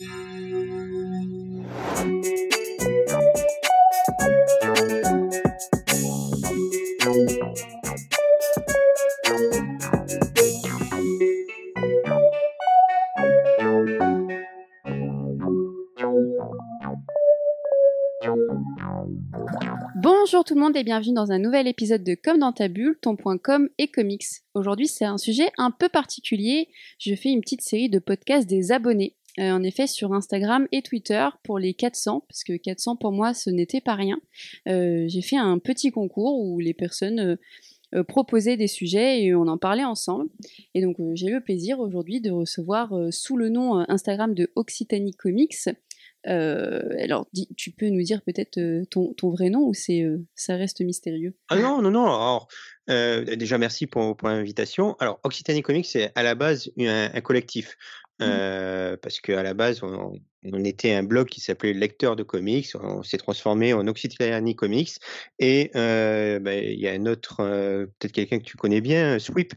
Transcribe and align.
Bonjour 0.00 0.06
tout 20.44 20.54
le 20.54 20.60
monde 20.60 20.76
et 20.76 20.84
bienvenue 20.84 21.12
dans 21.12 21.32
un 21.32 21.40
nouvel 21.40 21.66
épisode 21.66 22.04
de 22.04 22.14
Comme 22.14 22.38
dans 22.38 22.52
ta 22.52 22.68
bulle, 22.68 22.96
ton 23.02 23.16
point 23.16 23.36
com 23.36 23.68
et 23.78 23.88
comics. 23.88 24.22
Aujourd'hui 24.54 24.86
c'est 24.86 25.06
un 25.06 25.18
sujet 25.18 25.50
un 25.58 25.72
peu 25.72 25.88
particulier. 25.88 26.68
Je 27.00 27.16
fais 27.16 27.30
une 27.30 27.40
petite 27.40 27.62
série 27.62 27.88
de 27.88 27.98
podcasts 27.98 28.48
des 28.48 28.70
abonnés. 28.70 29.16
Euh, 29.38 29.52
en 29.52 29.62
effet 29.62 29.86
sur 29.86 30.12
Instagram 30.12 30.66
et 30.72 30.82
Twitter 30.82 31.26
pour 31.44 31.58
les 31.58 31.74
400, 31.74 32.24
parce 32.28 32.42
que 32.42 32.56
400 32.56 32.96
pour 32.96 33.12
moi 33.12 33.34
ce 33.34 33.50
n'était 33.50 33.80
pas 33.80 33.94
rien. 33.94 34.18
Euh, 34.68 35.04
j'ai 35.06 35.22
fait 35.22 35.36
un 35.36 35.58
petit 35.58 35.90
concours 35.90 36.40
où 36.40 36.58
les 36.58 36.74
personnes 36.74 37.38
euh, 37.94 38.04
proposaient 38.04 38.56
des 38.56 38.66
sujets 38.66 39.22
et 39.22 39.34
on 39.34 39.46
en 39.46 39.56
parlait 39.56 39.84
ensemble. 39.84 40.28
Et 40.74 40.82
donc 40.82 40.96
j'ai 41.14 41.28
eu 41.28 41.34
le 41.34 41.40
plaisir 41.40 41.78
aujourd'hui 41.78 42.20
de 42.20 42.30
recevoir 42.30 42.92
sous 43.10 43.36
le 43.36 43.48
nom 43.48 43.84
Instagram 43.88 44.34
de 44.34 44.50
Occitanie 44.56 45.14
Comics 45.14 45.68
alors, 46.24 47.26
tu 47.56 47.70
peux 47.70 47.88
nous 47.88 48.02
dire 48.02 48.20
peut-être 48.20 48.60
ton, 48.90 49.30
vrai 49.30 49.48
nom 49.48 49.60
ou 49.68 49.72
ça 49.72 50.56
reste 50.56 50.82
mystérieux? 50.82 51.34
Ah 51.48 51.56
non, 51.56 51.80
non, 51.80 51.90
non. 51.90 52.04
Alors, 52.04 52.48
déjà, 52.86 53.56
merci 53.56 53.86
pour, 53.86 54.14
pour 54.14 54.28
l'invitation. 54.28 54.94
Alors, 54.98 55.20
Occitanie 55.22 55.62
Comics, 55.62 55.86
c'est 55.86 56.12
à 56.16 56.22
la 56.22 56.34
base 56.34 56.70
un, 56.78 57.20
collectif. 57.22 57.78
Mmh. 58.20 58.96
parce 59.02 59.20
qu'à 59.20 59.42
la 59.42 59.54
base, 59.54 59.82
on, 59.82 60.14
était 60.64 60.92
un 60.92 61.02
blog 61.02 61.28
qui 61.28 61.40
s'appelait 61.40 61.72
Lecteur 61.72 62.16
de 62.16 62.22
comics. 62.22 62.68
On 62.80 63.02
s'est 63.02 63.18
transformé 63.18 63.72
en 63.72 63.86
Occitanie 63.86 64.56
Comics. 64.56 64.96
Et 65.38 65.70
bah, 65.74 66.54
il 66.56 66.80
y 66.80 66.88
a 66.88 66.92
un 66.92 67.06
autre, 67.06 67.36
peut-être 67.98 68.12
quelqu'un 68.12 68.38
que 68.38 68.44
tu 68.44 68.56
connais 68.56 68.80
bien, 68.80 69.18
Sweep, 69.18 69.54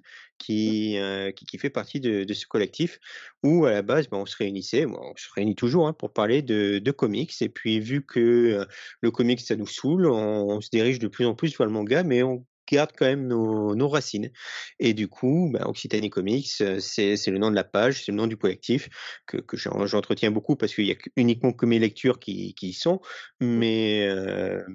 Mmh. 0.50 1.32
qui, 1.34 1.46
qui, 1.46 1.58
fait 1.58 1.70
partie 1.70 2.00
de, 2.00 2.34
ce 2.34 2.48
collectif 2.48 3.00
où 3.44 3.66
à 3.66 3.72
la 3.72 3.82
base 3.82 4.08
ben, 4.10 4.18
on 4.18 4.26
se 4.26 4.38
réunissait, 4.38 4.86
on 4.86 5.14
se 5.16 5.28
réunit 5.36 5.56
toujours 5.56 5.88
hein, 5.88 5.94
pour 5.94 6.12
parler 6.14 6.42
de, 6.42 6.92
comics 6.92 7.34
et 7.42 7.50
puis 7.50 7.80
vu 7.80 8.06
que 8.06 8.66
le 9.02 9.12
comics 9.12 9.40
ça 9.40 9.56
nous 9.56 9.68
saoule, 9.68 10.08
on, 10.08 10.62
se 10.62 10.70
dirige 10.70 11.00
de 11.00 11.08
plus 11.08 11.26
en 11.26 11.36
plus 11.36 11.58
vers 11.58 11.68
le 11.68 11.74
manga 11.74 12.04
mais 12.04 12.24
on 12.24 12.46
garde 12.72 12.92
quand 12.98 13.06
même 13.06 13.28
nos, 13.28 13.90
racines. 13.90 14.32
Et 14.80 14.94
du 14.94 15.08
coup, 15.08 15.50
ben, 15.52 15.66
Occitanie 15.66 16.10
Comics, 16.10 16.48
c'est 16.80 17.28
le 17.28 17.38
nom 17.38 17.50
de 17.50 17.56
la 17.56 17.64
page, 17.64 18.04
c'est 18.04 18.12
le 18.12 18.18
nom 18.18 18.28
du 18.28 18.38
collectif 18.38 18.90
que, 19.26 19.38
que 19.38 19.58
j'entretiens 19.58 20.32
beaucoup 20.32 20.56
parce 20.56 20.74
qu'il 20.74 20.86
y 20.86 20.92
a 20.92 20.96
uniquement 21.16 21.54
que 21.54 21.66
mes 21.66 21.80
lectures 21.80 22.20
qui, 22.20 22.54
qui 22.54 22.70
y 22.70 22.74
sont. 22.74 23.02
Mais, 23.40 24.08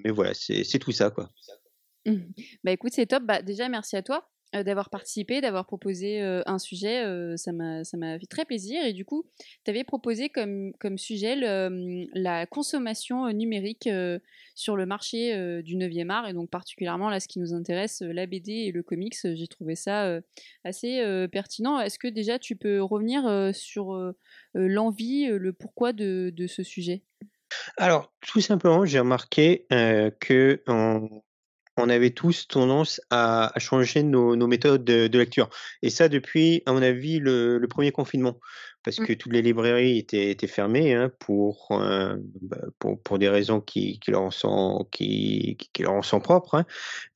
mais 0.05 0.11
voilà, 0.11 0.33
c'est 0.34 0.78
tout 0.78 0.92
ça. 0.92 1.11
Quoi. 1.11 1.30
Mmh. 2.06 2.19
Bah 2.64 2.72
écoute, 2.72 2.92
c'est 2.94 3.06
top. 3.06 3.24
Bah, 3.24 3.42
déjà, 3.42 3.69
merci 3.69 3.97
à 3.97 4.02
toi 4.02 4.28
euh, 4.55 4.62
d'avoir 4.62 4.91
participé, 4.91 5.41
d'avoir 5.41 5.66
proposé 5.66 6.22
euh, 6.22 6.41
un 6.47 6.61
sujet. 6.61 7.05
Euh, 7.05 7.36
ça 7.36 7.52
m'a 7.52 7.83
fait 7.84 8.27
très 8.27 8.44
plaisir. 8.44 8.84
Et 8.84 8.92
du 8.92 9.05
coup, 9.05 9.25
tu 9.64 9.70
avais 9.70 9.83
proposé 9.83 10.28
comme, 10.28 10.72
comme 10.78 10.98
sujet 10.98 11.34
la 12.14 12.47
consommation 12.47 13.28
numérique 13.33 13.89
sur 14.55 14.77
le 14.77 14.86
marché 14.86 15.62
du 15.62 15.77
9e 15.77 16.11
art. 16.11 16.28
Et 16.28 16.33
donc, 16.33 16.48
particulièrement, 16.48 17.11
là, 17.11 17.19
ce 17.19 17.27
qui 17.27 17.41
nous 17.41 17.55
intéresse, 17.55 18.02
la 18.02 18.27
BD 18.27 18.52
et 18.52 18.72
le 18.72 18.83
comics. 18.83 19.17
J'ai 19.24 19.48
trouvé 19.48 19.74
ça 19.74 20.20
assez 20.64 21.27
pertinent. 21.33 21.80
Est-ce 21.80 21.98
que 21.98 22.08
déjà, 22.08 22.39
tu 22.39 22.55
peux 22.55 22.80
revenir 22.80 23.50
sur 23.52 24.14
l'envie, 24.55 25.27
le 25.27 25.52
pourquoi 25.52 25.92
de, 25.92 26.33
ce 26.47 26.62
sujet? 26.62 27.02
Alors, 27.77 28.12
tout 28.20 28.41
simplement, 28.41 28.84
j'ai 28.84 29.00
remarqué 29.00 29.67
que 30.20 30.62
avait 31.77 32.11
tous 32.11 32.49
tendance 32.49 33.01
à, 33.11 33.53
changer 33.59 34.03
nos, 34.03 34.47
méthodes 34.47 34.85
de, 34.85 35.19
lecture. 35.19 35.51
Et 35.83 35.91
ça 35.91 36.09
depuis, 36.09 36.63
à 36.67 36.73
mon 36.73 36.83
avis, 36.83 37.19
le 37.19 37.64
premier 37.69 37.92
confinement 37.92 38.39
parce 38.86 39.01
mmh. 39.01 39.07
que 39.07 39.13
toutes 39.14 39.33
les 39.33 39.42
librairies 39.42 39.98
étaient, 39.98 40.30
étaient 40.30 40.47
fermées 40.47 40.95
hein, 40.95 41.11
pour, 41.19 41.67
euh, 41.73 42.17
bah, 42.41 42.57
pour, 42.79 43.02
pour, 43.02 43.19
des 43.19 43.29
raisons 43.29 43.61
qui, 43.61 43.98
qui, 43.98 44.13
leur 44.13 44.33
sont, 44.33 44.86
qui, 44.92 45.57
qui 45.73 45.83
leur 45.83 46.05
sont 46.05 46.20
propres, 46.20 46.55
hein, 46.55 46.67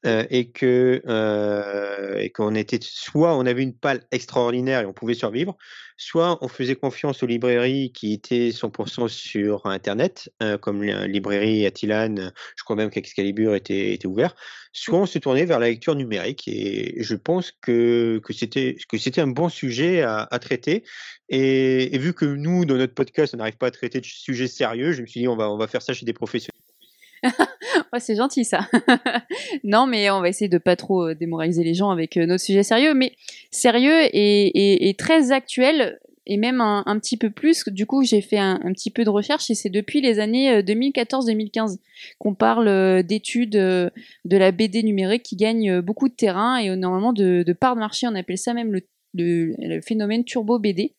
euh, 0.04 0.24
et 0.30 0.50
que 0.50 1.00
euh, 1.06 2.18
et 2.18 2.30
qu'on 2.30 2.56
était 2.56 2.80
soit 2.82 3.36
on 3.36 3.46
avait 3.46 3.62
une 3.62 3.74
palle 3.74 4.02
extraordinaire 4.10 4.80
et 4.80 4.86
on 4.86 4.92
pouvait 4.92 5.14
survivre, 5.14 5.56
soit 5.96 6.38
on 6.40 6.48
faisait 6.48 6.74
confiance 6.74 7.22
aux 7.22 7.26
librairies 7.26 7.92
qui 7.92 8.14
étaient 8.14 8.48
100% 8.48 9.06
sur 9.06 9.66
Internet, 9.66 10.32
comme 10.62 10.82
la 10.82 11.06
librairie 11.06 11.66
Attilan, 11.66 12.32
je 12.56 12.64
crois 12.64 12.74
même 12.74 12.90
qu'Excalibur 12.90 13.54
était, 13.54 13.92
était 13.92 14.06
ouvert, 14.06 14.34
soit 14.72 14.98
on 14.98 15.06
se 15.06 15.18
tournait 15.18 15.44
vers 15.44 15.60
la 15.60 15.68
lecture 15.68 15.94
numérique, 15.94 16.48
et 16.48 16.96
je 17.02 17.14
pense 17.14 17.52
que, 17.60 18.20
que 18.24 18.32
c'était 18.32 18.76
que 18.88 18.98
c'était 18.98 19.20
un 19.20 19.26
bon 19.26 19.48
sujet 19.48 20.02
à, 20.02 20.26
à 20.30 20.38
traiter. 20.38 20.84
Et, 21.28 21.59
vu 21.92 22.12
que 22.12 22.24
nous, 22.24 22.64
dans 22.64 22.76
notre 22.76 22.94
podcast, 22.94 23.34
on 23.34 23.38
n'arrive 23.38 23.56
pas 23.56 23.68
à 23.68 23.70
traiter 23.70 24.00
de 24.00 24.06
sujets 24.06 24.48
sérieux, 24.48 24.92
je 24.92 25.02
me 25.02 25.06
suis 25.06 25.20
dit, 25.20 25.28
on 25.28 25.36
va, 25.36 25.50
on 25.50 25.56
va 25.56 25.66
faire 25.66 25.82
ça 25.82 25.92
chez 25.92 26.06
des 26.06 26.12
professionnels. 26.12 26.60
c'est 27.98 28.16
gentil 28.16 28.44
ça. 28.44 28.68
non, 29.64 29.86
mais 29.86 30.10
on 30.10 30.20
va 30.20 30.28
essayer 30.28 30.48
de 30.48 30.58
pas 30.58 30.76
trop 30.76 31.08
euh, 31.08 31.14
démoraliser 31.14 31.64
les 31.64 31.74
gens 31.74 31.90
avec 31.90 32.16
euh, 32.16 32.26
notre 32.26 32.42
sujet 32.42 32.62
sérieux, 32.62 32.94
mais 32.94 33.12
sérieux 33.50 34.08
et, 34.12 34.94
très 34.98 35.32
actuel 35.32 35.98
et 36.26 36.36
même 36.36 36.60
un, 36.60 36.98
petit 37.00 37.16
peu 37.16 37.30
plus. 37.30 37.68
Du 37.68 37.86
coup, 37.86 38.04
j'ai 38.04 38.20
fait 38.20 38.38
un, 38.38 38.72
petit 38.72 38.90
peu 38.90 39.04
de 39.04 39.10
recherche 39.10 39.50
et 39.50 39.54
c'est 39.54 39.70
depuis 39.70 40.00
les 40.00 40.20
années 40.20 40.62
2014-2015 40.62 41.72
euh, 41.72 41.76
qu'on 42.18 42.34
parle 42.34 43.02
d'études 43.02 43.50
de 43.50 43.90
la 44.24 44.52
BD 44.52 44.82
numérique 44.82 45.22
qui 45.22 45.36
gagne 45.36 45.80
beaucoup 45.80 46.08
de 46.08 46.14
terrain 46.14 46.58
et 46.58 46.74
normalement 46.76 47.12
de, 47.12 47.42
de 47.44 47.52
part 47.52 47.74
de 47.74 47.80
marché. 47.80 48.06
On 48.06 48.14
appelle 48.14 48.38
ça 48.38 48.54
même 48.54 48.72
le 48.72 48.82
le, 49.14 49.80
phénomène 49.80 50.24
turbo 50.24 50.58
BD. 50.58 50.94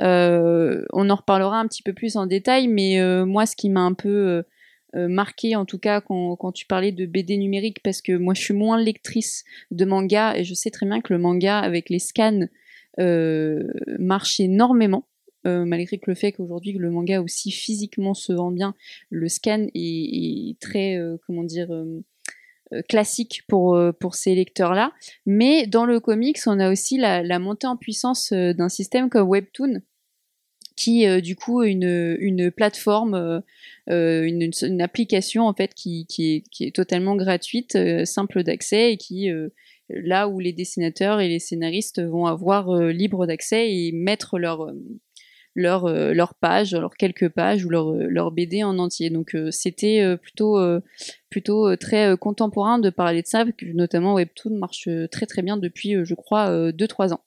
Euh, 0.00 0.84
on 0.92 1.10
en 1.10 1.16
reparlera 1.16 1.58
un 1.58 1.66
petit 1.66 1.82
peu 1.82 1.92
plus 1.92 2.16
en 2.16 2.26
détail, 2.26 2.68
mais 2.68 3.00
euh, 3.00 3.24
moi, 3.26 3.46
ce 3.46 3.56
qui 3.56 3.68
m'a 3.70 3.80
un 3.80 3.94
peu 3.94 4.44
euh, 4.94 5.08
marqué, 5.08 5.56
en 5.56 5.64
tout 5.64 5.78
cas, 5.78 6.00
quand, 6.00 6.52
tu 6.52 6.66
parlais 6.66 6.92
de 6.92 7.06
BD 7.06 7.36
numérique, 7.36 7.82
parce 7.82 8.02
que 8.02 8.16
moi, 8.16 8.34
je 8.34 8.42
suis 8.42 8.54
moins 8.54 8.80
lectrice 8.80 9.44
de 9.70 9.84
manga, 9.84 10.36
et 10.36 10.44
je 10.44 10.54
sais 10.54 10.70
très 10.70 10.86
bien 10.86 11.00
que 11.00 11.12
le 11.12 11.18
manga, 11.18 11.58
avec 11.58 11.90
les 11.90 11.98
scans, 11.98 12.46
marche 13.98 14.40
énormément. 14.40 15.06
malgré 15.44 15.98
que 15.98 16.10
le 16.10 16.14
fait 16.14 16.32
qu'aujourd'hui 16.32 16.72
le 16.72 16.90
manga 16.90 17.20
aussi 17.20 17.50
physiquement 17.50 18.14
se 18.14 18.32
vend 18.32 18.52
bien, 18.52 18.74
le 19.10 19.28
scan 19.28 19.66
est 19.74 20.58
très, 20.60 20.98
comment 21.26 21.42
dire, 21.42 21.68
classique 22.88 23.42
pour, 23.48 23.74
euh, 23.74 23.92
pour 23.92 24.14
ces 24.14 24.34
lecteurs-là. 24.34 24.92
Mais 25.26 25.66
dans 25.66 25.84
le 25.84 26.00
comics, 26.00 26.38
on 26.46 26.58
a 26.58 26.70
aussi 26.70 26.98
la, 26.98 27.38
montée 27.38 27.66
en 27.66 27.76
puissance 27.76 28.32
euh, 28.32 28.52
d'un 28.52 28.68
système 28.68 29.10
comme 29.10 29.28
Webtoon, 29.28 29.82
qui 30.76 31.06
du 31.20 31.36
coup 31.36 31.62
une, 31.62 32.50
plateforme, 32.50 33.42
une, 33.86 34.80
application 34.80 35.46
en 35.46 35.52
fait 35.52 35.74
qui, 35.74 36.06
qui, 36.06 36.36
est, 36.36 36.48
qui 36.50 36.64
est 36.64 36.74
totalement 36.74 37.14
gratuite, 37.14 37.76
simple 38.06 38.42
d'accès 38.42 38.92
et 38.92 38.96
qui 38.96 39.28
là 39.90 40.28
où 40.28 40.40
les 40.40 40.54
dessinateurs 40.54 41.20
et 41.20 41.28
les 41.28 41.40
scénaristes 41.40 42.00
vont 42.00 42.24
avoir 42.24 42.74
libre 42.74 43.26
d'accès 43.26 43.70
et 43.70 43.92
mettre 43.92 44.38
leur 44.38 44.72
leur, 45.54 45.86
euh, 45.86 46.12
leur 46.12 46.34
page, 46.34 46.72
leurs 46.74 46.94
quelques 46.94 47.28
pages 47.28 47.64
ou 47.64 47.70
leur, 47.70 47.90
euh, 47.90 48.06
leur 48.08 48.30
BD 48.30 48.64
en 48.64 48.78
entier. 48.78 49.10
Donc 49.10 49.34
euh, 49.34 49.50
c'était 49.50 50.16
plutôt, 50.16 50.58
plutôt 51.30 51.76
très 51.76 52.16
contemporain 52.16 52.78
de 52.78 52.90
parler 52.90 53.22
de 53.22 53.26
ça, 53.26 53.44
notamment 53.74 54.14
Webtoon 54.14 54.58
marche 54.58 54.88
très 55.10 55.26
très 55.26 55.42
bien 55.42 55.56
depuis, 55.56 55.96
je 56.04 56.14
crois, 56.14 56.70
2-3 56.72 57.12
ans. 57.14 57.20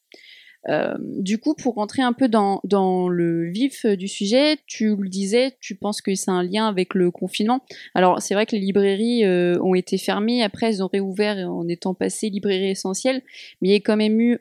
Euh, 0.67 0.95
du 0.99 1.37
coup, 1.37 1.53
pour 1.53 1.75
rentrer 1.75 2.01
un 2.01 2.13
peu 2.13 2.27
dans, 2.27 2.59
dans, 2.63 3.07
le 3.07 3.47
vif 3.51 3.85
du 3.85 4.07
sujet, 4.07 4.57
tu 4.65 4.95
le 4.95 5.09
disais, 5.09 5.55
tu 5.59 5.75
penses 5.75 6.01
que 6.01 6.15
c'est 6.15 6.31
un 6.31 6.41
lien 6.41 6.67
avec 6.67 6.95
le 6.95 7.11
confinement. 7.11 7.61
Alors, 7.93 8.19
c'est 8.19 8.33
vrai 8.33 8.47
que 8.47 8.55
les 8.55 8.61
librairies 8.61 9.25
ont 9.27 9.75
été 9.75 9.97
fermées, 9.97 10.43
après 10.43 10.67
elles 10.67 10.83
ont 10.83 10.89
réouvert 10.91 11.37
en 11.49 11.67
étant 11.67 11.93
passées 11.93 12.29
librairie 12.29 12.69
essentielle, 12.71 13.21
mais 13.61 13.69
il 13.69 13.71
y 13.73 13.75
a 13.75 13.79
quand 13.79 13.97
même 13.97 14.19
eu 14.19 14.39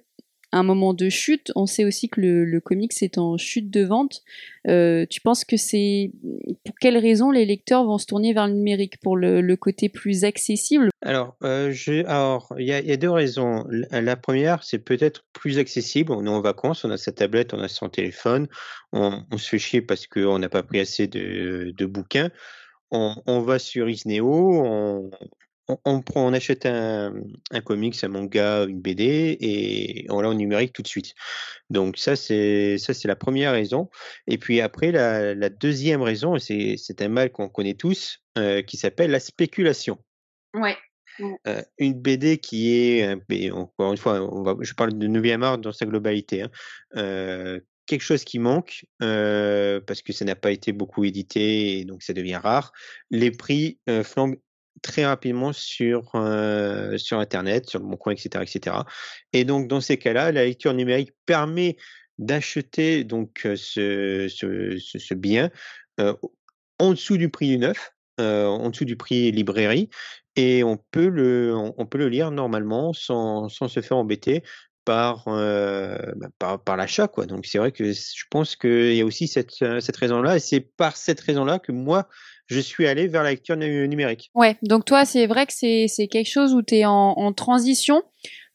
un 0.56 0.62
moment 0.62 0.95
de 0.95 1.09
chute. 1.09 1.53
On 1.56 1.67
sait 1.67 1.85
aussi 1.85 2.09
que 2.09 2.21
le, 2.21 2.45
le 2.45 2.61
comics 2.61 2.93
est 3.03 3.19
en 3.19 3.37
chute 3.37 3.71
de 3.71 3.85
vente. 3.85 4.23
Euh, 4.67 5.05
tu 5.11 5.21
penses 5.21 5.45
que 5.45 5.56
c'est 5.56 6.11
pour 6.65 6.75
quelles 6.81 6.97
raisons 6.97 7.31
les 7.31 7.45
lecteurs 7.45 7.85
vont 7.85 7.99
se 7.99 8.06
tourner 8.06 8.33
vers 8.33 8.47
le 8.47 8.55
numérique? 8.55 8.99
Pour 9.01 9.17
le, 9.17 9.56
côté 9.56 9.89
plus 9.89 10.25
accessible? 10.25 10.89
Alors, 11.03 11.37
euh, 11.43 11.75
alors 12.06 12.53
il 12.59 12.67
y, 12.67 12.73
a 12.73 12.97
deux 12.97 13.11
raisons. 13.11 13.67
La 13.91 14.17
première, 14.17 14.62
c'est 14.62 14.79
peut-être 14.79 15.25
plus 15.33 15.59
accessible. 15.59 16.12
On 16.12 16.25
est 16.25 16.31
en 16.31 16.41
vacances, 16.41 16.85
on 16.85 16.91
a 16.91 16.97
sa 16.97 17.12
tablette, 17.12 17.53
on 17.53 17.61
a 17.61 17.69
son 17.69 17.89
téléphone, 17.89 18.49
on, 18.93 19.23
se 19.37 19.49
fait 19.49 19.59
chier 19.59 19.83
parce 19.83 20.06
qu'on 20.06 20.39
n'a 20.39 20.49
pas 20.49 20.62
pris 20.62 20.81
assez 20.81 21.06
de, 21.06 21.87
bouquins. 21.87 22.31
On, 22.91 23.41
va 23.41 23.59
sur 23.59 23.89
Isneo, 23.89 24.65
on, 24.65 25.11
on, 25.69 25.79
on 25.85 26.03
prend, 26.03 26.27
on 26.27 26.33
achète 26.33 26.67
un, 26.67 27.15
un 27.51 27.61
comics, 27.61 28.03
un 28.03 28.09
manga, 28.09 28.65
une 28.65 28.81
BD 28.81 29.37
et 29.41 30.07
on 30.11 30.21
l'a 30.21 30.29
en 30.29 30.35
numérique 30.35 30.73
tout 30.73 30.83
de 30.83 30.89
suite. 30.89 31.15
Donc 31.71 31.99
ça 31.99 32.17
c'est 32.17 32.79
ça 32.79 32.95
c'est 32.95 33.09
la 33.09 33.17
première 33.17 33.53
raison. 33.53 33.89
Et 34.27 34.39
puis 34.39 34.61
après 34.61 34.93
la, 34.93 35.35
la 35.35 35.49
deuxième 35.49 36.03
raison, 36.03 36.39
c'est 36.39 36.77
c'est 36.77 37.03
un 37.03 37.09
mal 37.09 37.31
qu'on 37.31 37.49
connaît 37.49 37.75
tous, 37.75 38.21
euh, 38.39 38.63
qui 38.63 38.77
s'appelle 38.77 39.11
la 39.11 39.21
spéculation. 39.21 39.99
Ouais. 40.55 40.77
Euh, 41.47 41.63
une 41.79 41.95
BD 41.95 42.39
qui 42.39 42.75
est, 42.75 43.51
encore 43.53 43.93
une 43.93 43.99
fois, 43.99 44.21
on 44.21 44.43
va, 44.43 44.57
je 44.61 44.75
parle 44.75 44.99
de 44.99 45.07
9e 45.07 45.43
art 45.43 45.59
dans 45.59 45.71
sa 45.71 45.87
globalité, 45.87 46.43
hein, 46.43 46.51
euh, 46.97 47.61
quelque 47.87 48.03
chose 48.03 48.25
qui 48.25 48.39
manque 48.39 48.87
euh, 49.03 49.81
parce 49.81 50.03
que 50.03 50.13
ça 50.13 50.25
n'a 50.25 50.37
pas 50.37 50.51
été 50.51 50.73
beaucoup 50.73 51.05
édité 51.05 51.79
et 51.79 51.85
donc 51.85 52.03
ça 52.03 52.13
devient 52.13 52.37
rare. 52.37 52.73
Les 53.11 53.31
prix 53.31 53.79
euh, 53.89 54.03
flambent 54.03 54.37
très 54.82 55.05
rapidement 55.05 55.53
sur 55.53 56.11
euh, 56.15 56.97
sur 56.99 57.19
internet, 57.19 57.69
sur 57.69 57.81
bon 57.81 57.97
coin, 57.97 58.12
etc., 58.12 58.44
etc. 58.44 58.76
Et 59.32 59.44
donc 59.44 59.69
dans 59.69 59.81
ces 59.81 59.97
cas-là, 59.97 60.32
la 60.32 60.44
lecture 60.44 60.75
numérique 60.75 61.12
permet 61.26 61.76
d'acheter 62.19 63.05
donc 63.05 63.43
euh, 63.44 63.56
ce, 63.56 65.15
bien 65.15 65.50
euh, 66.00 66.15
en 66.79 66.93
dessous 66.93 67.17
du 67.17 67.29
prix 67.29 67.49
du 67.49 67.59
neuf, 67.59 67.93
en 68.19 68.71
dessous 68.71 68.85
du 68.85 68.97
prix 68.97 69.32
librairie, 69.32 69.91
et 70.37 70.62
on 70.65 70.77
peut 70.77 71.09
le, 71.09 72.09
lire 72.09 72.31
normalement 72.31 72.93
sans 72.93 73.49
se 73.49 73.81
faire 73.81 73.97
embêter 73.97 74.43
par, 74.85 75.25
euh, 75.29 75.97
bah, 76.17 76.29
par, 76.39 76.63
par 76.63 76.77
l'achat, 76.77 77.09
quoi. 77.09 77.27
Donc 77.27 77.47
c'est 77.47 77.59
vrai 77.59 77.73
que 77.73 77.93
je 77.93 78.25
pense 78.31 78.57
qu'il 78.57 78.95
y 78.95 79.01
a 79.01 79.05
aussi 79.05 79.27
cette, 79.29 79.51
euh, 79.63 79.81
cette 79.81 79.97
raison-là, 79.97 80.37
et 80.37 80.41
c'est 80.41 80.61
par 80.61 80.97
cette 80.97 81.21
raison-là 81.21 81.59
que 81.59 81.73
moi, 81.73 82.09
je 82.47 82.61
suis 82.61 82.87
allé 82.87 83.07
vers 83.09 83.23
la 83.23 83.31
lecture 83.31 83.57
nu- 83.57 83.89
numérique. 83.89 84.31
Ouais, 84.35 84.57
donc 84.63 84.85
toi, 84.85 85.05
c'est 85.05 85.27
vrai 85.27 85.47
que 85.47 85.53
c'est 85.55 85.87
c'est 85.89 86.09
quelque 86.09 86.31
chose 86.31 86.53
où 86.55 86.63
tu 86.63 86.77
es 86.77 86.85
en, 86.85 86.93
en 86.93 87.33
transition. 87.33 88.03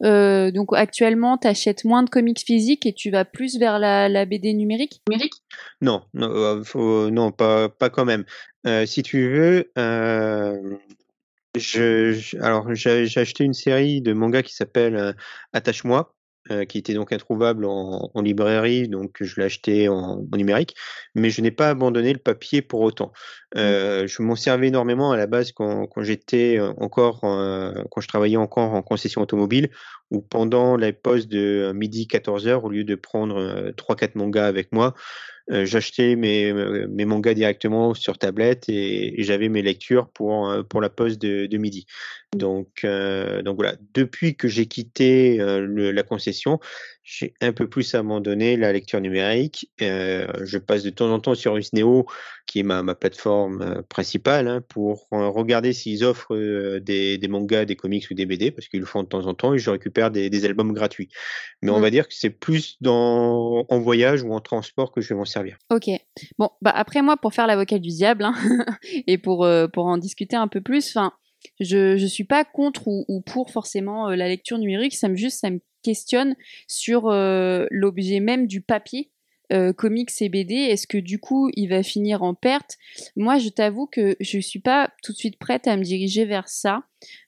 Euh, 0.03 0.51
donc 0.51 0.69
actuellement, 0.73 1.37
tu 1.37 1.47
achètes 1.47 1.83
moins 1.85 2.03
de 2.03 2.09
comics 2.09 2.39
physiques 2.39 2.85
et 2.85 2.93
tu 2.93 3.09
vas 3.11 3.25
plus 3.25 3.57
vers 3.59 3.79
la, 3.79 4.07
la 4.07 4.25
BD 4.25 4.53
numérique? 4.53 5.01
Numérique? 5.09 5.33
Non, 5.81 6.03
non, 6.13 6.29
euh, 6.29 6.63
faut- 6.63 7.09
non, 7.09 7.31
pas, 7.31 7.67
pas 7.69 7.89
quand 7.89 8.05
même. 8.05 8.23
Euh, 8.67 8.85
si 8.85 9.01
tu 9.03 9.29
veux, 9.29 9.71
euh, 9.77 10.77
je, 11.57 12.13
je- 12.13 12.37
alors 12.37 12.73
j'ai 12.75 13.05
j'ai 13.07 13.19
acheté 13.21 13.43
une 13.43 13.53
série 13.53 14.01
de 14.01 14.13
mangas 14.13 14.43
qui 14.43 14.53
s'appelle 14.53 14.95
euh, 14.95 15.13
Attache-moi, 15.53 16.13
euh, 16.51 16.65
qui 16.65 16.77
était 16.77 16.93
donc 16.93 17.11
introuvable 17.11 17.65
en, 17.65 18.09
en 18.13 18.21
librairie, 18.21 18.87
donc 18.87 19.17
je 19.21 19.39
l'ai 19.39 19.45
acheté 19.45 19.87
en, 19.89 20.25
en 20.31 20.37
numérique, 20.37 20.75
mais 21.15 21.29
je 21.29 21.41
n'ai 21.41 21.51
pas 21.51 21.69
abandonné 21.69 22.13
le 22.13 22.19
papier 22.19 22.61
pour 22.61 22.81
autant. 22.81 23.11
Euh, 23.57 24.07
je 24.07 24.21
m'en 24.21 24.35
servais 24.35 24.67
énormément 24.67 25.11
à 25.11 25.17
la 25.17 25.27
base 25.27 25.51
quand, 25.51 25.87
quand 25.87 26.03
j'étais 26.03 26.57
euh, 26.59 26.71
encore, 26.77 27.23
euh, 27.23 27.73
quand 27.91 28.01
je 28.01 28.07
travaillais 28.07 28.37
encore 28.37 28.73
en 28.73 28.81
concession 28.81 29.21
automobile, 29.21 29.69
où 30.11 30.21
pendant 30.21 30.75
la 30.75 30.91
pause 30.93 31.27
de 31.27 31.69
euh, 31.69 31.73
midi 31.73 32.07
14 32.07 32.47
heures, 32.47 32.63
au 32.63 32.69
lieu 32.69 32.83
de 32.83 32.95
prendre 32.95 33.37
euh, 33.37 33.71
trois 33.71 33.95
quatre 33.95 34.15
mangas 34.15 34.47
avec 34.47 34.71
moi, 34.71 34.95
euh, 35.51 35.65
j'achetais 35.65 36.15
mes, 36.15 36.53
mangas 37.05 37.33
directement 37.33 37.93
sur 37.93 38.17
tablette 38.17 38.69
et, 38.69 39.15
j'avais 39.23 39.49
mes 39.49 39.61
lectures 39.61 40.07
pour, 40.09 40.47
la 40.81 40.89
pause 40.89 41.17
de, 41.17 41.57
midi. 41.57 41.85
Donc, 42.35 42.85
donc 43.43 43.55
voilà, 43.55 43.75
depuis 43.95 44.35
que 44.35 44.47
j'ai 44.47 44.67
quitté 44.67 45.37
la 45.39 46.03
concession, 46.03 46.59
j'ai 47.03 47.33
un 47.41 47.53
peu 47.53 47.67
plus 47.67 47.95
abandonné 47.95 48.55
la 48.55 48.71
lecture 48.71 49.01
numérique. 49.01 49.71
Euh, 49.81 50.27
je 50.43 50.57
passe 50.59 50.83
de 50.83 50.89
temps 50.91 51.11
en 51.11 51.19
temps 51.19 51.33
sur 51.33 51.57
Usneo, 51.57 52.05
qui 52.45 52.59
est 52.59 52.63
ma, 52.63 52.83
ma 52.83 52.93
plateforme 52.93 53.61
euh, 53.61 53.81
principale, 53.81 54.47
hein, 54.47 54.61
pour 54.67 55.07
euh, 55.13 55.27
regarder 55.29 55.73
s'ils 55.73 56.03
offrent 56.03 56.35
euh, 56.35 56.79
des, 56.79 57.17
des 57.17 57.27
mangas, 57.27 57.65
des 57.65 57.75
comics 57.75 58.05
ou 58.11 58.13
des 58.13 58.25
BD, 58.27 58.51
parce 58.51 58.67
qu'ils 58.67 58.79
le 58.81 58.85
font 58.85 59.01
de 59.03 59.07
temps 59.07 59.25
en 59.25 59.33
temps, 59.33 59.53
et 59.53 59.59
je 59.59 59.69
récupère 59.71 60.11
des, 60.11 60.29
des 60.29 60.45
albums 60.45 60.71
gratuits. 60.73 61.09
Mais 61.61 61.71
on 61.71 61.79
Mm. 61.79 61.81
va 61.81 61.89
dire 61.89 62.07
que 62.07 62.13
c'est 62.13 62.29
plus 62.29 62.77
dans, 62.81 63.65
en 63.67 63.79
voyage 63.79 64.21
ou 64.23 64.33
en 64.33 64.39
transport 64.39 64.91
que 64.91 65.01
je 65.01 65.09
vais 65.09 65.15
m'en 65.15 65.25
servir. 65.25 65.57
Ok. 65.71 65.85
Bon, 66.37 66.49
bah 66.61 66.71
après 66.75 67.01
moi, 67.01 67.17
pour 67.17 67.33
faire 67.33 67.47
l'avocat 67.47 67.79
du 67.79 67.89
diable 67.89 68.23
hein, 68.23 68.35
et 69.07 69.17
pour 69.17 69.45
euh, 69.45 69.67
pour 69.67 69.85
en 69.85 69.97
discuter 69.97 70.35
un 70.35 70.47
peu 70.47 70.61
plus, 70.61 70.89
enfin, 70.95 71.13
je 71.59 71.97
je 71.97 72.05
suis 72.05 72.25
pas 72.25 72.43
contre 72.45 72.87
ou, 72.87 73.05
ou 73.07 73.21
pour 73.21 73.49
forcément 73.49 74.09
euh, 74.09 74.15
la 74.15 74.27
lecture 74.27 74.57
numérique. 74.59 74.93
Ça 74.95 75.09
me 75.09 75.15
juste 75.15 75.39
ça 75.39 75.49
me 75.49 75.59
questionne 75.83 76.35
sur 76.67 77.07
euh, 77.07 77.65
l'objet 77.71 78.19
même 78.19 78.47
du 78.47 78.61
papier. 78.61 79.11
euh, 79.51 79.73
comics 79.73 80.11
et 80.21 80.29
BD, 80.29 80.53
est-ce 80.53 80.85
que 80.85 80.99
du 80.99 81.17
coup 81.19 81.49
il 81.55 81.69
va 81.69 81.81
finir 81.81 82.21
en 82.21 82.35
perte? 82.35 82.77
Moi, 83.15 83.39
je 83.39 83.49
t'avoue 83.49 83.87
que 83.87 84.15
je 84.19 84.39
suis 84.39 84.59
pas 84.59 84.91
tout 85.01 85.11
de 85.11 85.17
suite 85.17 85.39
prête 85.39 85.67
à 85.67 85.75
me 85.75 85.81
diriger 85.83 86.25
vers 86.25 86.47
ça 86.47 86.83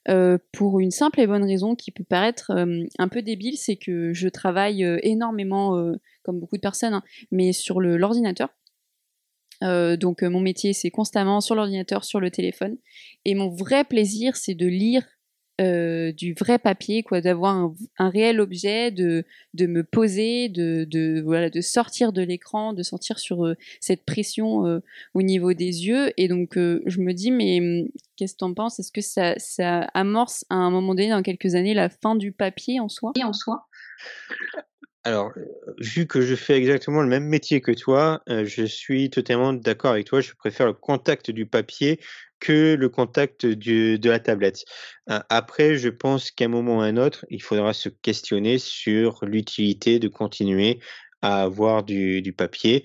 euh, 0.07 0.37
pour 0.51 0.79
une 0.79 0.91
simple 0.91 1.19
et 1.19 1.27
bonne 1.27 1.43
raison 1.43 1.75
qui 1.75 1.89
peut 1.91 2.03
paraître 2.03 2.51
euh, 2.51 2.83
un 2.99 3.07
peu 3.07 3.23
débile, 3.23 3.57
c'est 3.57 3.75
que 3.75 4.13
je 4.13 4.27
travaille 4.29 4.83
énormément, 5.01 5.91
comme 6.23 6.39
beaucoup 6.39 6.57
de 6.57 6.61
personnes, 6.61 6.93
hein, 6.93 7.03
mais 7.31 7.53
sur 7.53 7.81
l'ordinateur. 7.81 8.49
Donc 9.61 10.23
mon 10.23 10.39
métier 10.39 10.73
c'est 10.73 10.89
constamment 10.89 11.39
sur 11.39 11.53
l'ordinateur, 11.55 12.03
sur 12.03 12.19
le 12.19 12.31
téléphone. 12.31 12.77
Et 13.25 13.35
mon 13.35 13.49
vrai 13.49 13.83
plaisir 13.83 14.35
c'est 14.35 14.55
de 14.55 14.65
lire 14.67 15.03
euh, 15.61 16.11
du 16.11 16.33
vrai 16.33 16.59
papier, 16.59 17.03
quoi, 17.03 17.21
d'avoir 17.21 17.55
un, 17.55 17.73
un 17.99 18.09
réel 18.09 18.41
objet, 18.41 18.91
de, 18.91 19.23
de 19.53 19.67
me 19.67 19.83
poser, 19.83 20.49
de, 20.49 20.85
de, 20.89 21.21
voilà, 21.21 21.49
de 21.49 21.61
sortir 21.61 22.11
de 22.11 22.21
l'écran, 22.21 22.73
de 22.73 22.83
sentir 22.83 23.19
sur 23.19 23.45
euh, 23.45 23.55
cette 23.79 24.03
pression 24.05 24.65
euh, 24.65 24.79
au 25.13 25.21
niveau 25.21 25.53
des 25.53 25.85
yeux. 25.85 26.11
Et 26.17 26.27
donc 26.27 26.57
euh, 26.57 26.81
je 26.85 26.99
me 26.99 27.13
dis 27.13 27.31
mais 27.31 27.59
hum, 27.59 27.87
qu'est-ce 28.15 28.33
que 28.33 28.39
t'en 28.39 28.53
penses? 28.53 28.79
Est-ce 28.79 28.91
que 28.91 29.01
ça, 29.01 29.35
ça 29.37 29.81
amorce 29.93 30.45
à 30.49 30.55
un 30.55 30.71
moment 30.71 30.95
donné 30.95 31.09
dans 31.09 31.21
quelques 31.21 31.55
années 31.55 31.73
la 31.73 31.89
fin 31.89 32.15
du 32.15 32.31
papier 32.31 32.79
en 32.79 32.89
soi? 32.89 33.11
Et 33.19 33.23
en 33.23 33.33
soi 33.33 33.67
Alors, 35.03 35.31
vu 35.79 36.05
que 36.05 36.21
je 36.21 36.35
fais 36.35 36.55
exactement 36.55 37.01
le 37.01 37.07
même 37.07 37.25
métier 37.25 37.59
que 37.61 37.71
toi, 37.71 38.21
euh, 38.29 38.45
je 38.45 38.63
suis 38.63 39.09
totalement 39.09 39.51
d'accord 39.53 39.91
avec 39.91 40.05
toi. 40.05 40.21
Je 40.21 40.33
préfère 40.33 40.67
le 40.67 40.73
contact 40.73 41.31
du 41.31 41.45
papier 41.47 41.99
que 42.41 42.73
le 42.73 42.89
contact 42.89 43.45
de 43.45 44.09
la 44.09 44.19
tablette. 44.19 44.65
Euh, 45.09 45.19
après, 45.29 45.77
je 45.77 45.87
pense 45.87 46.31
qu'à 46.31 46.45
un 46.45 46.49
moment 46.49 46.79
ou 46.79 46.81
à 46.81 46.85
un 46.85 46.97
autre, 46.97 47.25
il 47.29 47.41
faudra 47.41 47.71
se 47.71 47.87
questionner 47.87 48.57
sur 48.57 49.23
l'utilité 49.23 49.99
de 49.99 50.09
continuer 50.09 50.79
à 51.21 51.43
avoir 51.43 51.83
du, 51.83 52.33
papier. 52.35 52.83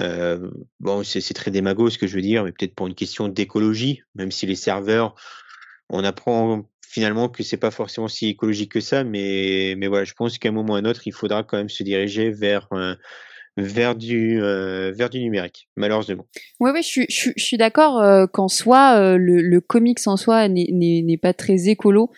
Euh, 0.00 0.50
bon, 0.80 1.04
c'est 1.04 1.22
très 1.32 1.50
démago 1.50 1.88
ce 1.90 1.96
que 1.96 2.06
je 2.06 2.14
veux 2.16 2.22
dire, 2.22 2.44
mais 2.44 2.52
peut-être 2.52 2.74
pour 2.74 2.88
une 2.88 2.94
question 2.94 3.28
d'écologie, 3.28 4.02
même 4.16 4.32
si 4.32 4.46
les 4.46 4.56
serveurs, 4.56 5.14
on 5.88 6.04
apprend 6.04 6.68
finalement 6.86 7.28
que 7.28 7.42
c'est 7.42 7.56
pas 7.56 7.70
forcément 7.70 8.08
si 8.08 8.28
écologique 8.28 8.72
que 8.72 8.80
ça, 8.80 9.04
mais, 9.04 9.74
mais 9.78 9.86
voilà, 9.86 10.04
je 10.04 10.14
pense 10.14 10.38
qu'à 10.38 10.48
un 10.48 10.52
moment 10.52 10.74
ou 10.74 10.76
à 10.76 10.78
un 10.80 10.84
autre, 10.84 11.02
il 11.06 11.12
faudra 11.12 11.44
quand 11.44 11.56
même 11.56 11.68
se 11.68 11.84
diriger 11.84 12.30
vers, 12.30 12.68
vers, 13.58 13.96
du, 13.96 14.40
euh, 14.40 14.92
vers 14.94 15.10
du 15.10 15.18
numérique, 15.20 15.68
malheureusement. 15.76 16.26
Oui, 16.60 16.70
oui, 16.72 16.82
je 16.82 16.88
suis, 16.88 17.06
je 17.08 17.32
suis, 17.36 17.56
d'accord 17.56 18.00
euh, 18.00 18.26
qu'en 18.26 18.48
soi, 18.48 18.96
euh, 18.96 19.16
le, 19.16 19.42
le 19.42 19.60
comics 19.60 19.98
en 20.06 20.16
soi 20.16 20.48
n'est- 20.48 21.18
pas 21.20 21.32
très 21.32 21.68
écolo, 21.68 22.12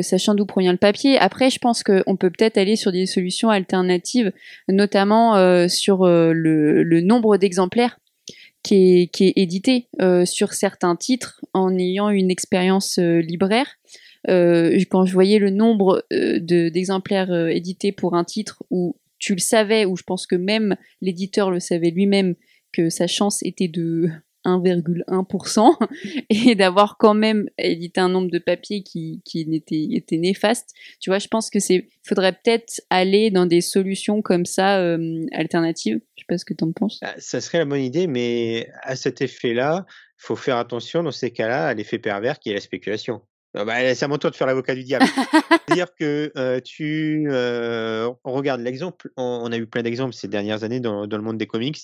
sachant 0.00 0.34
d'où 0.34 0.46
provient 0.46 0.72
le 0.72 0.78
papier. 0.78 1.18
Après, 1.18 1.50
je 1.50 1.58
pense 1.58 1.82
qu'on 1.82 2.16
peut 2.16 2.30
peut-être 2.30 2.56
aller 2.56 2.74
sur 2.74 2.90
des 2.90 3.04
solutions 3.04 3.50
alternatives, 3.50 4.32
notamment 4.68 5.68
sur 5.68 6.06
le, 6.06 7.00
nombre 7.02 7.36
d'exemplaires 7.36 7.98
qui 8.62 9.02
est, 9.02 9.06
qui 9.08 9.26
est 9.26 9.32
édité 9.36 9.88
sur 10.24 10.54
certains 10.54 10.96
titres 10.96 11.44
en 11.52 11.76
ayant 11.76 12.08
une 12.08 12.30
expérience 12.30 12.98
libraire. 12.98 13.66
Quand 14.26 15.04
je 15.04 15.12
voyais 15.12 15.38
le 15.38 15.50
nombre 15.50 16.06
de- 16.10 16.70
d'exemplaires 16.70 17.48
édités 17.48 17.92
pour 17.92 18.14
un 18.14 18.24
titre 18.24 18.62
où 18.70 18.96
tu 19.18 19.34
le 19.34 19.40
savais, 19.40 19.84
où 19.84 19.96
je 19.96 20.02
pense 20.02 20.26
que 20.26 20.36
même 20.36 20.76
l'éditeur 21.00 21.50
le 21.50 21.60
savait 21.60 21.90
lui-même, 21.90 22.34
que 22.72 22.90
sa 22.90 23.06
chance 23.06 23.42
était 23.42 23.68
de 23.68 24.08
1,1% 24.46 25.76
et 26.30 26.54
d'avoir 26.54 26.96
quand 26.98 27.14
même 27.14 27.48
édité 27.58 28.00
un 28.00 28.08
nombre 28.08 28.30
de 28.30 28.38
papiers 28.38 28.82
qui, 28.82 29.20
qui 29.24 29.46
était 29.50 30.16
néfaste. 30.16 30.70
Tu 31.00 31.10
vois, 31.10 31.18
je 31.18 31.28
pense 31.28 31.50
que 31.50 31.58
c'est 31.58 31.88
faudrait 32.06 32.32
peut-être 32.32 32.80
aller 32.88 33.30
dans 33.30 33.46
des 33.46 33.60
solutions 33.60 34.22
comme 34.22 34.46
ça 34.46 34.78
euh, 34.78 35.26
alternatives. 35.32 36.00
Je 36.16 36.22
sais 36.22 36.26
pas 36.28 36.38
ce 36.38 36.44
que 36.44 36.54
tu 36.54 36.64
en 36.64 36.72
penses. 36.72 37.00
Ah, 37.02 37.14
Ça 37.18 37.40
serait 37.40 37.58
la 37.58 37.64
bonne 37.64 37.82
idée, 37.82 38.06
mais 38.06 38.68
à 38.82 38.94
cet 38.94 39.20
effet-là, 39.20 39.84
faut 40.16 40.36
faire 40.36 40.56
attention 40.56 41.02
dans 41.02 41.10
ces 41.10 41.32
cas-là 41.32 41.66
à 41.66 41.74
l'effet 41.74 41.98
pervers 41.98 42.38
qui 42.38 42.50
est 42.50 42.54
la 42.54 42.60
spéculation. 42.60 43.22
Ah 43.58 43.64
bah, 43.64 43.94
c'est 43.94 44.04
à 44.04 44.08
mon 44.08 44.18
tour 44.18 44.30
de 44.30 44.36
faire 44.36 44.46
l'avocat 44.46 44.74
du 44.74 44.84
diable. 44.84 45.06
C'est-à-dire 45.66 45.94
que 45.98 46.30
euh, 46.36 46.60
tu 46.60 47.26
euh, 47.28 48.12
on 48.24 48.32
regarde 48.32 48.60
l'exemple, 48.60 49.10
on, 49.16 49.40
on 49.44 49.50
a 49.50 49.56
eu 49.56 49.66
plein 49.66 49.82
d'exemples 49.82 50.14
ces 50.14 50.28
dernières 50.28 50.62
années 50.62 50.78
dans, 50.78 51.06
dans 51.06 51.16
le 51.16 51.22
monde 51.22 51.38
des 51.38 51.46
comics 51.46 51.78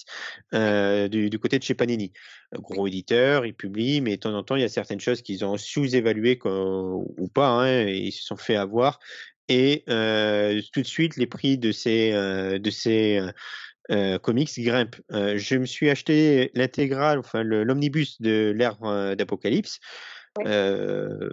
euh, 0.55 1.09
du, 1.09 1.31
du 1.31 1.38
côté 1.38 1.59
de 1.59 1.64
chez 1.64 1.75
Panini. 1.75 2.12
Euh, 2.55 2.59
Gros 2.59 2.87
éditeur, 2.87 3.47
ils 3.47 3.55
publient, 3.55 4.02
mais 4.02 4.17
de 4.17 4.21
temps 4.21 4.35
en 4.35 4.43
temps, 4.43 4.57
il 4.57 4.62
y 4.62 4.64
a 4.64 4.69
certaines 4.69 5.00
choses 5.00 5.23
qu'ils 5.23 5.45
ont 5.45 5.57
sous-évaluées 5.57 6.38
ou 6.45 7.29
pas, 7.33 7.49
hein, 7.49 7.87
et 7.88 7.97
ils 7.97 8.12
se 8.12 8.25
sont 8.25 8.37
fait 8.37 8.57
avoir. 8.57 9.00
Et 9.49 9.85
euh, 9.88 10.61
tout 10.73 10.83
de 10.83 10.87
suite, 10.87 11.17
les 11.17 11.26
prix 11.26 11.59
de 11.59 11.73
ces, 11.73 12.12
euh, 12.12 12.59
de 12.59 12.71
ces 12.71 13.19
euh, 13.19 13.33
euh, 13.91 14.19
comics 14.19 14.50
grimpent. 14.59 15.00
Euh, 15.11 15.37
je 15.38 15.57
me 15.57 15.67
suis 15.67 15.91
acheté 15.91 16.50
l'intégrale, 16.55 17.19
enfin 17.19 17.43
l'omnibus 17.43 18.21
de 18.21 18.52
l'ère 18.57 18.79
euh, 18.85 19.14
d'Apocalypse. 19.14 19.81
Euh, 20.41 21.31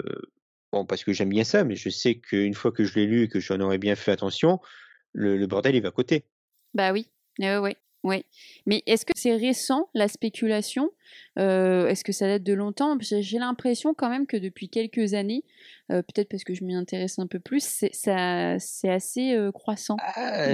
Bon, 0.72 0.86
parce 0.86 1.03
que 1.03 1.13
j'aime 1.13 1.29
bien 1.29 1.44
ça, 1.44 1.63
mais 1.63 1.75
je 1.75 1.89
sais 1.89 2.15
qu'une 2.15 2.53
fois 2.53 2.72
que 2.72 2.84
je 2.84 2.94
l'ai 2.96 3.08
lu 3.08 3.24
et 3.24 3.27
que 3.27 3.39
j'en 3.39 3.60
aurais 3.60 3.79
bien 3.79 3.96
fait 3.96 4.12
attention, 4.12 4.60
le, 5.13 5.38
le 5.38 5.48
bordel 5.48 5.75
il 5.75 5.82
va 5.82 5.89
à 5.89 5.91
côté. 5.91 6.25
Bah 6.75 6.91
oui, 6.91 7.10
ouais, 7.39 7.58
ouais. 7.58 7.75
Oui, 8.03 8.24
mais 8.65 8.82
est-ce 8.86 9.06
que 9.06 9.12
c'est 9.15 9.36
récent 9.36 9.89
la 9.94 10.08
spéculation? 10.08 10.89
Euh, 11.38 11.88
Est-ce 11.88 12.03
que 12.03 12.13
ça 12.13 12.27
date 12.27 12.44
de 12.44 12.53
longtemps? 12.53 12.98
J'ai 13.00 13.39
l'impression 13.39 13.94
quand 13.94 14.10
même 14.10 14.25
que 14.25 14.38
depuis 14.38 14.70
quelques 14.70 15.13
années, 15.13 15.44
euh, 15.91 16.01
peut-être 16.01 16.29
parce 16.29 16.46
que 16.46 16.53
je 16.53 16.63
m'y 16.63 16.75
intéresse 16.75 17.20
un 17.20 17.27
peu 17.27 17.39
plus, 17.39 17.63
c'est 17.91 18.12
assez 18.89 19.34
euh, 19.34 19.51
croissant. 19.51 19.98
Ah, 20.15 20.46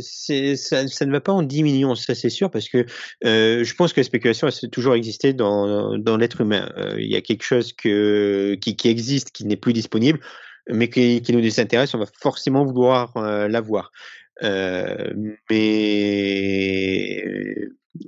ça, 0.00 0.88
ça, 0.88 1.06
ne 1.06 1.12
va 1.12 1.20
pas 1.20 1.32
en 1.32 1.42
diminuant, 1.42 1.94
ça 1.94 2.16
c'est 2.16 2.30
sûr, 2.30 2.50
parce 2.50 2.68
que 2.68 2.84
je 3.22 3.74
pense 3.74 3.92
que 3.92 4.00
la 4.00 4.04
spéculation 4.04 4.48
a 4.48 4.68
toujours 4.68 4.94
existé 4.94 5.32
dans, 5.32 5.96
dans 5.98 6.16
l'être 6.16 6.40
humain. 6.40 6.68
Il 6.98 7.10
y 7.10 7.16
a 7.16 7.20
quelque 7.20 7.44
chose 7.44 7.72
que, 7.72 8.56
qui, 8.60 8.74
qui 8.74 8.88
existe, 8.88 9.30
qui 9.30 9.44
n'est 9.44 9.56
plus 9.56 9.72
disponible, 9.72 10.18
mais 10.68 10.88
qui, 10.88 11.22
qui 11.22 11.32
nous 11.32 11.40
désintéresse, 11.40 11.94
on 11.94 11.98
va 11.98 12.06
forcément 12.20 12.64
vouloir 12.64 13.12
l'avoir. 13.16 13.92
Euh, 14.40 15.12
mais 15.50 15.68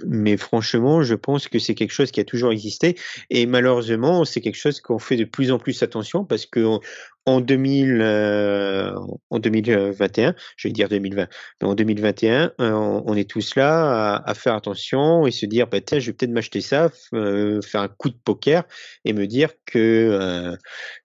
mais 0.06 0.36
franchement, 0.36 1.02
je 1.02 1.14
pense 1.14 1.48
que 1.48 1.58
c'est 1.58 1.74
quelque 1.74 1.92
chose 1.92 2.10
qui 2.10 2.20
a 2.20 2.24
toujours 2.24 2.52
existé 2.52 2.96
et 3.30 3.46
malheureusement, 3.46 4.24
c'est 4.24 4.40
quelque 4.40 4.56
chose 4.56 4.80
qu'on 4.80 4.98
fait 4.98 5.16
de 5.16 5.24
plus 5.24 5.50
en 5.50 5.58
plus 5.58 5.82
attention 5.82 6.24
parce 6.24 6.46
que 6.46 6.78
en 7.26 7.40
2000, 7.40 8.00
euh, 8.02 8.94
en 9.30 9.38
2021, 9.38 10.34
je 10.56 10.68
vais 10.68 10.72
dire 10.72 10.88
2020, 10.88 11.28
mais 11.60 11.68
en 11.68 11.74
2021, 11.74 12.52
euh, 12.60 12.70
on, 12.70 13.14
est 13.14 13.28
tous 13.28 13.56
là 13.56 14.16
à, 14.16 14.34
faire 14.34 14.54
attention 14.54 15.26
et 15.26 15.30
se 15.30 15.46
dire, 15.46 15.66
bah, 15.66 15.78
je 15.90 16.06
vais 16.06 16.12
peut-être 16.12 16.32
m'acheter 16.32 16.60
ça, 16.60 16.90
faire 17.10 17.80
un 17.80 17.88
coup 17.88 18.10
de 18.10 18.18
poker 18.24 18.64
et 19.04 19.12
me 19.12 19.26
dire 19.26 19.50
que 19.66 20.56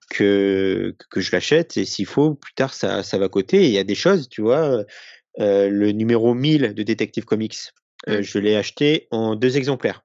que 0.09 0.95
que 1.11 1.21
je 1.21 1.31
l'achète 1.31 1.77
et 1.77 1.85
s'il 1.85 2.07
faut, 2.07 2.33
plus 2.33 2.53
tard 2.53 2.73
ça 2.73 3.03
ça 3.03 3.17
va 3.17 3.29
coter. 3.29 3.65
il 3.65 3.71
y 3.71 3.77
a 3.77 3.83
des 3.83 3.95
choses, 3.95 4.27
tu 4.29 4.41
vois. 4.41 4.83
Euh, 5.39 5.69
le 5.69 5.91
numéro 5.91 6.33
1000 6.33 6.73
de 6.73 6.83
Detective 6.83 7.23
Comics, 7.23 7.71
euh, 8.07 8.21
je 8.21 8.39
l'ai 8.39 8.55
acheté 8.55 9.07
en 9.11 9.35
deux 9.35 9.57
exemplaires. 9.57 10.03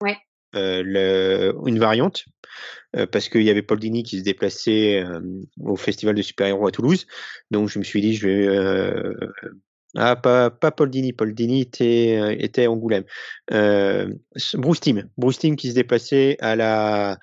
Ouais. 0.00 0.16
Euh, 0.54 0.82
le, 0.84 1.54
une 1.66 1.78
variante, 1.78 2.26
parce 3.10 3.30
qu'il 3.30 3.42
y 3.42 3.50
avait 3.50 3.62
Paul 3.62 3.80
Dini 3.80 4.02
qui 4.02 4.18
se 4.18 4.24
déplaçait 4.24 5.02
au 5.60 5.76
festival 5.76 6.14
de 6.14 6.20
super-héros 6.20 6.66
à 6.66 6.70
Toulouse. 6.70 7.06
Donc 7.50 7.70
je 7.70 7.78
me 7.78 7.84
suis 7.84 8.02
dit, 8.02 8.14
je 8.14 8.28
vais. 8.28 9.14
ah, 9.96 10.14
pas, 10.14 10.50
pas 10.50 10.70
Paul 10.70 10.90
Dini. 10.90 11.14
Paul 11.14 11.32
Dini 11.34 11.62
était, 11.62 12.36
était 12.38 12.66
à 12.66 12.70
Angoulême. 12.70 13.04
Bruce 13.48 14.80
Timm. 14.80 15.08
Bruce 15.16 15.38
Timm 15.38 15.56
qui 15.56 15.70
se 15.70 15.74
déplaçait 15.74 16.36
à 16.40 16.54
la, 16.54 17.18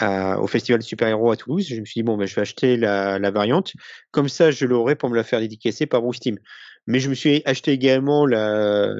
au 0.00 0.46
festival 0.46 0.82
super-héros 0.82 1.30
à 1.30 1.36
Toulouse. 1.36 1.66
Je 1.68 1.80
me 1.80 1.84
suis 1.84 2.00
dit, 2.00 2.02
bon, 2.02 2.16
ben, 2.16 2.26
je 2.26 2.34
vais 2.34 2.42
acheter 2.42 2.76
la, 2.76 3.30
variante. 3.30 3.72
Comme 4.10 4.28
ça, 4.28 4.50
je 4.50 4.64
l'aurai 4.64 4.96
pour 4.96 5.10
me 5.10 5.16
la 5.16 5.24
faire 5.24 5.40
dédicacer 5.40 5.86
par 5.86 6.02
Bruce 6.02 6.20
Team. 6.20 6.38
Mais 6.86 7.00
je 7.00 7.10
me 7.10 7.14
suis 7.14 7.42
acheté 7.44 7.72
également 7.72 8.26
la, 8.26 8.94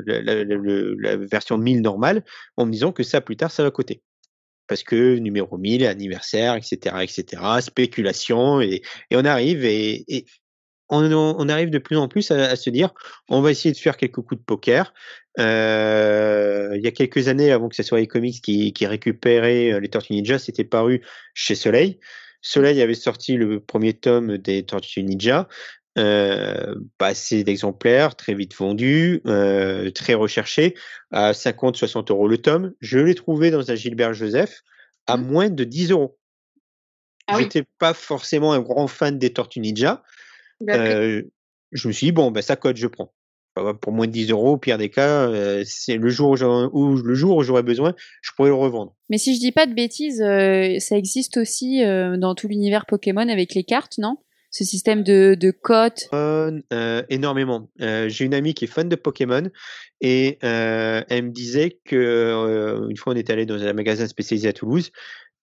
version 1.31 1.59
1000 1.59 1.81
normale 1.83 2.25
en 2.57 2.67
me 2.67 2.73
disant 2.73 2.93
que 2.93 3.03
ça, 3.03 3.21
plus 3.21 3.37
tard, 3.37 3.51
ça 3.51 3.63
va 3.63 3.71
coter. 3.71 4.03
Parce 4.67 4.83
que 4.83 5.17
numéro 5.17 5.57
1000, 5.57 5.87
anniversaire, 5.87 6.55
etc., 6.55 6.97
etc., 7.03 7.43
spéculation, 7.61 8.61
et, 8.61 8.83
on 9.13 9.25
arrive, 9.25 9.65
et 9.65 10.05
on, 10.89 11.13
on, 11.13 11.49
arrive 11.49 11.71
de 11.71 11.79
plus 11.79 11.97
en 11.97 12.09
plus 12.09 12.31
à, 12.31 12.51
à, 12.51 12.57
se 12.57 12.71
dire, 12.71 12.95
on 13.29 13.41
va 13.41 13.51
essayer 13.51 13.73
de 13.73 13.79
faire 13.79 13.97
quelques 13.97 14.21
coups 14.21 14.41
de 14.41 14.45
poker. 14.45 14.95
Euh, 15.39 16.73
il 16.75 16.83
y 16.83 16.87
a 16.87 16.91
quelques 16.91 17.29
années, 17.29 17.53
avant 17.53 17.69
que 17.69 17.77
ce 17.77 17.83
soit 17.83 18.01
les 18.01 18.07
comics 18.07 18.43
qui, 18.43 18.73
qui 18.73 18.87
récupéraient 18.87 19.73
euh, 19.73 19.81
les 19.81 19.89
Tortues 19.89 20.15
Ninja, 20.15 20.39
c'était 20.39 20.65
paru 20.65 21.03
chez 21.35 21.55
Soleil. 21.55 22.01
Soleil 22.41 22.81
avait 22.83 22.95
sorti 22.95 23.35
le 23.35 23.61
premier 23.61 23.95
tome 23.95 24.39
des 24.39 24.65
Tortues 24.65 25.03
Ninja. 25.03 25.49
Euh, 25.99 26.77
pas 26.97 27.09
assez 27.09 27.43
d'exemplaires, 27.43 28.15
très 28.15 28.35
vite 28.35 28.55
vendus, 28.55 29.21
euh, 29.27 29.91
très 29.91 30.15
recherché, 30.15 30.77
à 31.11 31.33
50-60 31.33 32.13
euros 32.13 32.29
le 32.29 32.39
tome. 32.39 32.73
Je 32.81 32.99
l'ai 32.99 33.17
trouvé 33.17 33.51
dans 33.51 33.71
un 33.71 33.75
Gilbert 33.75 34.15
Joseph 34.15 34.63
à 35.09 35.17
mmh. 35.17 35.27
moins 35.27 35.51
de 35.51 35.65
10 35.65 35.91
euros. 35.91 36.17
Ah 37.27 37.39
J'étais 37.39 37.65
pas 37.79 37.95
forcément 37.95 38.53
un 38.53 38.61
grand 38.61 38.87
fan 38.87 39.19
des 39.19 39.33
Tortues 39.33 39.61
Ninja. 39.61 40.03
Euh, 40.69 41.23
je 41.73 41.89
me 41.89 41.93
suis 41.93 42.07
dit, 42.07 42.13
bon, 42.13 42.31
ben, 42.31 42.43
ça 42.43 42.57
cote, 42.57 42.77
je 42.77 42.87
prends 42.87 43.13
pour 43.81 43.93
moins 43.93 44.07
de 44.07 44.13
10 44.13 44.31
euros, 44.31 44.53
au 44.53 44.57
pire 44.57 44.79
des 44.79 44.89
cas, 44.89 45.29
euh, 45.29 45.65
c'est 45.67 45.97
le 45.97 46.09
jour 46.11 46.31
où, 46.73 46.95
le 46.95 47.15
jour 47.15 47.37
où 47.39 47.43
j'aurais 47.43 47.65
besoin, 47.65 47.93
je 48.23 48.31
pourrais 48.37 48.51
le 48.51 48.55
revendre. 48.55 48.95
Mais 49.11 49.19
si 49.19 49.35
je 49.35 49.41
dis 49.41 49.51
pas 49.51 49.67
de 49.67 49.75
bêtises, 49.75 50.23
euh, 50.23 50.79
ça 50.79 50.97
existe 50.97 51.39
aussi 51.39 51.83
dans 51.83 52.37
tout 52.37 52.47
l'univers 52.47 52.87
Pokémon 52.87 53.29
avec 53.29 53.55
les 53.55 53.65
cartes, 53.65 53.99
non? 53.99 54.17
Ce 54.53 54.63
système 54.63 55.03
de, 55.03 55.37
de 55.39 55.51
cotes? 55.51 56.09
Énormément. 57.11 57.69
J'ai 57.81 58.25
une 58.25 58.35
amie 58.35 58.55
qui 58.55 58.67
est 58.67 58.69
fan 58.69 58.89
de 58.89 58.97
Pokémon 58.97 59.51
et 60.01 60.39
elle 60.41 61.25
me 61.25 61.31
disait 61.31 61.81
que 61.85 62.87
une 62.89 62.97
fois 62.97 63.13
on 63.13 63.17
est 63.17 63.31
allé 63.31 63.45
dans 63.45 63.61
un 63.61 63.73
magasin 63.73 64.07
spécialisé 64.07 64.47
à 64.47 64.53
Toulouse 64.53 64.93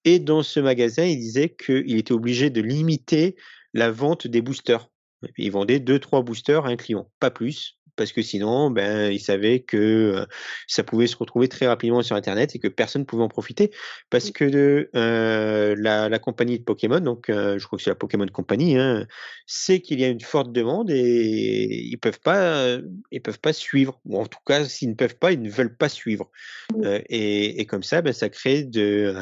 et 0.05 0.19
dans 0.19 0.41
ce 0.41 0.60
magasin 0.60 1.03
il 1.03 1.17
disait 1.17 1.50
qu'il 1.50 1.98
était 1.98 2.13
obligé 2.13 2.50
de 2.50 2.62
limiter 2.62 3.36
la 3.74 3.91
vente 3.91 4.25
des 4.25 4.41
boosters. 4.41 4.89
Il 5.38 5.51
vendait 5.51 5.79
deux 5.79 6.00
trois 6.00 6.22
boosters 6.22 6.65
à 6.65 6.70
un 6.70 6.75
client, 6.75 7.10
pas 7.20 7.32
plus 7.32 7.77
parce 7.96 8.12
que 8.12 8.22
sinon, 8.22 8.70
ben, 8.72 9.12
ils 9.12 9.20
savaient 9.20 9.60
que 9.60 10.25
ça 10.67 10.84
pouvait 10.84 11.08
se 11.08 11.15
retrouver 11.15 11.48
très 11.48 11.67
rapidement 11.67 12.01
sur 12.01 12.15
Internet 12.15 12.55
et 12.55 12.60
que 12.60 12.67
personne 12.67 13.03
ne 13.03 13.05
pouvait 13.05 13.24
en 13.24 13.27
profiter 13.27 13.72
parce 14.10 14.29
mmh. 14.29 14.34
que 14.34 14.46
de, 14.46 14.89
euh, 14.96 15.75
la, 15.77 16.10
la, 16.10 16.20
compagnie 16.20 16.60
de 16.60 16.63
Pokémon, 16.63 17.00
donc 17.00 17.25
je 17.29 17.63
crois 17.65 17.77
que 17.77 17.84
c'est 17.84 17.89
la 17.89 17.96
Pokémon 17.96 18.27
Company, 18.27 18.77
hein, 18.77 19.05
sait 19.46 19.79
qu'il 19.79 20.00
y 20.00 20.03
a 20.03 20.10
une 20.10 20.22
forte 20.22 20.51
demande 20.51 20.89
et 20.91 21.84
ils 21.84 21.98
peuvent 21.98 22.20
pas, 22.20 22.77
ils 23.12 23.22
peuvent 23.22 23.39
pas 23.39 23.53
suivre. 23.53 24.00
Ou 24.05 24.20
en 24.20 24.25
tout 24.25 24.39
cas, 24.46 24.65
s'ils 24.65 24.89
ne 24.89 24.96
peuvent 24.96 25.17
pas, 25.17 25.32
ils 25.32 25.41
ne 25.41 25.50
veulent 25.50 25.75
pas 25.75 25.89
suivre. 25.89 26.29
Mmh. 26.75 26.86
Euh, 26.86 27.00
et, 27.10 27.62
et, 27.62 27.65
comme 27.65 27.84
ça, 27.84 28.01
ben, 28.01 28.13
ça 28.13 28.29
crée 28.29 28.63
de, 28.63 29.15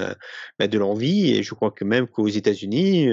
ben, 0.60 0.68
de 0.68 0.78
l'envie. 0.78 1.32
Et 1.32 1.44
je 1.44 1.54
crois 1.54 1.72
que 1.72 1.86
même 1.86 2.08
qu'aux 2.08 2.28
États-Unis, 2.28 3.10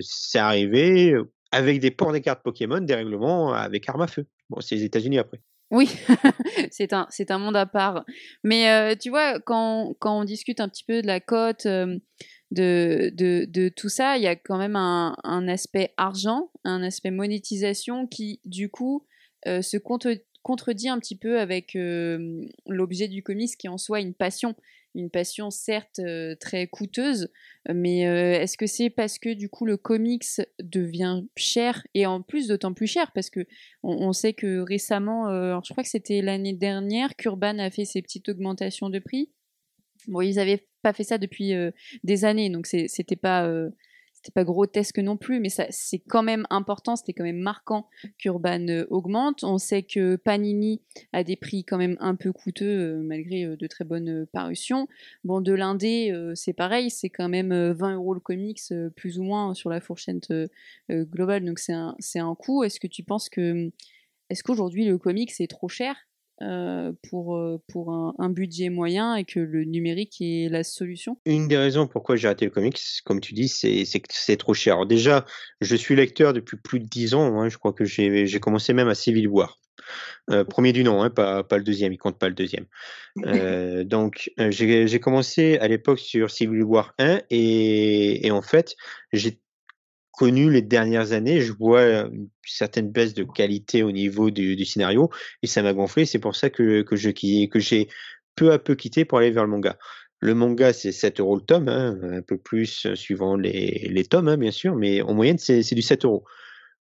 c'est 0.00 0.38
arrivé 0.38 1.16
avec 1.54 1.80
des 1.80 1.90
ports 1.90 2.12
des 2.12 2.20
cartes 2.20 2.42
Pokémon, 2.42 2.80
des 2.80 2.94
règlements 2.94 3.52
avec 3.52 3.88
arme 3.88 4.02
à 4.02 4.06
feu. 4.06 4.26
Bon, 4.50 4.60
c'est 4.60 4.74
les 4.74 4.84
États-Unis 4.84 5.18
après. 5.18 5.40
Oui, 5.70 5.88
c'est 6.70 6.92
un, 6.92 7.06
c'est 7.10 7.30
un 7.30 7.38
monde 7.38 7.56
à 7.56 7.66
part. 7.66 8.04
Mais 8.42 8.70
euh, 8.70 8.94
tu 9.00 9.10
vois, 9.10 9.40
quand, 9.40 9.94
quand, 9.98 10.20
on 10.20 10.24
discute 10.24 10.60
un 10.60 10.68
petit 10.68 10.84
peu 10.84 11.00
de 11.00 11.06
la 11.06 11.20
cote, 11.20 11.66
euh, 11.66 11.98
de, 12.50 13.10
de, 13.14 13.46
de, 13.48 13.68
tout 13.68 13.88
ça, 13.88 14.16
il 14.16 14.22
y 14.22 14.26
a 14.26 14.36
quand 14.36 14.58
même 14.58 14.76
un, 14.76 15.48
aspect 15.48 15.92
argent, 15.96 16.50
un 16.64 16.82
aspect 16.82 17.10
monétisation 17.10 18.06
qui, 18.06 18.40
du 18.44 18.68
coup, 18.68 19.06
euh, 19.46 19.62
se 19.62 19.76
contredit 20.42 20.88
un 20.88 20.98
petit 20.98 21.16
peu 21.16 21.40
avec 21.40 21.76
l'objet 22.66 23.08
du 23.08 23.22
comics 23.22 23.56
qui 23.58 23.68
en 23.68 23.78
soi 23.78 24.00
une 24.00 24.14
passion 24.14 24.54
une 24.94 25.10
passion 25.10 25.50
certes 25.50 25.98
euh, 25.98 26.34
très 26.36 26.66
coûteuse, 26.66 27.28
mais 27.68 28.06
euh, 28.06 28.40
est-ce 28.40 28.56
que 28.56 28.66
c'est 28.66 28.90
parce 28.90 29.18
que 29.18 29.32
du 29.32 29.48
coup 29.48 29.64
le 29.64 29.76
comics 29.76 30.24
devient 30.62 31.24
cher 31.36 31.86
et 31.94 32.06
en 32.06 32.22
plus 32.22 32.48
d'autant 32.48 32.74
plus 32.74 32.86
cher? 32.86 33.10
Parce 33.12 33.30
que 33.30 33.46
on, 33.82 34.12
sait 34.12 34.32
que 34.32 34.60
récemment, 34.60 35.28
euh, 35.28 35.58
je 35.64 35.72
crois 35.72 35.82
que 35.82 35.90
c'était 35.90 36.22
l'année 36.22 36.52
dernière, 36.52 37.16
qu'Urban 37.16 37.58
a 37.58 37.70
fait 37.70 37.84
ses 37.84 38.02
petites 38.02 38.28
augmentations 38.28 38.90
de 38.90 38.98
prix. 38.98 39.30
Bon, 40.06 40.20
ils 40.20 40.36
n'avaient 40.36 40.66
pas 40.82 40.92
fait 40.92 41.04
ça 41.04 41.18
depuis 41.18 41.52
des 42.02 42.24
années, 42.24 42.50
donc 42.50 42.66
c'était 42.66 43.16
pas 43.16 43.50
c'était 44.24 44.32
pas 44.32 44.44
grotesque 44.44 44.98
non 45.00 45.18
plus, 45.18 45.38
mais 45.38 45.50
c'est 45.50 45.98
quand 45.98 46.22
même 46.22 46.46
important, 46.48 46.96
c'était 46.96 47.12
quand 47.12 47.24
même 47.24 47.40
marquant 47.40 47.88
qu'Urban 48.16 48.68
euh, 48.70 48.86
augmente. 48.88 49.44
On 49.44 49.58
sait 49.58 49.82
que 49.82 50.16
Panini 50.16 50.80
a 51.12 51.22
des 51.24 51.36
prix 51.36 51.62
quand 51.62 51.76
même 51.76 51.98
un 52.00 52.14
peu 52.14 52.32
coûteux, 52.32 52.64
euh, 52.64 53.02
malgré 53.02 53.44
euh, 53.44 53.56
de 53.56 53.66
très 53.66 53.84
bonnes 53.84 54.24
parutions. 54.32 54.88
Bon, 55.24 55.42
de 55.42 55.52
l'indé, 55.52 56.10
c'est 56.34 56.54
pareil, 56.54 56.88
c'est 56.90 57.10
quand 57.10 57.28
même 57.28 57.52
20 57.72 57.96
euros 57.96 58.14
le 58.14 58.20
comics, 58.20 58.62
plus 58.96 59.18
ou 59.18 59.24
moins 59.24 59.52
sur 59.52 59.68
la 59.68 59.80
fourchette 59.80 60.32
globale, 60.90 61.44
donc 61.44 61.58
c'est 61.58 61.74
un, 61.74 61.94
c'est 61.98 62.18
un 62.18 62.34
coût. 62.34 62.64
Est-ce 62.64 62.80
que 62.80 62.86
tu 62.86 63.02
penses 63.02 63.28
que, 63.28 63.70
est-ce 64.30 64.42
qu'aujourd'hui 64.42 64.86
le 64.86 64.96
comics 64.96 65.32
est 65.38 65.50
trop 65.50 65.68
cher? 65.68 65.96
Euh, 66.42 66.92
pour, 67.08 67.36
euh, 67.36 67.62
pour 67.68 67.92
un, 67.92 68.28
budget 68.28 68.68
moyen 68.68 69.14
et 69.14 69.24
que 69.24 69.38
le 69.38 69.64
numérique 69.64 70.16
est 70.20 70.48
la 70.48 70.64
solution 70.64 71.16
Une 71.26 71.46
des 71.46 71.56
raisons 71.56 71.86
pourquoi 71.86 72.16
j'ai 72.16 72.26
arrêté 72.26 72.44
le 72.44 72.50
comics, 72.50 72.80
comme 73.04 73.20
tu 73.20 73.34
dis, 73.34 73.48
c'est 73.48 73.84
que 73.84 74.08
c'est 74.10 74.36
trop 74.36 74.54
cher. 74.54 74.74
Alors 74.74 74.86
déjà, 74.86 75.24
je 75.60 75.76
suis 75.76 75.94
lecteur 75.94 76.32
depuis 76.32 76.56
plus 76.56 76.80
de 76.80 76.86
10 76.86 77.14
ans. 77.14 77.40
Hein, 77.40 77.48
je 77.48 77.58
crois 77.58 77.72
que 77.72 77.84
j'ai 77.84 78.40
commencé 78.40 78.72
même 78.72 78.88
à 78.88 78.94
Civil 78.94 79.28
War. 79.28 79.60
Euh, 80.30 80.44
premier 80.44 80.72
du 80.72 80.84
nom, 80.84 81.02
hein, 81.02 81.10
pas, 81.10 81.44
pas 81.44 81.58
le 81.58 81.64
deuxième, 81.64 81.92
il 81.92 81.98
compte 81.98 82.18
pas 82.18 82.28
le 82.28 82.34
deuxième. 82.34 82.66
Euh, 83.26 83.84
donc 83.84 84.30
j'ai 84.38 85.00
commencé 85.00 85.58
à 85.58 85.68
l'époque 85.68 85.98
sur 85.98 86.30
Civil 86.30 86.62
War 86.62 86.94
1 86.98 87.20
et, 87.30 88.26
et 88.26 88.30
en 88.30 88.42
fait 88.42 88.76
j'ai 89.12 89.38
connu 90.16 90.50
les 90.50 90.62
dernières 90.62 91.12
années, 91.12 91.40
je 91.40 91.52
vois 91.52 91.82
une 91.82 92.28
certaine 92.46 92.90
baisse 92.90 93.14
de 93.14 93.24
qualité 93.24 93.82
au 93.82 93.92
niveau 93.92 94.30
du, 94.30 94.64
scénario 94.64 95.10
et 95.42 95.46
ça 95.46 95.62
m'a 95.62 95.72
gonflé. 95.72 96.06
C'est 96.06 96.18
pour 96.18 96.36
ça 96.36 96.50
que, 96.50 96.82
que 96.82 96.96
je 96.96 97.10
que 97.10 97.60
j'ai 97.60 97.88
peu 98.36 98.52
à 98.52 98.58
peu 98.58 98.74
quitté 98.74 99.04
pour 99.04 99.18
aller 99.18 99.30
vers 99.30 99.44
le 99.44 99.50
manga. 99.50 99.76
Le 100.20 100.34
manga, 100.34 100.72
c'est 100.72 100.92
7 100.92 101.20
euros 101.20 101.36
le 101.36 101.42
tome, 101.42 101.68
hein, 101.68 101.98
un 102.02 102.22
peu 102.22 102.38
plus 102.38 102.94
suivant 102.94 103.36
les, 103.36 103.88
les 103.90 104.04
tomes, 104.04 104.28
hein, 104.28 104.36
bien 104.36 104.52
sûr, 104.52 104.74
mais 104.74 105.02
en 105.02 105.12
moyenne, 105.12 105.38
c'est 105.38 105.74
du 105.74 105.82
7 105.82 106.04
euros. 106.04 106.24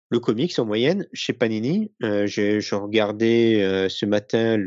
Le 0.09 0.19
comics, 0.19 0.59
en 0.59 0.65
moyenne, 0.65 1.07
chez 1.13 1.31
Panini, 1.33 1.91
euh, 2.03 2.27
je 2.27 2.59
ce 2.59 4.05
matin 4.05 4.57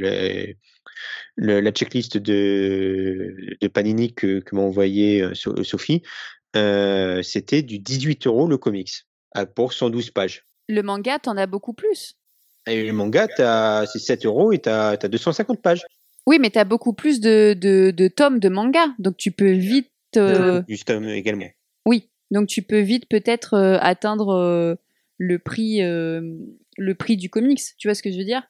la 1.36 1.70
checklist 1.70 2.16
de, 2.16 3.36
de 3.60 3.68
Panini 3.68 4.14
que, 4.14 4.40
que 4.40 4.56
m'a 4.56 4.62
envoyé 4.62 5.24
Sophie. 5.34 6.02
C'était 6.54 7.62
du 7.62 7.78
18 7.78 8.26
euros 8.26 8.46
le 8.46 8.56
comics 8.56 9.04
pour 9.54 9.72
112 9.72 10.10
pages. 10.10 10.44
Le 10.68 10.82
manga, 10.82 11.18
t'en 11.18 11.36
as 11.36 11.46
beaucoup 11.46 11.74
plus. 11.74 12.16
Et 12.66 12.84
le 12.84 12.92
manga, 12.92 13.28
c'est 13.86 13.98
7 13.98 14.24
euros 14.26 14.52
et 14.52 14.58
t'as 14.58 14.92
as 14.92 15.08
250 15.08 15.60
pages. 15.60 15.82
Oui, 16.26 16.38
mais 16.40 16.50
t'as 16.50 16.64
beaucoup 16.64 16.94
plus 16.94 17.20
de, 17.20 17.54
de, 17.54 17.90
de, 17.90 18.08
tomes 18.08 18.38
de 18.38 18.48
manga, 18.48 18.94
donc 18.98 19.16
tu 19.16 19.30
peux 19.30 19.52
vite. 19.52 19.90
Euh... 20.16 20.62
Du 20.62 20.78
tome 20.78 21.08
également. 21.08 21.48
Oui, 21.86 22.08
donc 22.30 22.48
tu 22.48 22.62
peux 22.62 22.80
vite 22.80 23.08
peut-être 23.08 23.54
euh, 23.54 23.78
atteindre 23.80 24.34
euh, 24.34 24.74
le 25.18 25.38
prix, 25.38 25.82
euh, 25.82 26.22
le 26.78 26.94
prix 26.94 27.16
du 27.16 27.28
comics. 27.28 27.60
Tu 27.78 27.88
vois 27.88 27.94
ce 27.94 28.02
que 28.02 28.10
je 28.10 28.16
veux 28.16 28.24
dire? 28.24 28.42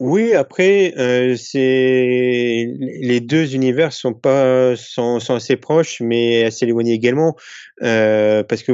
Oui, 0.00 0.32
après, 0.32 0.94
euh, 0.96 1.36
les 1.54 3.20
deux 3.20 3.54
univers 3.56 3.92
sont 3.92 4.14
pas 4.14 4.76
sont, 4.76 5.18
sont 5.18 5.34
assez 5.34 5.56
proches, 5.56 6.00
mais 6.00 6.44
assez 6.44 6.66
éloignés 6.66 6.92
également, 6.92 7.34
euh, 7.82 8.44
parce 8.44 8.62
que 8.62 8.70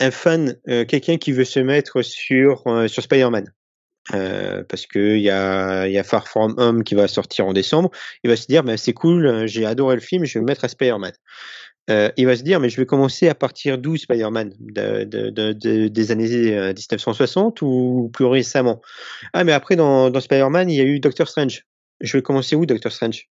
un 0.00 0.10
fan, 0.10 0.56
euh, 0.68 0.84
quelqu'un 0.84 1.18
qui 1.18 1.30
veut 1.30 1.44
se 1.44 1.60
mettre 1.60 2.02
sur 2.02 2.64
Spider-Man, 2.88 3.52
parce 4.10 4.86
que 4.86 5.16
il 5.16 5.22
y 5.22 5.30
a 5.30 5.86
il 5.86 5.92
y 5.92 5.98
a 5.98 6.02
Far 6.02 6.26
From 6.26 6.54
Home 6.58 6.82
qui 6.82 6.96
va 6.96 7.06
sortir 7.06 7.46
en 7.46 7.52
décembre, 7.52 7.90
il 8.24 8.30
va 8.30 8.36
se 8.36 8.46
dire, 8.46 8.64
bah, 8.64 8.76
c'est 8.76 8.92
cool, 8.92 9.46
j'ai 9.46 9.64
adoré 9.66 9.94
le 9.94 10.00
film, 10.00 10.24
je 10.24 10.34
vais 10.34 10.42
me 10.42 10.46
mettre 10.46 10.64
à 10.64 10.68
Spider-Man. 10.68 11.12
Euh, 11.88 12.10
il 12.16 12.26
va 12.26 12.36
se 12.36 12.42
dire, 12.42 12.60
mais 12.60 12.68
je 12.68 12.76
vais 12.76 12.86
commencer 12.86 13.28
à 13.28 13.34
partir 13.34 13.78
d'où 13.78 13.96
Spider-Man? 13.96 14.52
De, 14.60 15.04
de, 15.04 15.30
de, 15.30 15.88
Des 15.88 16.10
années 16.10 16.28
1960 16.28 17.62
euh, 17.62 17.66
ou 17.66 18.10
plus 18.12 18.26
récemment? 18.26 18.80
Ah, 19.32 19.44
mais 19.44 19.52
après, 19.52 19.76
dans, 19.76 20.10
dans 20.10 20.20
Spider-Man, 20.20 20.70
il 20.70 20.76
y 20.76 20.80
a 20.80 20.84
eu 20.84 21.00
Doctor 21.00 21.28
Strange. 21.28 21.66
Je 22.00 22.16
vais 22.16 22.22
commencer 22.22 22.54
où, 22.54 22.66
Doctor 22.66 22.92
Strange? 22.92 23.28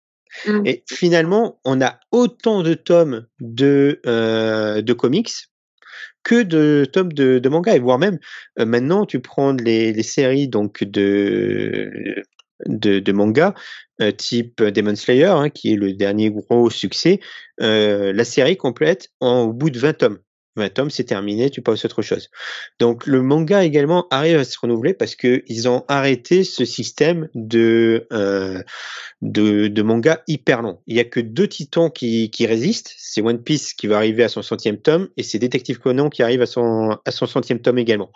Mmh. 0.47 0.67
Et 0.67 0.85
finalement, 0.91 1.61
on 1.65 1.81
a 1.81 1.99
autant 2.11 2.63
de 2.63 2.75
tomes 2.75 3.27
de, 3.41 4.01
euh, 4.07 4.83
de 4.83 4.93
comics 4.93 5.31
que 6.23 6.43
de 6.43 6.87
tomes 6.91 7.13
de, 7.13 7.39
de 7.39 7.49
manga 7.49 7.75
et 7.75 7.79
voire 7.79 7.99
même 7.99 8.19
euh, 8.59 8.65
maintenant 8.65 9.07
tu 9.07 9.21
prends 9.21 9.53
les, 9.53 9.93
les 9.93 10.03
séries 10.03 10.49
donc 10.49 10.85
de 10.85 12.23
de, 12.67 13.13
manga 13.13 13.55
euh, 14.01 14.13
type 14.13 14.63
Demon 14.63 14.97
Slayer, 14.97 15.27
hein, 15.27 15.51
qui 15.51 15.73
est 15.73 15.77
le 15.77 15.93
dernier 15.93 16.31
gros 16.31 16.71
succès, 16.71 17.21
euh, 17.61 18.13
la 18.13 18.25
série 18.25 18.57
complète 18.57 19.11
en, 19.21 19.43
au 19.43 19.53
bout 19.53 19.71
de 19.71 19.79
20 19.79 19.93
tomes. 19.95 20.19
20 20.57 20.69
tomes, 20.75 20.91
c'est 20.91 21.05
terminé, 21.05 21.49
tu 21.49 21.63
passes 21.63 21.85
à 21.85 21.87
autre 21.87 22.03
chose. 22.03 22.29
Donc 22.79 23.07
le 23.07 23.23
manga 23.23 23.65
également 23.65 24.07
arrive 24.11 24.39
à 24.39 24.45
se 24.45 24.59
renouveler 24.59 24.93
parce 24.93 25.17
que 25.17 25.43
ils 25.47 25.67
ont 25.67 25.85
arrêté 25.89 26.45
ce 26.45 26.65
système 26.65 27.29
de 27.35 28.07
euh, 28.13 28.63
de, 29.23 29.69
de, 29.69 29.83
manga 29.83 30.23
hyper 30.27 30.61
long. 30.61 30.81
Il 30.87 30.97
y 30.97 31.01
a 31.01 31.05
que 31.05 31.21
deux 31.21 31.49
titans 31.49 31.91
qui, 31.91 32.31
qui 32.31 32.47
résistent. 32.47 32.93
C'est 32.99 33.23
One 33.23 33.43
Piece 33.43 33.73
qui 33.73 33.87
va 33.87 33.97
arriver 33.97 34.25
à 34.25 34.29
son 34.29 34.43
centième 34.43 34.77
tome 34.77 35.09
et 35.17 35.23
c'est 35.23 35.39
Détective 35.39 35.79
Conan 35.79 36.11
qui 36.11 36.23
arrive 36.23 36.43
à 36.43 36.47
son 36.47 36.99
à 37.05 37.11
son 37.11 37.27
centième 37.27 37.61
tome 37.61 37.79
également. 37.79 38.11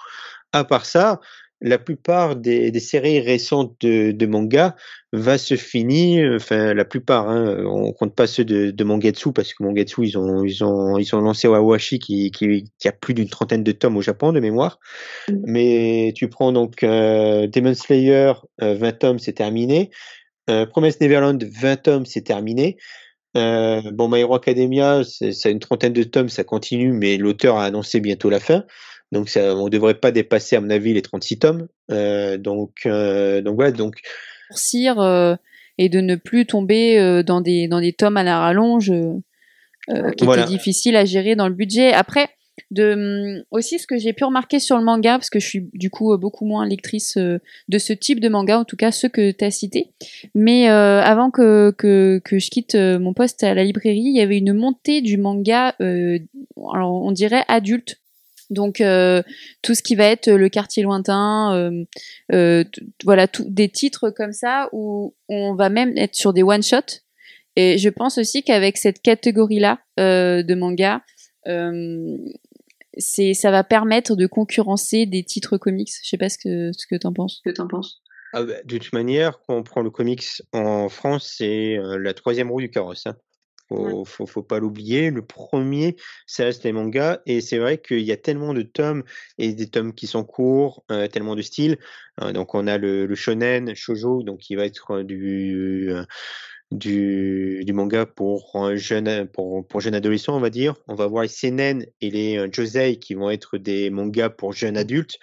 À 0.52 0.64
part 0.64 0.84
ça, 0.84 1.20
la 1.60 1.78
plupart 1.78 2.36
des, 2.36 2.70
des 2.70 2.80
séries 2.80 3.20
récentes 3.20 3.74
de, 3.80 4.12
de, 4.12 4.26
manga 4.26 4.76
va 5.12 5.38
se 5.38 5.56
finir, 5.56 6.34
enfin 6.34 6.74
la 6.74 6.84
plupart, 6.84 7.30
hein, 7.30 7.64
on 7.66 7.92
compte 7.92 8.14
pas 8.14 8.26
ceux 8.26 8.44
de, 8.44 8.70
de 8.70 8.84
Mangetsu 8.84 9.32
parce 9.32 9.54
que 9.54 9.62
Mangetsu 9.62 10.06
ils 10.06 10.18
ont 10.18 10.44
ils 10.44 10.62
ont 10.62 10.98
ils 10.98 11.14
ont 11.16 11.20
lancé 11.20 11.48
Wawashi 11.48 11.98
qui, 11.98 12.30
qui, 12.30 12.70
qui 12.78 12.88
a 12.88 12.92
plus 12.92 13.14
d'une 13.14 13.28
trentaine 13.28 13.64
de 13.64 13.72
tomes 13.72 13.96
au 13.96 14.02
Japon 14.02 14.32
de 14.32 14.40
mémoire, 14.40 14.78
mmh. 15.28 15.34
mais 15.46 16.12
tu 16.14 16.28
prends 16.28 16.52
donc 16.52 16.82
euh, 16.82 17.46
Demon 17.46 17.74
Slayer 17.74 18.34
20 18.60 18.82
euh, 18.82 18.92
tomes 18.92 19.18
c'est 19.18 19.32
terminé, 19.32 19.90
euh, 20.50 20.66
Promise 20.66 21.00
Neverland 21.00 21.42
20 21.42 21.76
tomes 21.76 22.06
c'est 22.06 22.22
terminé. 22.22 22.76
Euh, 23.36 23.82
bon, 23.92 24.08
My 24.08 24.20
Hero 24.20 24.34
Academia, 24.34 25.02
c'est 25.04 25.50
une 25.50 25.58
trentaine 25.58 25.92
de 25.92 26.02
tomes, 26.04 26.30
ça 26.30 26.42
continue, 26.42 26.92
mais 26.92 27.18
l'auteur 27.18 27.58
a 27.58 27.66
annoncé 27.66 28.00
bientôt 28.00 28.30
la 28.30 28.40
fin. 28.40 28.64
Donc 29.16 29.30
ça, 29.30 29.56
on 29.56 29.64
ne 29.64 29.70
devrait 29.70 29.94
pas 29.94 30.10
dépasser, 30.12 30.56
à 30.56 30.60
mon 30.60 30.68
avis, 30.68 30.92
les 30.92 31.00
36 31.00 31.38
tomes. 31.38 31.68
Euh, 31.90 32.36
donc, 32.36 32.80
euh, 32.84 33.40
donc 33.40 33.54
voilà, 33.54 33.72
donc. 33.72 34.00
Euh, 34.74 35.36
et 35.78 35.88
de 35.88 36.00
ne 36.00 36.16
plus 36.16 36.44
tomber 36.44 37.22
dans, 37.22 37.40
des, 37.40 37.66
dans 37.66 37.80
des 37.80 37.94
tomes 37.94 38.18
à 38.18 38.22
la 38.22 38.40
rallonge 38.40 38.92
qui 39.88 40.24
voilà. 40.24 40.42
étaient 40.42 40.50
difficiles 40.50 40.96
à 40.96 41.06
gérer 41.06 41.34
dans 41.34 41.48
le 41.48 41.54
budget. 41.54 41.92
Après, 41.92 42.28
de, 42.70 43.44
aussi 43.50 43.78
ce 43.78 43.86
que 43.86 43.96
j'ai 43.96 44.12
pu 44.12 44.24
remarquer 44.24 44.58
sur 44.58 44.76
le 44.76 44.84
manga, 44.84 45.12
parce 45.12 45.30
que 45.30 45.40
je 45.40 45.46
suis 45.46 45.70
du 45.72 45.88
coup 45.90 46.16
beaucoup 46.18 46.44
moins 46.44 46.66
lectrice 46.66 47.16
de 47.16 47.78
ce 47.78 47.92
type 47.94 48.20
de 48.20 48.28
manga, 48.28 48.58
en 48.58 48.64
tout 48.64 48.76
cas 48.76 48.90
ceux 48.90 49.08
que 49.08 49.30
tu 49.30 49.44
as 49.44 49.50
cités. 49.50 49.92
Mais 50.34 50.68
avant 50.68 51.30
que, 51.30 51.70
que, 51.76 52.20
que, 52.22 52.38
je 52.38 52.50
quitte 52.50 52.74
mon 52.74 53.14
poste 53.14 53.42
à 53.44 53.54
la 53.54 53.64
librairie, 53.64 54.02
il 54.04 54.16
y 54.16 54.20
avait 54.20 54.38
une 54.38 54.52
montée 54.52 55.00
du 55.00 55.16
manga, 55.18 55.74
alors 55.80 57.02
on 57.02 57.12
dirait 57.12 57.44
adulte, 57.48 57.98
donc 58.50 58.80
euh, 58.80 59.22
tout 59.62 59.74
ce 59.74 59.82
qui 59.82 59.94
va 59.94 60.04
être 60.04 60.30
le 60.30 60.48
quartier 60.48 60.82
lointain, 60.82 61.54
euh, 61.54 61.84
euh, 62.32 62.64
voilà, 63.04 63.28
tout, 63.28 63.44
des 63.48 63.68
titres 63.68 64.10
comme 64.10 64.32
ça 64.32 64.68
où 64.72 65.14
on 65.28 65.54
va 65.54 65.68
même 65.68 65.96
être 65.96 66.14
sur 66.14 66.32
des 66.32 66.42
one 66.42 66.62
shot. 66.62 67.00
Et 67.56 67.78
je 67.78 67.88
pense 67.88 68.18
aussi 68.18 68.42
qu'avec 68.42 68.76
cette 68.76 69.00
catégorie-là 69.00 69.78
de 69.96 70.54
manga, 70.54 71.02
c'est 72.98 73.34
ça 73.34 73.50
va 73.50 73.64
permettre 73.64 74.14
de 74.14 74.26
concurrencer 74.26 75.06
des 75.06 75.24
titres 75.24 75.56
comics. 75.56 75.90
Je 76.02 76.08
sais 76.08 76.18
pas 76.18 76.28
ce 76.28 76.38
que 76.38 76.70
ce 76.76 76.86
que 76.86 76.96
t'en 76.96 77.14
penses. 77.14 77.40
Que 77.44 77.50
t'en 77.50 77.66
penses. 77.66 78.02
Ah 78.34 78.42
bah, 78.42 78.54
de 78.62 78.78
toute 78.78 78.92
manière, 78.92 79.40
quand 79.46 79.56
on 79.56 79.62
prend 79.62 79.80
le 79.80 79.90
comics 79.90 80.42
en 80.52 80.90
France, 80.90 81.34
c'est 81.38 81.78
la 81.80 82.12
troisième 82.12 82.50
roue 82.50 82.60
du 82.60 82.70
carrosse. 82.70 83.06
Hein. 83.06 83.16
Faut, 83.68 84.04
faut, 84.04 84.26
faut, 84.26 84.42
pas 84.42 84.60
l'oublier. 84.60 85.10
Le 85.10 85.22
premier, 85.22 85.96
ça 86.26 86.44
reste 86.44 86.64
les 86.64 86.72
mangas. 86.72 87.20
Et 87.26 87.40
c'est 87.40 87.58
vrai 87.58 87.78
qu'il 87.78 88.02
y 88.02 88.12
a 88.12 88.16
tellement 88.16 88.54
de 88.54 88.62
tomes 88.62 89.02
et 89.38 89.52
des 89.54 89.68
tomes 89.68 89.92
qui 89.92 90.06
sont 90.06 90.24
courts, 90.24 90.84
euh, 90.90 91.08
tellement 91.08 91.34
de 91.34 91.42
styles. 91.42 91.78
Euh, 92.22 92.32
donc, 92.32 92.54
on 92.54 92.66
a 92.66 92.78
le, 92.78 93.06
le, 93.06 93.14
shonen, 93.14 93.74
shojo, 93.74 94.22
donc 94.22 94.40
qui 94.40 94.54
va 94.54 94.64
être 94.64 95.02
du, 95.02 95.90
euh, 95.90 96.04
du, 96.70 97.64
du 97.64 97.72
manga 97.72 98.06
pour 98.06 98.76
jeune, 98.76 99.26
pour, 99.26 99.66
pour 99.66 99.80
jeunes 99.80 99.94
adolescents, 99.94 100.36
on 100.36 100.40
va 100.40 100.50
dire. 100.50 100.74
On 100.86 100.94
va 100.94 101.08
voir 101.08 101.22
les 101.22 101.28
seinen 101.28 101.86
et 102.00 102.10
les 102.10 102.48
josei 102.52 102.98
qui 102.98 103.14
vont 103.14 103.30
être 103.30 103.58
des 103.58 103.90
mangas 103.90 104.30
pour 104.30 104.52
jeunes 104.52 104.76
adultes. 104.76 105.18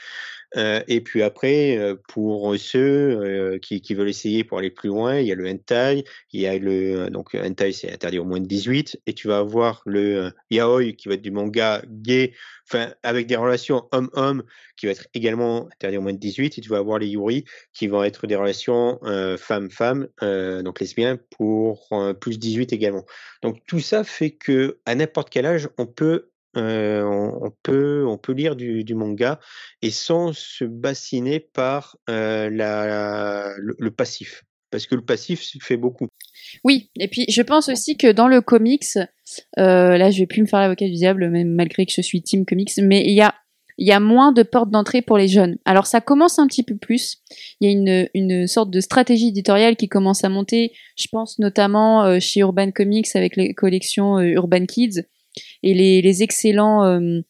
Euh, 0.56 0.82
et 0.88 1.02
puis 1.02 1.24
après, 1.24 1.78
euh, 1.78 1.96
pour 2.08 2.56
ceux 2.58 2.80
euh, 2.80 3.60
qui, 3.60 3.82
veulent 3.94 4.10
essayer 4.10 4.44
pour 4.44 4.60
aller 4.60 4.70
plus 4.70 4.90
loin, 4.90 5.18
il 5.18 5.28
y 5.28 5.32
a 5.32 5.36
le 5.36 5.48
hentai, 5.48 6.04
il 6.32 6.42
y 6.42 6.48
a 6.48 6.58
le 6.58 7.10
donc 7.10 7.36
hentai 7.36 7.72
c'est 7.72 7.92
interdit 7.92 8.20
au 8.20 8.24
moins 8.24 8.40
de 8.40 8.46
18, 8.46 9.02
et 9.06 9.14
tu 9.14 9.28
vas 9.28 9.38
avoir 9.38 9.82
le 9.86 10.32
yaoi 10.52 10.94
qui 10.94 11.08
va 11.08 11.16
être 11.16 11.22
du 11.22 11.32
manga 11.32 11.82
gay, 11.88 12.34
enfin 12.68 12.94
avec 13.04 13.28
des 13.28 13.36
relations 13.36 13.88
homme-homme 13.92 14.44
qui 14.78 14.86
va 14.86 14.94
être 14.94 15.08
également 15.14 15.68
interdit 15.68 15.98
au 15.98 16.02
moins 16.02 16.14
de 16.14 16.18
18, 16.18 16.58
et 16.58 16.62
tu 16.62 16.70
vas 16.70 16.78
avoir 16.78 17.00
les 17.00 17.08
yuri 17.08 17.46
qui 17.74 17.88
vont 17.88 18.04
être 18.04 18.28
des 18.28 18.36
relations 18.36 19.00
femme-femme, 19.38 20.08
donc 20.22 20.80
lesbiens 20.80 21.18
pour 21.38 21.90
plus 22.20 22.40
18 22.40 22.74
également. 22.74 23.06
Donc 23.42 23.58
tout 23.68 23.80
ça 23.80 24.04
fait 24.04 24.32
que 24.32 24.80
à 24.86 24.96
n'importe 24.96 25.30
quel 25.30 25.46
âge, 25.46 25.70
on 25.78 25.86
peut 25.86 26.30
on, 26.56 27.52
peut, 27.64 28.06
on 28.08 28.18
peut 28.18 28.34
lire 28.34 28.56
du, 28.56 28.96
manga 28.96 29.40
et 29.82 29.92
sans 29.92 30.34
se 30.34 30.66
bassiner 30.66 31.40
par 31.40 31.98
la, 32.08 33.54
le, 33.58 33.92
passif. 33.92 34.44
Parce 34.72 34.88
que 34.88 34.96
le 34.96 35.04
passif 35.04 35.56
fait 35.62 35.78
beaucoup. 35.78 36.08
Oui, 36.64 36.90
et 37.00 37.08
puis 37.08 37.26
je 37.30 37.42
pense 37.42 37.70
aussi 37.70 37.98
que 37.98 38.12
dans 38.12 38.28
le 38.28 38.42
comics, 38.42 38.86
là 39.58 40.10
je 40.12 40.20
vais 40.20 40.26
plus 40.26 40.42
me 40.42 40.48
faire 40.48 40.60
l'avocat 40.60 40.86
du 40.86 40.94
diable, 40.94 41.30
même 41.30 41.54
malgré 41.54 41.86
que 41.86 41.92
je 41.96 42.02
suis 42.02 42.22
team 42.22 42.46
comics, 42.46 42.72
mais 42.78 43.04
il 43.06 43.14
y 43.14 43.22
a, 43.22 43.34
y 43.78 43.92
a 43.92 44.00
moins 44.00 44.32
de 44.32 44.44
portes 44.44 44.70
d'entrée 44.70 45.02
pour 45.02 45.18
les 45.18 45.28
jeunes. 45.28 45.58
Alors 45.66 45.88
ça 45.88 46.02
commence 46.02 46.40
un 46.40 46.48
petit 46.48 46.64
peu 46.64 46.76
plus. 46.76 47.18
Il 47.60 47.68
y 47.68 47.70
a 47.70 47.72
une, 47.72 48.10
une 48.14 48.48
sorte 48.48 48.70
de 48.70 48.80
stratégie 48.80 49.30
éditoriale 49.30 49.76
qui 49.76 49.88
commence 49.90 50.24
à 50.24 50.30
monter. 50.30 50.74
Je 50.98 51.08
pense 51.12 51.40
notamment 51.40 52.20
chez 52.20 52.42
Urban 52.42 52.72
Comics 52.72 53.16
avec 53.16 53.36
les 53.36 53.54
collections 53.54 54.20
Urban 54.20 54.66
Kids 54.66 55.04
et 55.62 55.74
les, 55.74 56.02
les 56.02 56.24
excellents 56.24 56.86
euh, 56.86 57.22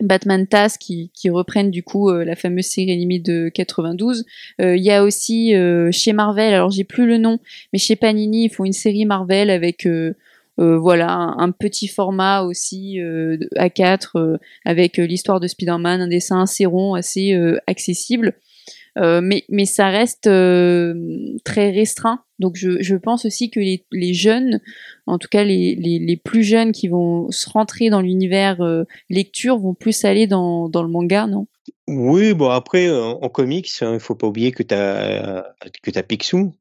Batman 0.00 0.46
Task 0.46 0.80
qui, 0.80 1.30
reprennent 1.30 1.70
du 1.70 1.82
coup 1.82 2.10
euh, 2.10 2.24
la 2.24 2.34
fameuse 2.34 2.66
série 2.66 2.96
limite 2.96 3.24
de 3.24 3.48
92. 3.48 4.24
Euh, 4.60 4.76
il 4.76 4.82
y 4.82 4.90
a 4.90 5.04
aussi 5.04 5.54
chez 5.92 6.12
Marvel, 6.12 6.52
alors 6.54 6.70
j'ai 6.70 6.84
plus 6.84 7.06
le 7.06 7.18
nom, 7.18 7.38
mais 7.72 7.78
chez 7.78 7.96
Panini 7.96 8.44
ils 8.44 8.50
font 8.50 8.64
une 8.64 8.72
série 8.72 9.04
Marvel 9.04 9.50
avec 9.50 9.88
voilà 10.58 11.10
un, 11.10 11.50
petit 11.50 11.88
format 11.88 12.42
aussi 12.42 12.98
A4 13.56 14.38
avec 14.64 14.98
l'histoire 14.98 15.40
de 15.40 15.48
Spider-Man, 15.48 16.02
un 16.02 16.08
dessin 16.08 16.42
assez 16.42 16.66
rond, 16.66 16.94
assez 16.94 17.34
accessible. 17.66 18.34
Mais, 18.96 19.44
mais 19.48 19.64
ça 19.64 19.88
reste 19.88 20.24
très 21.44 21.70
restreint. 21.70 22.20
Donc 22.38 22.56
je, 22.56 22.82
je 22.82 22.96
pense 22.96 23.24
aussi 23.24 23.50
que 23.50 23.60
les, 23.60 23.84
les, 23.92 24.14
jeunes, 24.14 24.60
en 25.06 25.18
tout 25.18 25.28
cas 25.30 25.44
les, 25.44 25.76
les, 25.76 25.98
les, 25.98 26.16
plus 26.16 26.42
jeunes 26.42 26.72
qui 26.72 26.88
vont 26.88 27.30
se 27.30 27.48
rentrer 27.48 27.88
dans 27.88 28.00
l'univers 28.00 28.58
lecture, 29.08 29.58
vont 29.58 29.74
plus 29.74 30.04
aller 30.04 30.26
dans, 30.26 30.68
dans 30.68 30.82
le 30.82 30.88
manga, 30.88 31.26
non? 31.26 31.46
Oui, 31.88 32.32
bon 32.34 32.48
après, 32.48 32.90
en, 32.90 33.28
comics, 33.28 33.70
hein, 33.80 33.94
il 33.94 34.00
faut 34.00 34.14
pas 34.14 34.26
oublier 34.26 34.52
que 34.52 34.62
tu 34.62 34.74
as, 34.74 35.54
que 35.82 35.96
as 35.96 36.02
Picsou, 36.02 36.52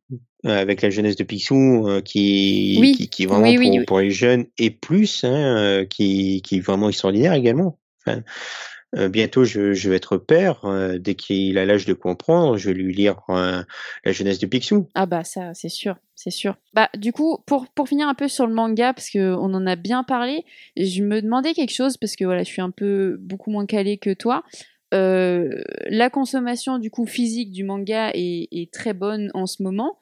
avec 0.44 0.82
la 0.82 0.90
jeunesse 0.90 1.16
de 1.16 1.24
Picsou, 1.24 2.02
qui, 2.04 2.94
qui, 2.98 3.08
qui, 3.08 3.24
est 3.24 3.26
vraiment 3.28 3.54
pour, 3.56 3.86
pour, 3.86 4.00
les 4.00 4.12
jeunes 4.12 4.46
et 4.58 4.72
plus, 4.72 5.24
hein, 5.24 5.86
qui, 5.90 6.42
qui 6.44 6.58
est 6.58 6.60
vraiment 6.60 6.90
extraordinaire 6.90 7.34
également. 7.34 7.80
Enfin, 8.06 8.24
euh, 8.98 9.08
bientôt, 9.08 9.44
je, 9.46 9.90
vais 9.90 9.96
être 9.96 10.18
père. 10.18 10.66
Euh, 10.66 10.98
dès 10.98 11.16
qu'il 11.16 11.58
a 11.58 11.66
l'âge 11.66 11.86
de 11.86 11.94
comprendre, 11.94 12.58
je 12.58 12.70
vais 12.70 12.76
lui 12.76 12.94
lire 12.94 13.22
euh, 13.30 13.64
la 14.04 14.12
jeunesse 14.12 14.40
de 14.40 14.46
Picsou. 14.48 14.90
Ah 14.96 15.06
bah 15.06 15.24
ça, 15.24 15.54
c'est 15.54 15.70
sûr, 15.70 15.96
c'est 16.16 16.32
sûr. 16.32 16.56
Bah 16.74 16.90
du 16.98 17.14
coup, 17.14 17.38
pour, 17.46 17.68
pour 17.70 17.88
finir 17.88 18.08
un 18.08 18.16
peu 18.16 18.28
sur 18.28 18.48
le 18.48 18.54
manga, 18.54 18.94
parce 18.94 19.10
qu'on 19.10 19.54
en 19.54 19.66
a 19.66 19.76
bien 19.76 20.04
parlé, 20.04 20.44
je 20.76 21.04
me 21.04 21.22
demandais 21.22 21.54
quelque 21.54 21.74
chose, 21.74 21.98
parce 21.98 22.16
que 22.16 22.26
voilà, 22.26 22.44
je 22.44 22.50
suis 22.50 22.62
un 22.62 22.72
peu 22.72 23.18
beaucoup 23.20 23.52
moins 23.52 23.66
calée 23.66 23.98
que 23.98 24.14
toi. 24.14 24.44
la 24.92 26.10
consommation 26.10 26.78
du 26.78 26.92
coup 26.92 27.06
physique 27.06 27.52
du 27.52 27.64
manga 27.64 28.12
est, 28.14 28.50
est 28.52 28.74
très 28.74 28.94
bonne 28.94 29.32
en 29.34 29.46
ce 29.46 29.64
moment. 29.64 30.00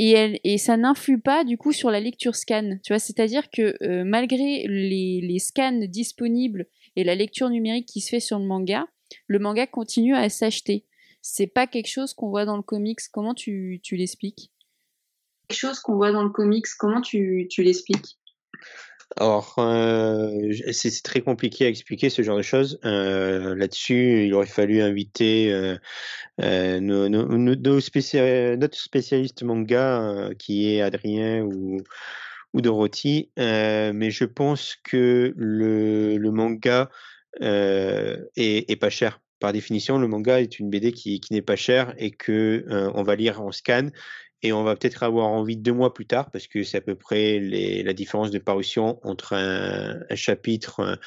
Et, 0.00 0.10
elle, 0.10 0.40
et 0.42 0.58
ça 0.58 0.76
n'influe 0.76 1.20
pas 1.20 1.44
du 1.44 1.56
coup 1.56 1.72
sur 1.72 1.90
la 1.90 2.00
lecture 2.00 2.34
scan. 2.34 2.78
Tu 2.84 2.92
vois, 2.92 2.98
c'est-à-dire 3.00 3.50
que 3.50 4.02
malgré 4.04 4.66
les, 4.68 5.20
les 5.20 5.38
scans 5.40 5.86
disponibles 5.88 6.66
et 6.96 7.04
la 7.04 7.14
lecture 7.14 7.50
numérique 7.50 7.86
qui 7.86 8.00
se 8.00 8.10
fait 8.10 8.20
sur 8.20 8.38
le 8.38 8.44
manga, 8.44 8.86
le 9.26 9.38
manga 9.38 9.66
continue 9.66 10.14
à 10.14 10.28
s'acheter. 10.28 10.84
C'est 11.22 11.46
pas 11.46 11.66
quelque 11.66 11.88
chose 11.88 12.14
qu'on 12.14 12.28
voit 12.28 12.44
dans 12.44 12.56
le 12.56 12.62
comics. 12.62 13.00
Comment 13.12 13.34
tu, 13.34 13.80
tu 13.82 13.96
l'expliques? 13.96 14.50
Quelque 15.48 15.58
chose 15.58 15.80
qu'on 15.80 15.96
voit 15.96 16.12
dans 16.12 16.22
le 16.22 16.30
comics. 16.30 16.66
Comment 16.78 17.00
tu, 17.00 17.46
tu 17.50 17.62
l'expliques? 17.62 18.18
Alors, 19.16 19.54
euh, 19.58 20.52
c'est 20.72 21.02
très 21.02 21.20
compliqué 21.20 21.66
à 21.66 21.68
expliquer 21.68 22.10
ce 22.10 22.22
genre 22.22 22.36
de 22.36 22.42
choses. 22.42 22.80
Euh, 22.84 23.54
Là-dessus, 23.54 24.26
il 24.26 24.34
aurait 24.34 24.46
fallu 24.46 24.80
inviter 24.82 25.52
euh, 25.52 25.76
euh 26.40 26.80
nos, 26.80 27.08
nos, 27.08 27.26
nos 27.28 27.80
spécial, 27.80 28.58
notre 28.58 28.76
spécialiste 28.76 29.42
manga, 29.42 30.02
euh, 30.02 30.34
qui 30.34 30.74
est 30.74 30.80
Adrien 30.80 31.42
ou, 31.42 31.78
ou 32.54 32.60
Dorothy, 32.60 33.30
euh, 33.38 33.92
mais 33.92 34.10
je 34.10 34.24
pense 34.24 34.76
que 34.84 35.34
le, 35.36 36.30
manga 36.30 36.88
euh, 37.42 38.16
est, 38.36 38.80
pas 38.80 38.90
cher. 38.90 39.20
Par 39.40 39.52
définition, 39.52 39.98
le 39.98 40.06
manga 40.06 40.40
est 40.40 40.60
une 40.60 40.70
BD 40.70 40.92
qui, 40.92 41.20
n'est 41.32 41.42
pas 41.42 41.56
cher 41.56 41.94
et 41.98 42.12
que 42.12 42.64
euh, 42.70 42.90
on 42.94 43.02
va 43.02 43.16
lire 43.16 43.42
en 43.42 43.50
scan 43.50 43.88
et 44.42 44.52
on 44.52 44.62
va 44.62 44.76
peut-être 44.76 45.02
avoir 45.02 45.26
envie 45.26 45.56
deux 45.56 45.72
mois 45.72 45.92
plus 45.92 46.06
tard 46.06 46.30
parce 46.30 46.46
que 46.46 46.62
c'est 46.62 46.78
à 46.78 46.80
peu 46.80 46.94
près 46.94 47.40
la 47.40 47.92
différence 47.92 48.30
de 48.30 48.38
parution 48.38 49.00
entre 49.02 49.34
un, 49.34 49.98
chapitre 50.14 50.98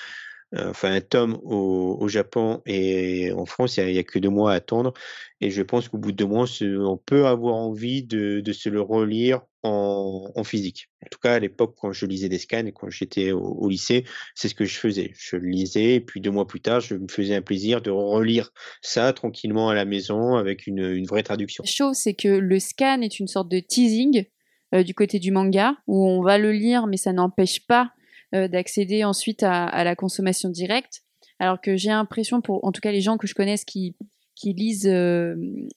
enfin 0.56 0.94
un 0.94 1.02
tome 1.02 1.40
au, 1.44 2.08
Japon 2.08 2.62
et 2.66 3.32
en 3.34 3.46
France, 3.46 3.78
il 3.78 3.86
n'y 3.86 3.98
a, 3.98 4.04
que 4.04 4.20
deux 4.20 4.30
mois 4.30 4.54
à 4.54 4.56
attendre. 4.56 4.94
Et 5.42 5.50
je 5.50 5.62
pense 5.62 5.90
qu'au 5.90 5.98
bout 5.98 6.12
de 6.12 6.18
deux 6.18 6.26
mois, 6.26 6.46
on 6.62 6.98
peut 6.98 7.28
avoir 7.28 7.56
envie 7.56 8.04
de, 8.04 8.42
se 8.54 8.70
le 8.70 8.82
relire 8.82 9.42
en, 9.64 10.44
physique. 10.46 10.90
En 11.06 11.08
tout 11.12 11.20
cas, 11.20 11.34
à 11.34 11.40
l'époque, 11.40 11.76
quand 11.78 11.92
je 11.92 12.06
lisais 12.06 12.30
des 12.30 12.38
scans 12.38 12.66
et 12.66 12.72
quand 12.72 12.90
j'étais 12.90 13.32
au, 13.32 13.68
lycée, 13.68 14.06
c'est 14.36 14.48
ce 14.48 14.56
que 14.56 14.66
je 14.66 14.78
faisais. 14.78 15.12
Je 15.18 15.36
le 15.36 15.50
lisais 15.50 15.96
et 15.96 16.00
puis 16.00 16.22
deux 16.22 16.32
mois 16.32 16.48
plus 16.48 16.62
tard, 16.62 16.80
je 16.80 16.96
me 16.96 17.08
faisais 17.10 17.36
un 17.36 17.42
plaisir 17.42 17.82
de 17.82 17.92
relire 17.92 18.52
ça 18.82 19.12
tranquillement 19.12 19.70
à 19.70 19.76
la 19.76 19.86
maison 19.86 20.36
avec 20.36 20.66
une, 20.66 21.06
vraie 21.06 21.24
traduction. 21.24 21.64
Chose, 21.66 21.98
c'est 21.98 22.14
que 22.14 22.28
le 22.28 22.60
scan 22.60 23.02
est 23.02 23.20
une 23.20 23.28
sorte 23.28 23.50
de 23.50 23.60
teasing 23.60 24.26
euh, 24.74 24.84
du 24.84 24.94
côté 24.94 25.20
du 25.20 25.32
manga 25.32 25.76
où 25.88 26.06
on 26.08 26.22
va 26.22 26.38
le 26.38 26.52
lire, 26.52 26.88
mais 26.88 26.98
ça 26.98 27.14
n'empêche 27.14 27.66
pas 27.66 27.92
euh, 28.36 28.50
d'accéder 28.50 29.06
ensuite 29.06 29.42
à, 29.42 29.66
à, 29.66 29.86
la 29.86 29.96
consommation 29.96 30.50
directe. 30.50 31.04
Alors 31.40 31.62
que 31.62 31.78
j'ai 31.78 31.90
l'impression, 31.90 32.42
pour 32.42 32.66
en 32.66 32.74
tout 32.74 32.82
cas 32.82 32.92
les 32.92 33.00
gens 33.00 33.18
que 33.18 33.26
je 33.26 33.34
connaisse 33.34 33.64
qui, 33.64 33.96
qui 34.36 34.52
lisent 34.52 34.86
euh, 34.86 35.36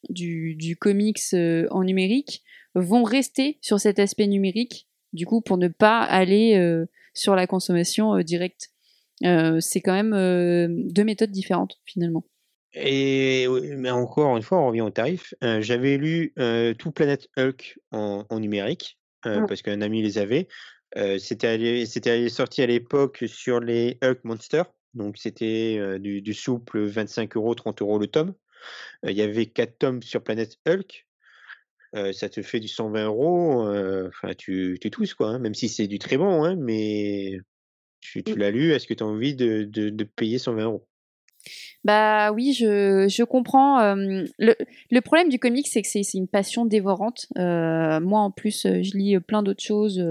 du, 0.09 0.57
du, 0.57 0.77
comics 0.77 1.21
euh, 1.33 1.69
en 1.71 1.85
numérique, 1.85 2.43
vont 2.75 3.05
rester 3.05 3.59
sur 3.61 3.79
cet 3.79 4.01
aspect 4.01 4.27
numérique, 4.27 4.89
du 5.13 5.27
coup, 5.27 5.41
pour 5.41 5.59
ne 5.59 5.69
pas 5.69 6.01
aller 6.01 6.85
sur 7.15 7.35
la 7.35 7.49
consommation 7.49 8.19
directe. 8.21 8.71
c'est 9.23 9.81
quand 9.81 9.93
même 9.93 10.87
deux 10.89 11.03
méthodes 11.03 11.33
différentes, 11.33 11.81
finalement. 11.85 12.25
Et 12.73 13.49
mais 13.77 13.91
encore 13.91 14.37
une 14.37 14.45
fois, 14.45 14.61
on 14.61 14.69
revient 14.69 14.83
au 14.83 14.91
tarif. 14.91 15.35
J'avais 15.41 15.97
lu 15.97 16.33
tout 16.79 16.93
Planète 16.93 17.29
Hulk 17.37 17.81
en, 17.91 18.25
en 18.29 18.39
numérique, 18.39 19.01
mmh. 19.25 19.47
parce 19.49 19.63
qu'un 19.63 19.83
ami 19.83 20.01
les 20.01 20.19
avait. 20.19 20.47
C'était 21.19 21.87
c'était 21.87 22.29
sorti 22.29 22.63
à 22.63 22.67
l'époque 22.67 23.25
sur 23.27 23.61
les 23.61 23.99
Hulk 24.03 24.25
Monster, 24.25 24.63
donc 24.95 25.19
c'était 25.19 25.99
du, 26.01 26.21
du, 26.21 26.35
souple 26.35 26.81
25 26.81 27.37
euros, 27.37 27.55
30 27.55 27.83
euros 27.83 27.99
le 27.99 28.09
tome. 28.09 28.35
Il 29.07 29.17
y 29.17 29.23
avait 29.23 29.47
4 29.47 29.79
tomes 29.79 30.03
sur 30.03 30.23
Planète 30.23 30.59
Hulk. 30.67 31.07
ça 32.13 32.29
te 32.29 32.43
fait 32.43 32.61
du 32.61 32.69
120 32.69 33.05
euros. 33.05 33.69
Enfin, 34.09 34.35
tu, 34.37 34.79
tu 34.81 34.91
tous 34.91 35.15
quoi, 35.15 35.29
hein, 35.29 35.39
même 35.39 35.55
si 35.55 35.69
c'est 35.69 35.87
du 35.87 35.99
très 36.01 36.17
bon, 36.17 36.43
hein, 36.45 36.57
mais 36.57 37.39
tu, 38.01 38.23
tu 38.23 38.37
l'as 38.37 38.51
lu. 38.51 38.73
Est-ce 38.73 38.87
que 38.87 38.95
tu 38.95 39.05
as 39.05 39.07
envie 39.07 39.35
de, 39.35 39.65
de, 39.65 39.91
de 39.91 40.05
payer 40.05 40.39
120 40.39 40.65
euros? 40.65 40.87
Bah 41.85 42.33
oui, 42.33 42.53
je, 42.53 43.07
je 43.09 43.23
comprends. 43.25 43.81
Euh, 43.81 44.25
le, 44.39 44.55
le, 44.91 45.01
problème 45.01 45.31
du 45.31 45.39
comic, 45.39 45.67
c'est 45.67 45.81
que 45.81 45.89
c'est 45.89 46.03
une 46.15 46.29
passion 46.29 46.67
dévorante. 46.67 47.27
Euh, 47.39 48.01
moi, 48.01 48.21
en 48.21 48.31
plus, 48.31 48.67
je 48.67 48.97
lis 48.97 49.19
plein 49.21 49.43
d'autres 49.43 49.63
choses. 49.63 50.03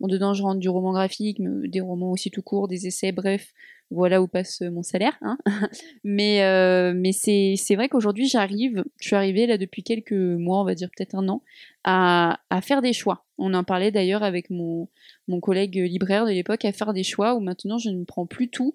Bon, 0.00 0.08
dedans, 0.08 0.34
je 0.34 0.42
rentre 0.42 0.60
du 0.60 0.68
roman 0.68 0.92
graphique, 0.92 1.38
des 1.40 1.80
romans 1.80 2.10
aussi 2.12 2.30
tout 2.30 2.42
court, 2.42 2.68
des 2.68 2.86
essais, 2.86 3.12
bref, 3.12 3.52
voilà 3.90 4.20
où 4.20 4.26
passe 4.26 4.60
mon 4.60 4.82
salaire. 4.82 5.16
Hein 5.22 5.38
mais 6.04 6.42
euh, 6.44 7.10
c'est, 7.12 7.74
vrai 7.74 7.88
qu'aujourd'hui, 7.88 8.28
j'arrive, 8.28 8.84
je 9.00 9.06
suis 9.06 9.16
arrivée 9.16 9.46
là 9.46 9.56
depuis 9.56 9.82
quelques 9.82 10.12
mois, 10.12 10.60
on 10.60 10.64
va 10.64 10.74
dire 10.74 10.90
peut-être 10.94 11.14
un 11.14 11.28
an, 11.28 11.42
à, 11.84 12.38
faire 12.62 12.82
des 12.82 12.92
choix. 12.92 13.24
On 13.38 13.54
en 13.54 13.64
parlait 13.64 13.90
d'ailleurs 13.90 14.22
avec 14.22 14.50
mon, 14.50 14.88
mon 15.28 15.40
collègue 15.40 15.76
libraire 15.76 16.26
de 16.26 16.30
l'époque, 16.30 16.64
à 16.64 16.72
faire 16.72 16.92
des 16.92 17.04
choix 17.04 17.34
où 17.34 17.40
maintenant 17.40 17.78
je 17.78 17.90
ne 17.90 18.04
prends 18.04 18.26
plus 18.26 18.48
tout. 18.48 18.74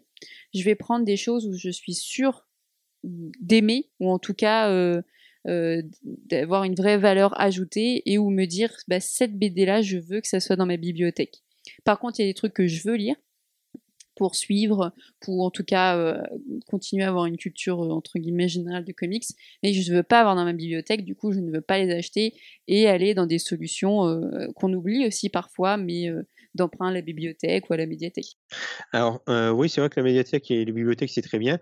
Je 0.54 0.64
vais 0.64 0.76
prendre 0.76 1.06
des 1.06 1.18
choses 1.18 1.48
où 1.48 1.54
je 1.54 1.70
suis 1.70 1.94
sûre 1.94 2.48
d'aimer, 3.04 3.90
ou 4.00 4.10
en 4.10 4.18
tout 4.18 4.34
cas... 4.34 4.70
Euh, 4.70 5.02
euh, 5.48 5.82
d'avoir 6.04 6.64
une 6.66 6.76
vraie 6.76 7.00
valeur 7.00 7.40
ajoutée 7.40 8.04
et 8.06 8.20
où 8.20 8.30
me 8.30 8.46
dire 8.46 8.72
bah, 8.88 9.00
cette 9.00 9.38
BD 9.38 9.66
là 9.66 9.82
je 9.82 9.98
veux 9.98 10.22
que 10.22 10.28
ça 10.28 10.40
soit 10.40 10.56
dans 10.56 10.68
ma 10.68 10.78
bibliothèque. 10.78 11.42
Par 11.84 12.00
contre 12.00 12.20
il 12.20 12.24
y 12.24 12.26
a 12.26 12.30
des 12.30 12.36
trucs 12.36 12.54
que 12.54 12.68
je 12.68 12.88
veux 12.88 12.96
lire 12.96 13.16
pour 14.16 14.36
suivre, 14.36 14.94
pour 15.20 15.42
en 15.42 15.50
tout 15.50 15.64
cas 15.64 15.98
euh, 15.98 16.22
continuer 16.68 17.04
à 17.04 17.08
avoir 17.08 17.26
une 17.26 17.38
culture 17.38 17.82
euh, 17.82 17.90
entre 17.90 18.20
guillemets 18.20 18.50
générale 18.50 18.86
de 18.86 18.92
comics, 18.92 19.26
mais 19.64 19.74
je 19.74 19.92
ne 19.92 19.98
veux 19.98 20.04
pas 20.04 20.20
avoir 20.20 20.36
dans 20.36 20.46
ma 20.46 20.54
bibliothèque, 20.54 21.04
du 21.04 21.16
coup 21.16 21.32
je 21.32 21.40
ne 21.40 21.52
veux 21.52 21.62
pas 21.62 21.80
les 21.80 21.92
acheter 21.92 22.36
et 22.68 22.88
aller 22.88 23.16
dans 23.16 23.26
des 23.26 23.40
solutions 23.40 24.22
qu'on 24.56 24.72
oublie 24.74 25.08
aussi 25.08 25.30
parfois, 25.30 25.78
mais 25.78 26.12
d'emprunt 26.54 26.90
à 26.90 26.92
la 26.92 27.02
bibliothèque 27.02 27.68
ou 27.70 27.74
à 27.74 27.78
la 27.78 27.88
médiathèque. 27.88 28.38
Alors 28.92 29.24
oui, 29.56 29.70
c'est 29.70 29.82
vrai 29.82 29.90
que 29.90 30.00
la 30.00 30.04
médiathèque 30.04 30.52
et 30.52 30.66
les 30.66 30.72
bibliothèques 30.72 31.10
c'est 31.10 31.24
très 31.24 31.40
bien, 31.40 31.58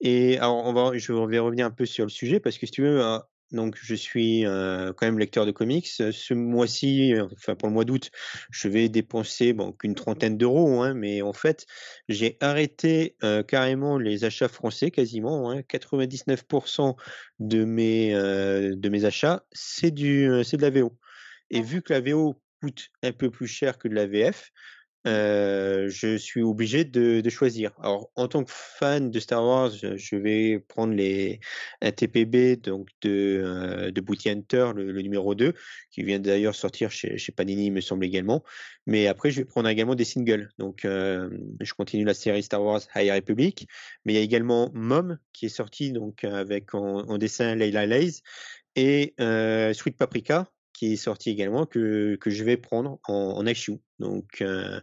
et 0.00 0.38
alors, 0.38 0.64
on 0.66 0.72
va, 0.72 0.96
je 0.96 1.12
vais 1.12 1.38
revenir 1.38 1.66
un 1.66 1.70
peu 1.70 1.86
sur 1.86 2.04
le 2.04 2.10
sujet 2.10 2.40
parce 2.40 2.58
que 2.58 2.66
si 2.66 2.72
tu 2.72 2.82
veux, 2.82 3.04
euh, 3.04 3.18
donc 3.52 3.76
je 3.80 3.94
suis 3.94 4.46
euh, 4.46 4.92
quand 4.92 5.06
même 5.06 5.18
lecteur 5.18 5.46
de 5.46 5.52
comics. 5.52 5.86
Ce 5.86 6.34
mois-ci, 6.34 7.14
enfin 7.32 7.54
pour 7.54 7.68
le 7.68 7.74
mois 7.74 7.84
d'août, 7.84 8.10
je 8.50 8.68
vais 8.68 8.88
dépenser 8.88 9.52
bon 9.52 9.72
qu'une 9.72 9.94
trentaine 9.94 10.36
d'euros, 10.36 10.82
hein, 10.82 10.94
mais 10.94 11.22
en 11.22 11.32
fait, 11.32 11.66
j'ai 12.08 12.36
arrêté 12.40 13.16
euh, 13.22 13.42
carrément 13.42 13.98
les 13.98 14.24
achats 14.24 14.48
français 14.48 14.90
quasiment. 14.90 15.50
Hein, 15.50 15.60
99% 15.60 16.96
de 17.38 17.64
mes 17.64 18.14
euh, 18.14 18.74
de 18.76 18.88
mes 18.88 19.04
achats, 19.04 19.44
c'est 19.52 19.90
du 19.90 20.28
c'est 20.44 20.56
de 20.56 20.62
la 20.62 20.70
VO. 20.70 20.96
Et 21.50 21.62
vu 21.62 21.82
que 21.82 21.92
la 21.92 22.00
VO 22.00 22.40
coûte 22.60 22.88
un 23.02 23.12
peu 23.12 23.30
plus 23.30 23.46
cher 23.46 23.78
que 23.78 23.88
de 23.88 23.94
la 23.94 24.06
VF, 24.06 24.50
euh, 25.06 25.88
je 25.90 26.16
suis 26.16 26.42
obligé 26.42 26.84
de, 26.84 27.28
choisir. 27.28 27.72
Alors, 27.80 28.10
en 28.16 28.28
tant 28.28 28.44
que 28.44 28.50
fan 28.50 29.10
de 29.10 29.20
Star 29.20 29.44
Wars, 29.44 29.70
je 29.70 30.16
vais 30.16 30.58
prendre 30.60 30.94
les, 30.94 31.40
TPB 31.80 32.56
donc 32.56 32.88
de, 33.02 33.42
euh, 33.44 33.90
de 33.90 34.00
Booty 34.00 34.30
Hunter, 34.30 34.70
le, 34.74 35.00
numéro 35.02 35.34
2, 35.34 35.52
qui 35.90 36.02
vient 36.02 36.18
d'ailleurs 36.18 36.54
sortir 36.54 36.90
chez, 36.90 37.18
Panini, 37.36 37.66
il 37.66 37.72
me 37.72 37.80
semble 37.80 38.04
également. 38.04 38.42
Mais 38.86 39.06
après, 39.06 39.30
je 39.30 39.40
vais 39.40 39.44
prendre 39.44 39.68
également 39.68 39.94
des 39.94 40.04
singles. 40.04 40.50
Donc, 40.58 40.84
euh, 40.84 41.28
je 41.60 41.74
continue 41.74 42.04
la 42.04 42.14
série 42.14 42.42
Star 42.42 42.62
Wars 42.62 42.80
High 42.94 43.10
Republic. 43.10 43.68
Mais 44.04 44.14
il 44.14 44.16
y 44.16 44.20
a 44.20 44.22
également 44.22 44.70
Mom, 44.72 45.18
qui 45.32 45.46
est 45.46 45.50
sorti 45.50 45.92
donc 45.92 46.24
avec 46.24 46.74
en, 46.74 47.18
dessin 47.18 47.54
Layla 47.56 47.86
Lays 47.86 48.22
et 48.76 49.14
Sweet 49.74 49.96
Paprika, 49.96 50.46
qui 50.74 50.92
est 50.92 50.96
sorti 50.96 51.30
également 51.30 51.64
que, 51.64 52.16
que 52.20 52.30
je 52.30 52.44
vais 52.44 52.56
prendre 52.56 52.98
en, 53.08 53.14
en 53.14 53.46
issue. 53.46 53.78
Donc, 54.00 54.42
euh, 54.42 54.80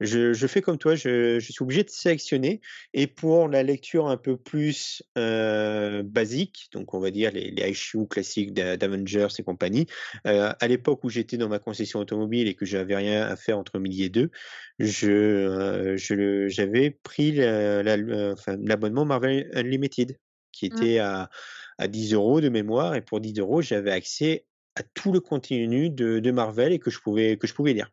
je, 0.00 0.34
je, 0.34 0.46
fais 0.46 0.60
comme 0.60 0.76
toi, 0.76 0.94
je, 0.94 1.38
je, 1.40 1.52
suis 1.52 1.62
obligé 1.62 1.82
de 1.82 1.88
sélectionner. 1.88 2.60
Et 2.92 3.06
pour 3.06 3.48
la 3.48 3.62
lecture 3.62 4.06
un 4.06 4.18
peu 4.18 4.36
plus 4.36 5.02
euh, 5.16 6.02
basique, 6.02 6.68
donc 6.72 6.92
on 6.92 7.00
va 7.00 7.10
dire 7.10 7.32
les, 7.32 7.50
les 7.50 7.70
issues 7.70 8.06
classiques 8.06 8.52
d'Avengers 8.52 9.28
et 9.38 9.42
compagnie, 9.42 9.86
euh, 10.26 10.52
à 10.60 10.68
l'époque 10.68 11.02
où 11.04 11.08
j'étais 11.08 11.38
dans 11.38 11.48
ma 11.48 11.58
concession 11.58 12.00
automobile 12.00 12.46
et 12.46 12.54
que 12.54 12.66
j'avais 12.66 12.96
rien 12.96 13.22
à 13.22 13.34
faire 13.36 13.58
entre 13.58 13.78
midi 13.78 14.04
et 14.04 14.10
deux, 14.10 14.30
je, 14.78 15.10
euh, 15.10 15.96
je 15.96 16.48
j'avais 16.48 16.90
pris 16.90 17.32
l'abonnement 17.32 19.02
la, 19.02 19.06
Marvel 19.06 19.50
Unlimited 19.54 20.18
qui 20.52 20.68
mmh. 20.68 20.76
était 20.76 20.98
à, 20.98 21.30
à 21.78 21.88
10 21.88 22.12
euros 22.14 22.40
de 22.40 22.48
mémoire. 22.48 22.94
Et 22.94 23.00
pour 23.00 23.20
10 23.20 23.38
euros, 23.38 23.62
j'avais 23.62 23.90
accès 23.90 24.44
à 24.76 24.82
tout 24.82 25.12
le 25.12 25.20
contenu 25.20 25.90
de, 25.90 26.18
de 26.18 26.30
Marvel 26.30 26.72
et 26.72 26.78
que 26.78 26.90
je 26.90 27.00
pouvais, 27.00 27.36
que 27.36 27.46
je 27.46 27.54
pouvais 27.54 27.72
lire. 27.72 27.90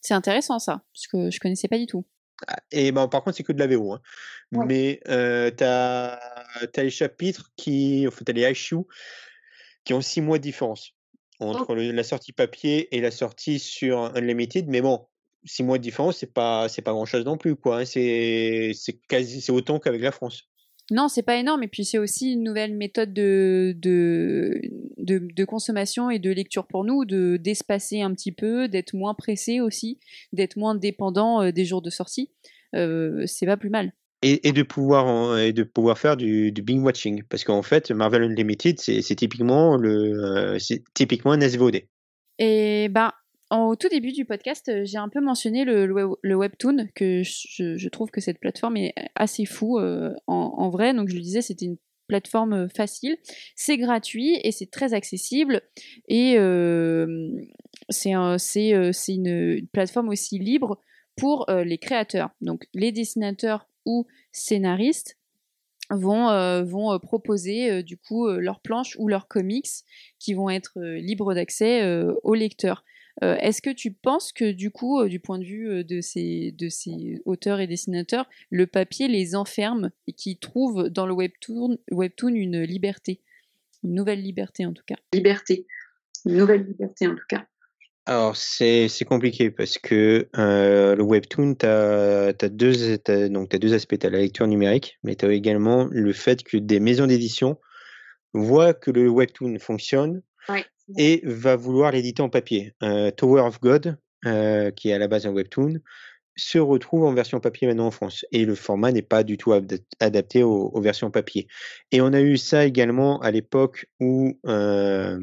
C'est 0.00 0.14
intéressant 0.14 0.58
ça, 0.58 0.82
parce 0.92 1.06
que 1.06 1.30
je 1.30 1.40
connaissais 1.40 1.68
pas 1.68 1.78
du 1.78 1.86
tout. 1.86 2.06
Ah, 2.46 2.58
et 2.70 2.92
ben, 2.92 3.08
par 3.08 3.22
contre, 3.22 3.36
c'est 3.36 3.42
que 3.42 3.52
de 3.52 3.58
la 3.58 3.66
VO. 3.66 3.92
Hein. 3.92 4.00
Ouais. 4.52 4.66
Mais 4.66 5.00
euh, 5.08 5.50
tu 5.56 5.64
as, 5.64 6.14
as, 6.14 6.82
les 6.82 6.90
chapitres 6.90 7.50
qui. 7.56 8.06
En 8.06 8.10
fait, 8.10 8.30
les 8.30 8.50
issues 8.50 8.84
qui 9.84 9.94
ont 9.94 10.00
six 10.00 10.20
mois 10.20 10.38
de 10.38 10.42
différence 10.42 10.92
entre 11.40 11.66
oh. 11.68 11.74
le, 11.74 11.92
la 11.92 12.02
sortie 12.02 12.32
papier 12.32 12.94
et 12.94 13.00
la 13.00 13.10
sortie 13.10 13.58
sur 13.58 14.16
Unlimited. 14.16 14.68
Mais 14.68 14.80
bon, 14.80 15.06
six 15.44 15.62
mois 15.62 15.78
de 15.78 15.82
différence, 15.82 16.18
c'est 16.18 16.32
pas, 16.32 16.68
c'est 16.68 16.82
pas 16.82 16.92
grand 16.92 17.06
chose 17.06 17.24
non 17.24 17.38
plus, 17.38 17.56
quoi. 17.56 17.80
Hein. 17.80 17.84
C'est, 17.84 18.72
c'est 18.74 18.98
quasi, 19.08 19.40
c'est 19.40 19.52
autant 19.52 19.78
qu'avec 19.78 20.02
la 20.02 20.12
France. 20.12 20.48
Non, 20.90 21.08
c'est 21.08 21.22
pas 21.22 21.36
énorme. 21.36 21.62
Et 21.62 21.68
puis 21.68 21.84
c'est 21.84 21.98
aussi 21.98 22.32
une 22.32 22.44
nouvelle 22.44 22.74
méthode 22.74 23.12
de, 23.12 23.74
de, 23.76 24.60
de, 24.98 25.18
de, 25.18 25.44
consommation 25.44 26.10
et 26.10 26.18
de 26.18 26.30
lecture 26.30 26.66
pour 26.66 26.84
nous, 26.84 27.04
de 27.04 27.36
d'espacer 27.38 28.02
un 28.02 28.12
petit 28.12 28.32
peu, 28.32 28.68
d'être 28.68 28.94
moins 28.94 29.14
pressé 29.14 29.60
aussi, 29.60 29.98
d'être 30.32 30.56
moins 30.56 30.74
dépendant 30.74 31.42
euh, 31.42 31.50
des 31.50 31.64
jours 31.64 31.82
de 31.82 31.90
sortie. 31.90 32.30
Euh, 32.74 33.24
c'est 33.26 33.46
pas 33.46 33.56
plus 33.56 33.70
mal. 33.70 33.92
Et, 34.22 34.48
et, 34.48 34.52
de 34.52 34.62
pouvoir 34.62 35.38
et 35.38 35.52
de 35.52 35.62
pouvoir 35.62 35.98
faire 35.98 36.16
du, 36.16 36.50
du 36.50 36.62
binge 36.62 36.82
watching 36.82 37.22
parce 37.28 37.44
qu'en 37.44 37.62
fait 37.62 37.90
Marvel 37.90 38.22
Unlimited 38.22 38.80
c'est 38.80 39.02
typiquement 39.14 39.76
le 39.76 40.54
euh, 40.54 40.58
c'est 40.58 40.82
typiquement 40.94 41.32
un 41.32 41.40
SVOD. 41.40 41.82
Et 42.38 42.88
ben 42.88 43.12
au 43.50 43.76
tout 43.76 43.88
début 43.88 44.12
du 44.12 44.24
podcast, 44.24 44.68
euh, 44.68 44.84
j'ai 44.84 44.98
un 44.98 45.08
peu 45.08 45.20
mentionné 45.20 45.64
le, 45.64 46.34
webtoon, 46.36 46.88
que 46.94 47.22
je, 47.22 47.88
trouve 47.88 48.10
que 48.10 48.20
cette 48.20 48.40
plateforme 48.40 48.76
est 48.76 48.94
assez 49.14 49.44
fou 49.44 49.78
euh, 49.78 50.14
en, 50.26 50.68
vrai. 50.70 50.94
Donc 50.94 51.08
je 51.08 51.14
le 51.14 51.20
disais, 51.20 51.42
c'était 51.42 51.66
une 51.66 51.76
plateforme 52.08 52.52
euh, 52.52 52.68
facile, 52.68 53.16
c'est 53.54 53.76
gratuit 53.76 54.38
et 54.42 54.52
c'est 54.52 54.70
très 54.70 54.94
accessible 54.94 55.62
et 56.08 56.36
c'est 57.88 58.12
un, 58.12 58.36
une, 58.36 59.68
plateforme 59.72 60.08
aussi 60.08 60.38
libre 60.38 60.80
pour 61.16 61.46
les 61.48 61.78
créateurs. 61.78 62.30
Donc 62.40 62.66
les 62.74 62.92
dessinateurs 62.92 63.68
ou 63.84 64.06
scénaristes 64.32 65.18
vont 65.90 66.98
proposer 67.00 67.82
du 67.84 67.96
coup 67.96 68.28
leurs 68.28 68.60
planches 68.60 68.96
ou 68.98 69.08
leurs 69.08 69.28
comics 69.28 69.68
qui 70.18 70.34
vont 70.34 70.50
être 70.50 70.80
libres 70.80 71.32
d'accès 71.32 72.04
aux 72.22 72.34
lecteurs. 72.34 72.84
Euh, 73.22 73.36
est-ce 73.36 73.62
que 73.62 73.70
tu 73.70 73.92
penses 73.92 74.32
que 74.32 74.52
du 74.52 74.70
coup, 74.70 75.00
euh, 75.00 75.08
du 75.08 75.20
point 75.20 75.38
de 75.38 75.44
vue 75.44 75.68
euh, 75.70 75.84
de 75.84 76.00
ces, 76.00 76.52
de 76.52 76.68
ces 76.68 77.22
auteurs 77.24 77.60
et 77.60 77.66
dessinateurs, 77.66 78.28
le 78.50 78.66
papier 78.66 79.08
les 79.08 79.34
enferme 79.34 79.90
et 80.06 80.12
qu'ils 80.12 80.38
trouvent 80.38 80.90
dans 80.90 81.06
le 81.06 81.14
webtoon, 81.14 81.78
webtoon 81.90 82.34
une 82.34 82.62
liberté 82.62 83.22
Une 83.84 83.94
nouvelle 83.94 84.20
liberté 84.20 84.66
en 84.66 84.72
tout 84.72 84.84
cas? 84.86 84.96
Liberté. 85.14 85.66
Une 86.26 86.36
nouvelle 86.36 86.66
liberté 86.66 87.06
en 87.06 87.14
tout 87.14 87.26
cas. 87.28 87.46
Alors, 88.08 88.36
c'est 88.36 88.88
compliqué 89.04 89.50
parce 89.50 89.78
que 89.78 90.28
euh, 90.36 90.94
le 90.94 91.02
webtoon, 91.02 91.56
tu 91.56 91.66
as, 91.66 92.34
as, 92.40 92.48
deux, 92.48 92.92
as, 92.92 93.28
donc, 93.28 93.52
as 93.52 93.58
deux 93.58 93.74
aspects. 93.74 93.98
Tu 93.98 94.06
as 94.06 94.10
la 94.10 94.18
lecture 94.18 94.46
numérique, 94.46 94.98
mais 95.02 95.16
tu 95.16 95.24
as 95.24 95.32
également 95.32 95.88
le 95.90 96.12
fait 96.12 96.44
que 96.44 96.56
des 96.56 96.78
maisons 96.78 97.08
d'édition 97.08 97.58
voient 98.32 98.74
que 98.74 98.92
le 98.92 99.08
webtoon 99.08 99.58
fonctionne 99.58 100.22
ouais 100.48 100.64
et 100.96 101.20
va 101.24 101.56
vouloir 101.56 101.92
l'éditer 101.92 102.22
en 102.22 102.28
papier. 102.28 102.74
Euh, 102.82 103.10
Tower 103.10 103.42
of 103.42 103.60
God, 103.60 103.98
euh, 104.26 104.70
qui 104.70 104.90
est 104.90 104.92
à 104.92 104.98
la 104.98 105.08
base 105.08 105.26
un 105.26 105.32
webtoon, 105.32 105.80
se 106.36 106.58
retrouve 106.58 107.04
en 107.04 107.14
version 107.14 107.40
papier 107.40 107.66
maintenant 107.66 107.86
en 107.86 107.90
France. 107.90 108.24
Et 108.30 108.44
le 108.44 108.54
format 108.54 108.92
n'est 108.92 109.02
pas 109.02 109.22
du 109.22 109.38
tout 109.38 109.52
adapté 110.00 110.42
aux, 110.42 110.80
versions 110.80 111.10
papier. 111.10 111.48
Et 111.92 112.00
on 112.00 112.12
a 112.12 112.20
eu 112.20 112.36
ça 112.36 112.66
également 112.66 113.20
à 113.20 113.30
l'époque 113.30 113.86
où 114.00 114.38
euh, 114.46 115.18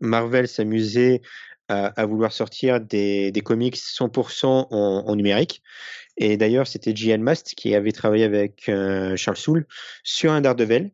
Marvel 0.00 0.48
s'amusait 0.48 1.20
à, 1.68 2.04
vouloir 2.04 2.32
sortir 2.32 2.80
des, 2.80 3.32
comics 3.44 3.76
100% 3.76 4.46
en, 4.46 4.66
en, 4.70 5.14
numérique. 5.14 5.62
Et 6.16 6.36
d'ailleurs, 6.36 6.66
c'était 6.66 6.96
J.L. 6.96 7.20
Mast 7.20 7.54
qui 7.54 7.76
avait 7.76 7.92
travaillé 7.92 8.24
avec 8.24 8.64
Charles 9.14 9.36
Soule 9.36 9.66
sur 10.02 10.32
un 10.32 10.40
Daredevil 10.40 10.90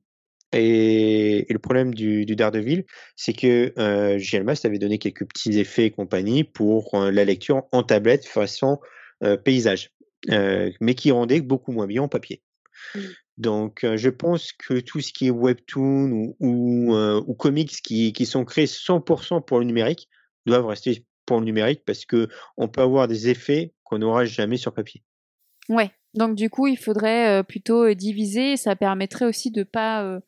et, 0.52 1.50
et, 1.50 1.52
le 1.52 1.58
problème 1.58 1.94
du, 1.94 2.24
du 2.24 2.36
Daredevil, 2.36 2.84
c'est 3.16 3.32
que 3.32 3.72
euh, 3.78 4.18
GLMAS 4.18 4.60
avait 4.64 4.78
donné 4.78 4.98
quelques 4.98 5.26
petits 5.26 5.58
effets 5.58 5.86
et 5.86 5.90
compagnie 5.90 6.44
pour 6.44 6.94
euh, 6.94 7.10
la 7.10 7.24
lecture 7.24 7.64
en 7.72 7.82
tablette 7.82 8.26
façon 8.26 8.78
euh, 9.24 9.36
paysage, 9.36 9.90
euh, 10.30 10.70
mais 10.80 10.94
qui 10.94 11.10
rendait 11.10 11.40
beaucoup 11.40 11.72
moins 11.72 11.86
bien 11.86 12.02
en 12.02 12.08
papier. 12.08 12.42
Mmh. 12.94 13.00
Donc, 13.38 13.84
je 13.96 14.08
pense 14.08 14.52
que 14.52 14.80
tout 14.80 15.02
ce 15.02 15.12
qui 15.12 15.26
est 15.26 15.30
webtoon 15.30 16.10
ou, 16.10 16.36
ou, 16.40 16.94
ou 16.94 17.34
comics 17.34 17.82
qui, 17.82 18.14
qui, 18.14 18.24
sont 18.24 18.46
créés 18.46 18.64
100% 18.64 19.44
pour 19.44 19.58
le 19.58 19.66
numérique 19.66 20.08
doivent 20.46 20.64
rester 20.64 21.04
pour 21.26 21.40
le 21.40 21.44
numérique 21.44 21.82
parce 21.84 22.06
que 22.06 22.28
on 22.56 22.68
peut 22.68 22.80
avoir 22.80 23.08
des 23.08 23.28
effets 23.28 23.74
qu'on 23.84 23.98
n'aura 23.98 24.24
jamais 24.24 24.56
sur 24.56 24.72
papier. 24.72 25.02
Ouais. 25.68 25.90
Donc 26.14 26.34
du 26.34 26.48
coup, 26.48 26.66
il 26.66 26.78
faudrait 26.78 27.44
plutôt 27.44 27.92
diviser. 27.92 28.56
Ça 28.56 28.74
permettrait 28.74 29.26
aussi 29.26 29.50
de 29.50 29.64
pas 29.64 30.22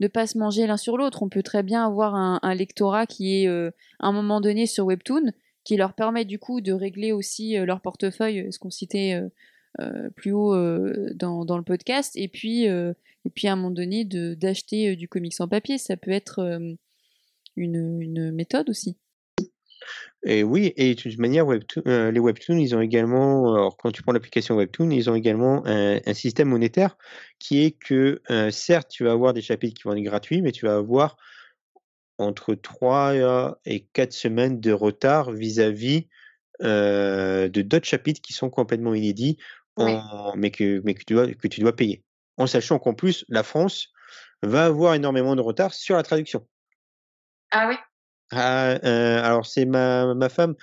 ne 0.00 0.08
pas 0.08 0.26
se 0.26 0.38
manger 0.38 0.66
l'un 0.66 0.76
sur 0.76 0.96
l'autre. 0.96 1.22
On 1.22 1.28
peut 1.28 1.42
très 1.42 1.62
bien 1.62 1.86
avoir 1.86 2.14
un, 2.14 2.54
lectorat 2.54 3.06
qui 3.06 3.42
est 3.42 3.48
euh, 3.48 3.70
à 4.00 4.08
un 4.08 4.12
moment 4.12 4.40
donné 4.40 4.66
sur 4.66 4.86
Webtoon, 4.86 5.32
qui 5.64 5.76
leur 5.76 5.94
permet 5.94 6.24
du 6.24 6.38
coup 6.38 6.60
de 6.60 6.72
régler 6.72 7.12
aussi 7.12 7.56
euh, 7.56 7.64
leur 7.64 7.80
portefeuille, 7.80 8.52
ce 8.52 8.58
qu'on 8.58 8.70
citait 8.70 9.14
euh, 9.14 9.28
euh 9.80 10.10
plus 10.10 10.32
haut 10.32 10.54
euh, 10.54 11.12
dans, 11.14 11.56
le 11.56 11.62
podcast, 11.62 12.16
et 12.16 12.28
puis, 12.28 12.66
à 12.66 12.94
un 13.44 13.56
moment 13.56 13.70
donné 13.70 14.04
d'acheter 14.04 14.96
du 14.96 15.08
comics 15.08 15.40
en 15.40 15.48
papier. 15.48 15.78
Ça 15.78 15.96
peut 15.96 16.10
être 16.10 16.60
une 17.56 18.32
méthode 18.32 18.70
aussi. 18.70 18.96
Et 20.22 20.42
oui, 20.42 20.72
et 20.76 20.94
de 20.94 21.00
toute 21.00 21.18
manière, 21.18 21.46
Webtoon, 21.46 21.82
euh, 21.86 22.10
les 22.10 22.20
Webtoons, 22.20 22.58
ils 22.58 22.76
ont 22.76 22.80
également, 22.80 23.54
alors 23.54 23.76
quand 23.76 23.90
tu 23.90 24.02
prends 24.02 24.12
l'application 24.12 24.56
Webtoon, 24.56 24.90
ils 24.90 25.08
ont 25.08 25.14
également 25.14 25.62
un, 25.66 25.98
un, 26.04 26.14
système 26.14 26.48
monétaire 26.48 26.98
qui 27.38 27.64
est 27.64 27.70
que, 27.70 28.20
euh, 28.30 28.50
certes, 28.50 28.88
tu 28.90 29.04
vas 29.04 29.12
avoir 29.12 29.32
des 29.32 29.40
chapitres 29.40 29.80
qui 29.80 29.88
vont 29.88 29.94
être 29.94 30.02
gratuits, 30.02 30.42
mais 30.42 30.52
tu 30.52 30.66
vas 30.66 30.76
avoir 30.76 31.16
entre 32.18 32.54
3 32.54 33.56
et 33.64 33.86
4 33.94 34.12
semaines 34.12 34.60
de 34.60 34.72
retard 34.72 35.32
vis-à-vis 35.32 36.00
-vis, 36.00 36.06
euh, 36.62 37.48
de 37.48 37.62
d'autres 37.62 37.86
chapitres 37.86 38.20
qui 38.20 38.34
sont 38.34 38.50
complètement 38.50 38.94
inédits, 38.94 39.38
en, 39.76 40.34
mais, 40.36 40.50
que, 40.50 40.82
mais 40.84 40.92
que, 40.92 41.04
tu 41.04 41.14
dois, 41.14 41.26
que 41.32 41.48
tu 41.48 41.60
dois 41.60 41.74
payer. 41.74 42.04
En 42.36 42.46
sachant 42.46 42.78
qu'en 42.78 42.92
plus, 42.92 43.24
la 43.28 43.42
France 43.42 43.88
va 44.42 44.66
avoir 44.66 44.94
énormément 44.94 45.34
de 45.34 45.40
retard 45.40 45.72
sur 45.72 45.96
la 45.96 46.02
traduction. 46.02 46.46
Ah 47.50 47.68
oui 47.68 47.76
ah, 48.32 48.78
euh, 48.84 49.22
alors 49.22 49.44
c'est 49.44 49.64
ma, 49.64 50.14
ma 50.14 50.28
femme, 50.28 50.54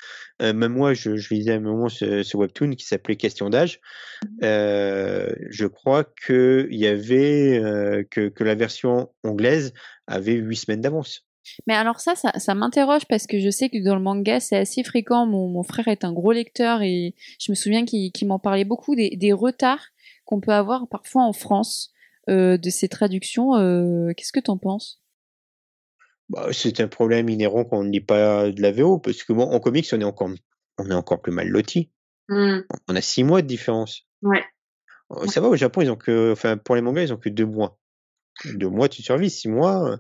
euh, 0.41 0.53
même 0.53 0.71
moi 0.73 0.93
je, 0.93 1.17
je 1.17 1.33
lisais 1.33 1.51
à 1.51 1.55
un 1.55 1.59
moment 1.59 1.89
ce, 1.89 2.23
ce 2.23 2.37
webtoon 2.37 2.71
qui 2.71 2.85
s'appelait 2.85 3.17
Question 3.17 3.49
d'âge. 3.49 3.81
Mmh. 4.23 4.27
Euh, 4.43 5.29
je 5.49 5.65
crois 5.65 6.05
que 6.05 6.67
il 6.71 6.79
y 6.79 6.87
avait 6.87 7.59
euh, 7.59 8.03
que, 8.09 8.29
que 8.29 8.43
la 8.45 8.55
version 8.55 9.09
anglaise 9.23 9.73
avait 10.07 10.33
huit 10.33 10.55
semaines 10.55 10.81
d'avance. 10.81 11.25
Mais 11.65 11.73
alors 11.73 11.99
ça, 11.99 12.15
ça, 12.15 12.31
ça 12.37 12.55
m'interroge 12.55 13.05
parce 13.09 13.27
que 13.27 13.39
je 13.39 13.49
sais 13.49 13.69
que 13.69 13.83
dans 13.83 13.95
le 13.95 14.01
manga 14.01 14.39
c'est 14.39 14.57
assez 14.57 14.83
fréquent. 14.83 15.25
Mon, 15.25 15.49
mon, 15.49 15.63
frère 15.63 15.89
est 15.89 16.05
un 16.05 16.13
gros 16.13 16.31
lecteur 16.31 16.81
et 16.81 17.15
je 17.39 17.51
me 17.51 17.55
souviens 17.55 17.83
qu'il 17.83 18.11
qu 18.13 18.25
m'en 18.25 18.39
parlait 18.39 18.65
beaucoup 18.65 18.95
des, 18.95 19.09
des 19.17 19.33
retards 19.33 19.87
qu'on 20.23 20.39
peut 20.39 20.53
avoir 20.53 20.87
parfois 20.87 21.23
en 21.23 21.33
France 21.33 21.91
de 22.27 22.69
ces 22.69 22.89
traductions. 22.89 23.53
Qu'est-ce 24.13 24.33
que 24.33 24.41
t'en 24.41 24.57
penses? 24.57 25.01
Bah, 26.29 26.49
c'est 26.51 26.79
un 26.79 26.87
problème 26.87 27.29
inhérent 27.29 27.65
quand 27.65 27.79
on 27.79 27.83
ne 27.83 27.91
lit 27.91 28.01
pas 28.01 28.51
de 28.51 28.61
la 28.61 28.71
VO, 28.71 28.99
parce 28.99 29.23
que 29.23 29.33
bon, 29.33 29.43
en 29.43 29.59
comics, 29.59 29.87
on 29.93 30.01
est 30.01 30.05
encore, 30.05 30.29
on 30.77 30.89
est 30.89 30.93
encore 30.93 31.21
plus 31.21 31.31
mal 31.31 31.47
loti. 31.47 31.91
Mmh. 32.29 32.59
On 32.87 32.95
a 32.95 33.01
six 33.01 33.23
mois 33.23 33.41
de 33.41 33.47
différence. 33.47 34.03
Ouais. 34.21 34.43
Ça 35.27 35.39
va, 35.39 35.47
au 35.47 35.55
Japon, 35.55 35.81
ils 35.81 35.89
ont 35.89 35.95
que, 35.95 36.33
enfin, 36.33 36.57
pour 36.57 36.75
les 36.75 36.81
mangas, 36.81 37.03
ils 37.03 37.13
ont 37.13 37.17
que 37.17 37.29
deux 37.29 37.45
mois. 37.45 37.79
Deux 38.45 38.69
mois, 38.69 38.89
tu 38.89 39.01
survis. 39.01 39.29
Six 39.29 39.47
mois, 39.47 39.99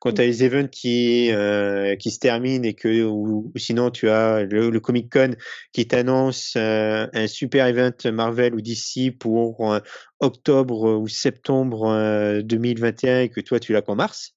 quand 0.00 0.12
tu 0.12 0.22
as 0.22 0.26
les 0.26 0.44
events 0.44 0.68
qui, 0.68 1.30
euh, 1.32 1.96
qui 1.96 2.10
se 2.10 2.18
terminent 2.18 2.64
et 2.64 2.74
que, 2.74 3.04
ou, 3.04 3.50
ou 3.54 3.58
sinon 3.58 3.90
tu 3.90 4.08
as 4.08 4.44
le, 4.44 4.70
le 4.70 4.80
Comic 4.80 5.12
Con 5.12 5.34
qui 5.72 5.86
t'annonce 5.86 6.54
euh, 6.56 7.06
un 7.12 7.26
super 7.26 7.66
event 7.66 7.92
Marvel 8.12 8.54
ou 8.54 8.60
DC 8.60 9.16
pour 9.18 9.72
euh, 9.72 9.80
octobre 10.20 10.98
ou 10.98 11.08
septembre 11.08 12.40
2021 12.42 13.20
et 13.20 13.28
que 13.28 13.40
toi 13.40 13.58
tu 13.58 13.72
l'as 13.72 13.82
qu'en 13.82 13.96
mars 13.96 14.34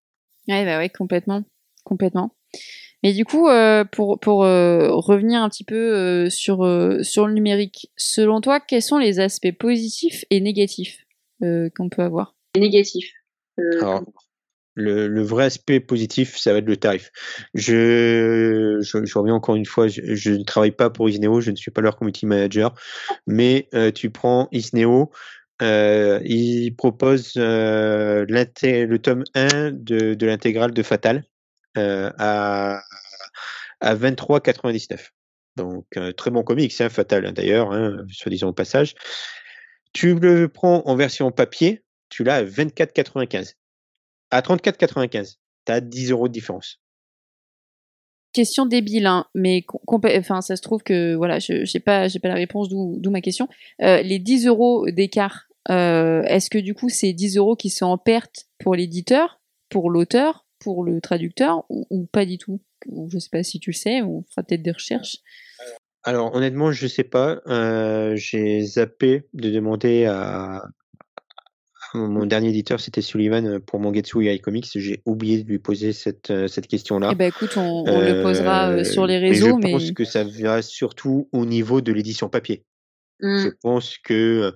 Ouais, 0.47 0.65
bah 0.65 0.77
ouais, 0.77 0.89
complètement. 0.89 1.43
Complètement. 1.83 2.35
Mais 3.03 3.13
du 3.13 3.25
coup, 3.25 3.47
euh, 3.47 3.83
pour, 3.83 4.19
pour 4.19 4.43
euh, 4.43 4.89
revenir 4.91 5.41
un 5.41 5.49
petit 5.49 5.63
peu 5.63 5.75
euh, 5.75 6.29
sur, 6.29 6.63
euh, 6.63 7.01
sur 7.01 7.27
le 7.27 7.33
numérique, 7.33 7.91
selon 7.97 8.41
toi, 8.41 8.59
quels 8.59 8.83
sont 8.83 8.99
les 8.99 9.19
aspects 9.19 9.51
positifs 9.57 10.23
et 10.29 10.39
négatifs 10.39 10.99
euh, 11.43 11.69
qu'on 11.75 11.89
peut 11.89 12.03
avoir? 12.03 12.35
Négatif. 12.55 13.11
Euh, 13.59 13.79
Alors, 13.79 14.03
le, 14.75 15.07
le 15.07 15.21
vrai 15.23 15.45
aspect 15.45 15.79
positif, 15.79 16.37
ça 16.37 16.53
va 16.53 16.59
être 16.59 16.67
le 16.67 16.77
tarif. 16.77 17.09
Je, 17.55 18.77
je, 18.81 19.03
je 19.03 19.17
reviens 19.17 19.33
encore 19.33 19.55
une 19.55 19.65
fois, 19.65 19.87
je, 19.87 20.13
je 20.13 20.31
ne 20.31 20.43
travaille 20.43 20.71
pas 20.71 20.89
pour 20.89 21.09
Isneo, 21.09 21.41
je 21.41 21.51
ne 21.51 21.55
suis 21.55 21.71
pas 21.71 21.81
leur 21.81 21.97
community 21.97 22.25
manager, 22.25 22.73
mais 23.25 23.67
euh, 23.73 23.91
tu 23.91 24.11
prends 24.11 24.47
Isneo, 24.51 25.11
il 25.61 26.75
propose 26.75 27.33
euh, 27.37 28.25
le 28.27 28.97
tome 28.97 29.23
1 29.35 29.71
de, 29.71 30.25
l'intégrale 30.25 30.71
de 30.71 30.83
Fatal 30.83 31.23
euh, 31.77 32.11
à, 32.17 32.81
à 33.79 33.95
23,99. 33.95 35.09
Donc, 35.57 35.85
euh, 35.97 36.11
très 36.13 36.31
bon 36.31 36.43
comics, 36.43 36.79
hein, 36.79 36.89
Fatal 36.89 37.25
hein, 37.25 37.31
d'ailleurs, 37.33 37.71
hein, 37.71 38.05
soit 38.11 38.29
disant 38.29 38.49
au 38.49 38.53
passage. 38.53 38.95
Tu 39.93 40.15
le 40.15 40.47
prends 40.47 40.83
en 40.85 40.95
version 40.95 41.31
papier, 41.31 41.83
tu 42.09 42.23
l'as 42.23 42.35
à 42.35 42.43
24,95. 42.43 43.55
À 44.31 44.41
34,95, 44.41 45.35
tu 45.65 45.71
as 45.71 45.81
10 45.81 46.11
euros 46.11 46.27
de 46.27 46.33
différence. 46.33 46.79
Question 48.33 48.65
débile, 48.65 49.07
hein, 49.07 49.25
mais 49.35 49.65
enfin, 50.15 50.39
ça 50.39 50.55
se 50.55 50.61
trouve 50.61 50.83
que 50.83 51.15
voilà, 51.15 51.39
je 51.39 51.65
j'ai 51.65 51.81
pas, 51.81 52.07
pas 52.07 52.27
la 52.29 52.35
réponse, 52.35 52.69
d'où 52.69 53.11
ma 53.11 53.19
question. 53.19 53.49
Euh, 53.81 54.01
les 54.01 54.19
10 54.19 54.47
euros 54.47 54.89
d'écart, 54.89 55.47
euh, 55.69 56.23
est-ce 56.23 56.49
que 56.49 56.57
du 56.57 56.73
coup 56.73 56.89
c'est 56.89 57.13
10 57.13 57.37
euros 57.37 57.55
qui 57.55 57.69
sont 57.69 57.85
en 57.85 57.97
perte 57.97 58.47
pour 58.59 58.75
l'éditeur, 58.75 59.39
pour 59.69 59.89
l'auteur, 59.89 60.45
pour 60.59 60.83
le 60.83 61.01
traducteur, 61.01 61.65
ou, 61.69 61.85
ou 61.89 62.05
pas 62.05 62.25
du 62.25 62.37
tout? 62.37 62.61
Ou 62.87 63.09
Je 63.11 63.19
sais 63.19 63.29
pas 63.31 63.43
si 63.43 63.59
tu 63.59 63.71
le 63.71 63.75
sais, 63.75 64.01
on 64.01 64.23
fera 64.29 64.43
peut-être 64.43 64.63
des 64.63 64.71
recherches. 64.71 65.17
Alors, 66.03 66.33
honnêtement, 66.33 66.71
je 66.71 66.87
sais 66.87 67.03
pas. 67.03 67.41
euh, 67.47 68.15
J'ai 68.15 68.61
zappé 68.63 69.27
de 69.33 69.51
demander 69.51 70.05
à, 70.05 70.63
mon 71.93 72.25
dernier 72.25 72.49
éditeur, 72.49 72.79
c'était 72.79 73.01
Sullivan 73.01 73.59
pour 73.59 73.79
Mangetsu 73.79 74.25
et 74.25 74.33
iComics. 74.33 74.69
J'ai 74.75 75.01
oublié 75.05 75.43
de 75.43 75.47
lui 75.47 75.59
poser 75.59 75.93
cette, 75.93 76.31
euh, 76.31 76.47
cette 76.47 76.67
question-là. 76.67 77.09
Eh 77.11 77.15
ben 77.15 77.27
écoute, 77.27 77.57
on, 77.57 77.83
on 77.85 77.99
le 77.99 78.23
posera 78.23 78.83
sur 78.83 79.05
les 79.05 79.19
mais 79.19 79.29
réseaux, 79.29 79.59
je 79.61 79.65
mais, 79.67 79.71
pense 79.73 79.91
que 79.91 80.05
ça 80.05 80.23
va 80.23 80.61
surtout 80.61 81.27
au 81.33 81.45
niveau 81.45 81.81
de 81.81 81.91
l'édition 81.91 82.29
papier. 82.29 82.63
Mm, 83.21 83.37
Je 83.45 83.49
pense 83.61 83.97
que 83.97 84.53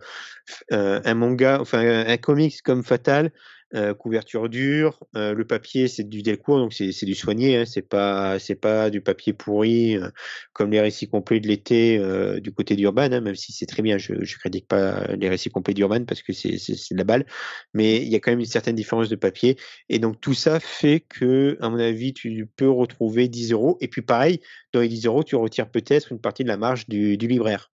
euh, 0.72 1.02
un 1.04 1.14
manga, 1.16 1.60
enfin 1.62 1.80
un 1.80 2.18
comics 2.18 2.62
comme 2.62 2.84
Fatal, 2.84 3.32
euh, 3.74 3.94
couverture 3.94 4.48
dure, 4.48 5.00
euh, 5.16 5.34
le 5.34 5.46
papier 5.46 5.88
c'est 5.88 6.04
du 6.08 6.22
Delcourt, 6.22 6.60
donc 6.60 6.72
c'est 6.74 7.06
du 7.06 7.16
soigné, 7.16 7.58
hein, 7.58 7.66
c'est 7.66 7.82
pas 7.82 8.38
c'est 8.40 8.56
pas 8.56 8.90
du 8.90 9.02
papier 9.02 9.34
pourri 9.34 9.98
euh, 9.98 10.10
comme 10.54 10.72
les 10.72 10.80
récits 10.80 11.08
complets 11.10 11.40
de 11.40 11.48
l'été 11.48 11.98
euh, 11.98 12.40
du 12.40 12.54
côté 12.54 12.76
d'Urban, 12.76 13.12
hein, 13.12 13.22
même 13.22 13.36
si 13.36 13.52
c'est 13.54 13.66
très 13.66 13.82
bien, 13.82 13.98
je 13.98 14.14
je 14.24 14.38
critique 14.38 14.68
pas 14.68 15.08
les 15.16 15.30
récits 15.30 15.50
complets 15.50 15.74
d'Urban 15.74 16.06
parce 16.06 16.22
que 16.22 16.32
c'est 16.32 16.54
de 16.56 16.98
la 16.98 17.04
balle, 17.04 17.26
mais 17.74 17.98
il 17.98 18.08
y 18.08 18.16
a 18.16 18.20
quand 18.20 18.32
même 18.32 18.40
une 18.40 18.46
certaine 18.46 18.76
différence 18.76 19.10
de 19.10 19.16
papier 19.16 19.58
et 19.90 20.00
donc 20.00 20.22
tout 20.22 20.36
ça 20.36 20.60
fait 20.60 21.00
que 21.02 21.58
à 21.60 21.70
mon 21.70 21.80
avis 21.80 22.14
tu 22.14 22.48
peux 22.56 22.70
retrouver 22.70 23.28
10 23.28 23.52
euros 23.52 23.78
et 23.82 23.88
puis 23.88 24.04
pareil 24.04 24.40
dans 24.74 24.80
les 24.82 24.88
10 24.88 25.08
euros 25.08 25.24
tu 25.24 25.36
retires 25.36 25.70
peut-être 25.70 26.12
une 26.12 26.22
partie 26.22 26.44
de 26.44 26.50
la 26.50 26.58
marge 26.58 26.88
du, 26.88 27.18
du 27.18 27.28
libraire. 27.28 27.72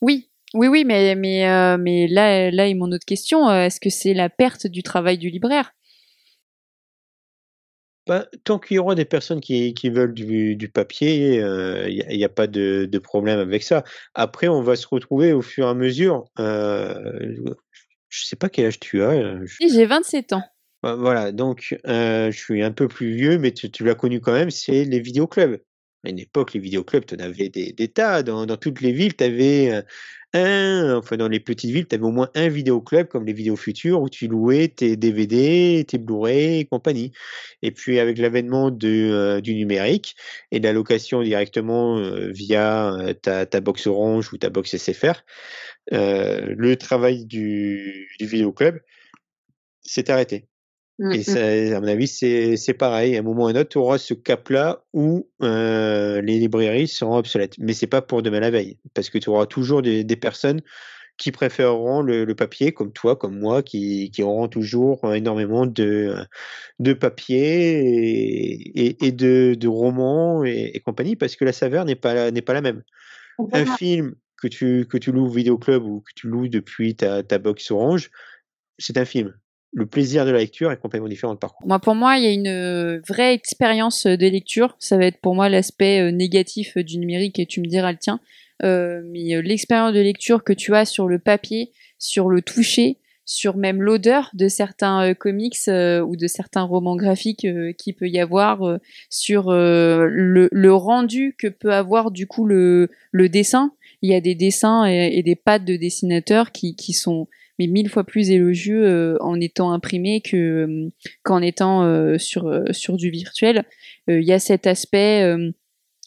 oui, 0.00 0.30
oui, 0.54 0.68
oui, 0.68 0.84
mais 0.84 1.14
mais 1.16 1.46
euh, 1.48 1.76
mais 1.78 2.06
là, 2.08 2.50
là 2.50 2.68
est 2.68 2.74
mon 2.74 2.90
autre 2.92 3.04
question. 3.06 3.48
euh, 3.48 3.64
Est-ce 3.66 3.80
que 3.80 3.90
c'est 3.90 4.14
la 4.14 4.28
perte 4.30 4.66
du 4.66 4.82
travail 4.82 5.18
du 5.18 5.28
libraire? 5.30 5.72
Bah, 8.06 8.26
tant 8.44 8.58
qu'il 8.58 8.74
y 8.76 8.78
aura 8.78 8.94
des 8.94 9.06
personnes 9.06 9.40
qui, 9.40 9.72
qui 9.72 9.88
veulent 9.88 10.12
du, 10.12 10.56
du 10.56 10.68
papier, 10.68 11.36
il 11.36 12.16
n'y 12.16 12.24
a, 12.24 12.28
pas 12.28 12.46
de, 12.46 12.86
de 12.90 12.98
problème 12.98 13.38
avec 13.38 13.62
ça. 13.62 13.82
Après, 14.12 14.46
on 14.46 14.60
va 14.60 14.76
se 14.76 14.86
retrouver 14.86 15.32
au 15.32 15.40
fur 15.40 15.66
et 15.66 15.70
à 15.70 15.74
mesure. 15.74 16.24
Euh, 16.38 16.94
je 18.10 18.24
sais 18.26 18.36
pas 18.36 18.50
quel 18.50 18.66
âge 18.66 18.78
tu 18.78 19.02
as. 19.02 19.10
euh, 19.12 19.40
je- 19.46 19.66
j'ai 19.68 19.86
27 19.86 20.34
ans. 20.34 20.42
bah, 20.82 20.96
voilà, 20.96 21.32
donc 21.32 21.78
euh, 21.86 22.30
je 22.30 22.38
suis 22.38 22.62
un 22.62 22.72
peu 22.72 22.88
plus 22.88 23.14
vieux, 23.14 23.38
mais 23.38 23.52
tu, 23.52 23.70
tu 23.70 23.84
l'as 23.84 23.94
connu 23.94 24.20
quand 24.20 24.34
même, 24.34 24.50
c'est 24.50 24.84
les 24.84 25.00
vidéoclubs. 25.00 25.58
À 26.04 26.10
une 26.10 26.18
époque, 26.18 26.52
les 26.54 26.60
vidéoclubs, 26.60 27.06
tu 27.06 27.14
en 27.14 27.18
avais 27.18 27.48
des, 27.48 27.88
tas. 27.88 28.22
Dans, 28.22 28.46
toutes 28.56 28.80
les 28.80 28.92
villes, 28.92 29.16
tu 29.16 29.24
avais 29.24 29.84
un, 30.34 30.96
enfin 30.96 31.16
dans 31.16 31.28
les 31.28 31.40
petites 31.40 31.70
villes, 31.70 31.86
tu 31.86 31.94
avais 31.94 32.04
au 32.04 32.10
moins 32.10 32.28
un 32.34 32.48
vidéoclub 32.48 33.08
comme 33.08 33.24
les 33.24 33.32
vidéos 33.32 33.56
futures 33.56 34.02
où 34.02 34.08
tu 34.08 34.26
louais 34.26 34.68
tes 34.68 34.96
DVD, 34.96 35.84
tes 35.86 35.98
Blu-ray 35.98 36.60
et 36.60 36.64
compagnie. 36.64 37.12
Et 37.62 37.70
puis 37.70 38.00
avec 38.00 38.18
l'avènement 38.18 38.76
euh, 38.82 39.40
du 39.40 39.54
numérique 39.54 40.16
et 40.50 40.58
de 40.60 40.64
la 40.64 40.72
location 40.72 41.22
directement 41.22 41.98
euh, 41.98 42.30
via 42.30 42.92
euh, 42.94 43.14
ta, 43.14 43.60
box 43.60 43.86
Orange 43.86 44.32
ou 44.32 44.38
ta 44.38 44.50
box 44.50 44.76
SFR, 44.76 45.24
euh, 45.92 46.54
le 46.56 46.76
travail 46.76 47.26
du, 47.26 48.08
du 48.18 48.26
vidéoclub 48.26 48.80
s'est 49.82 50.10
arrêté. 50.10 50.48
Mm, 50.98 51.12
Et 51.12 51.18
mm. 51.18 51.22
ça, 51.22 51.76
à 51.76 51.80
mon 51.80 51.88
avis, 51.88 52.06
c'est 52.06 52.74
pareil. 52.78 53.16
À 53.16 53.20
un 53.20 53.22
moment 53.22 53.44
ou 53.44 53.46
à 53.46 53.50
un 53.50 53.56
autre, 53.56 53.70
tu 53.70 53.78
auras 53.78 53.98
ce 53.98 54.14
cap-là 54.14 54.84
où 54.92 55.28
euh, 55.42 56.20
les 56.20 56.38
librairies 56.38 56.88
seront 56.88 57.16
obsolètes. 57.16 57.56
Mais 57.58 57.72
c'est 57.72 57.86
pas 57.86 58.02
pour 58.02 58.22
demain 58.22 58.40
la 58.40 58.50
veille, 58.50 58.78
parce 58.94 59.10
que 59.10 59.18
tu 59.18 59.30
auras 59.30 59.46
toujours 59.46 59.82
des, 59.82 60.04
des 60.04 60.16
personnes 60.16 60.60
qui 61.16 61.30
préféreront 61.30 62.02
le, 62.02 62.24
le 62.24 62.34
papier, 62.34 62.72
comme 62.72 62.92
toi, 62.92 63.14
comme 63.14 63.38
moi, 63.38 63.62
qui, 63.62 64.10
qui 64.10 64.22
auront 64.22 64.48
toujours 64.48 65.14
énormément 65.14 65.64
de, 65.64 66.16
de 66.80 66.92
papier 66.92 67.78
et, 67.78 68.86
et, 68.86 69.06
et 69.06 69.12
de, 69.12 69.54
de 69.58 69.68
romans 69.68 70.44
et, 70.44 70.72
et 70.74 70.80
compagnie, 70.80 71.14
parce 71.14 71.36
que 71.36 71.44
la 71.44 71.52
saveur 71.52 71.84
n'est 71.84 71.94
pas, 71.94 72.32
n'est 72.32 72.42
pas 72.42 72.52
la 72.54 72.62
même. 72.62 72.82
Un 73.52 73.64
film 73.76 74.14
que 74.42 74.48
tu, 74.48 74.86
que 74.86 74.98
tu 74.98 75.12
loues 75.12 75.26
au 75.26 75.30
vidéoclub 75.30 75.84
ou 75.84 76.00
que 76.00 76.12
tu 76.16 76.26
loues 76.26 76.48
depuis 76.48 76.96
ta, 76.96 77.22
ta 77.22 77.38
box 77.38 77.70
orange, 77.70 78.10
c'est 78.78 78.98
un 78.98 79.04
film. 79.04 79.34
Le 79.74 79.86
plaisir 79.86 80.24
de 80.24 80.30
la 80.30 80.38
lecture 80.38 80.70
est 80.70 80.76
complètement 80.76 81.08
différent 81.08 81.34
par 81.36 81.54
contre. 81.54 81.66
Moi, 81.66 81.78
pour 81.80 81.94
moi, 81.94 82.16
il 82.16 82.24
y 82.24 82.26
a 82.26 82.30
une 82.30 82.46
euh, 82.46 83.00
vraie 83.08 83.34
expérience 83.34 84.06
de 84.06 84.26
lecture. 84.26 84.76
Ça 84.78 84.96
va 84.96 85.06
être 85.06 85.20
pour 85.20 85.34
moi 85.34 85.48
l'aspect 85.48 86.00
euh, 86.00 86.10
négatif 86.12 86.76
euh, 86.76 86.84
du 86.84 86.98
numérique 86.98 87.38
et 87.38 87.46
tu 87.46 87.60
me 87.60 87.66
diras 87.66 87.90
le 87.90 87.98
tien. 87.98 88.20
Euh, 88.62 89.02
mais 89.04 89.34
euh, 89.34 89.42
l'expérience 89.42 89.92
de 89.92 90.00
lecture 90.00 90.44
que 90.44 90.52
tu 90.52 90.74
as 90.74 90.84
sur 90.84 91.08
le 91.08 91.18
papier, 91.18 91.72
sur 91.98 92.28
le 92.28 92.40
toucher, 92.40 92.98
sur 93.24 93.56
même 93.56 93.82
l'odeur 93.82 94.30
de 94.34 94.48
certains 94.48 95.10
euh, 95.10 95.14
comics 95.14 95.56
euh, 95.68 96.00
ou 96.00 96.16
de 96.16 96.26
certains 96.26 96.62
romans 96.62 96.96
graphiques 96.96 97.44
euh, 97.44 97.72
qui 97.72 97.92
peut 97.92 98.08
y 98.08 98.20
avoir, 98.20 98.62
euh, 98.62 98.78
sur 99.08 99.48
euh, 99.48 100.06
le, 100.08 100.74
rendu 100.74 101.34
que 101.38 101.48
peut 101.48 101.72
avoir 101.72 102.10
du 102.10 102.26
coup 102.26 102.46
le, 102.46 102.88
dessin. 103.12 103.72
Il 104.02 104.10
y 104.10 104.14
a 104.14 104.20
des 104.20 104.34
dessins 104.34 104.84
et, 104.84 105.22
des 105.22 105.36
pattes 105.36 105.64
de 105.64 105.76
dessinateurs 105.76 106.52
qui 106.52 106.92
sont 106.92 107.26
mais 107.58 107.66
mille 107.66 107.88
fois 107.88 108.04
plus 108.04 108.30
élogieux 108.30 108.86
euh, 108.86 109.16
en 109.20 109.40
étant 109.40 109.72
imprimés 109.72 110.20
que 110.20 110.36
euh, 110.36 110.92
qu'en 111.22 111.42
étant 111.42 111.84
euh, 111.84 112.18
sur 112.18 112.62
sur 112.72 112.96
du 112.96 113.10
virtuel. 113.10 113.64
Il 114.08 114.22
y 114.22 114.32
a 114.32 114.38
cet 114.38 114.66
aspect 114.66 115.36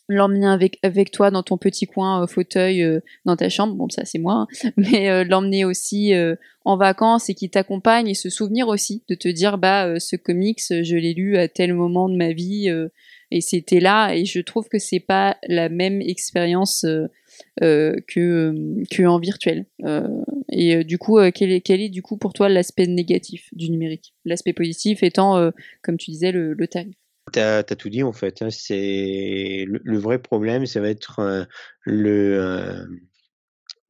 l'emmener 0.09 0.47
avec 0.47 0.79
avec 0.83 1.11
toi 1.11 1.31
dans 1.31 1.43
ton 1.43 1.57
petit 1.57 1.85
coin 1.85 2.23
euh, 2.23 2.27
fauteuil 2.27 2.85
dans 3.25 3.35
ta 3.35 3.49
chambre. 3.49 3.75
Bon, 3.75 3.89
ça 3.89 4.05
c'est 4.05 4.19
moi, 4.19 4.47
hein. 4.63 4.71
mais 4.77 5.23
l'emmener 5.23 5.65
aussi 5.65 6.13
en 6.65 6.77
vacances 6.77 7.29
et 7.29 7.33
qui 7.33 7.49
t'accompagne 7.49 8.07
et 8.07 8.13
se 8.13 8.29
souvenir 8.29 8.67
aussi 8.67 9.03
de 9.09 9.15
te 9.15 9.27
dire 9.27 9.57
bah 9.57 9.99
ce 9.99 10.15
comics 10.15 10.61
je 10.69 10.95
l'ai 10.95 11.13
lu 11.13 11.37
à 11.37 11.47
tel 11.47 11.73
moment 11.73 12.09
de 12.09 12.15
ma 12.15 12.33
vie 12.33 12.69
et 13.31 13.41
c'était 13.41 13.79
là 13.79 14.13
et 14.13 14.25
je 14.25 14.39
trouve 14.39 14.67
que 14.69 14.79
c'est 14.79 14.99
pas 14.99 15.37
la 15.47 15.69
même 15.69 16.01
expérience 16.01 16.85
euh, 17.63 17.95
que 18.07 18.19
euh, 18.19 18.83
que 18.91 19.19
virtuel. 19.19 19.65
Euh, 19.83 20.07
et 20.49 20.75
euh, 20.75 20.83
du 20.83 20.97
coup, 20.97 21.19
quel 21.33 21.51
est 21.51 21.61
quel 21.61 21.81
est 21.81 21.89
du 21.89 22.01
coup 22.01 22.17
pour 22.17 22.33
toi 22.33 22.49
l'aspect 22.49 22.87
négatif 22.87 23.49
du 23.53 23.69
numérique? 23.69 24.13
L'aspect 24.25 24.53
positif 24.53 25.03
étant, 25.03 25.51
comme 25.81 25.97
tu 25.97 26.11
disais, 26.11 26.31
le, 26.31 26.53
le 26.53 26.67
tarif. 26.67 26.95
T'as 27.31 27.59
as 27.59 27.63
tout 27.63 27.89
dit 27.89 28.03
en 28.03 28.13
fait. 28.13 28.41
hein. 28.41 28.49
C'est 28.49 29.65
le, 29.67 29.97
vrai 29.97 30.19
problème, 30.19 30.65
ça 30.65 30.79
va 30.79 30.89
être 30.89 31.47
le 31.83 32.87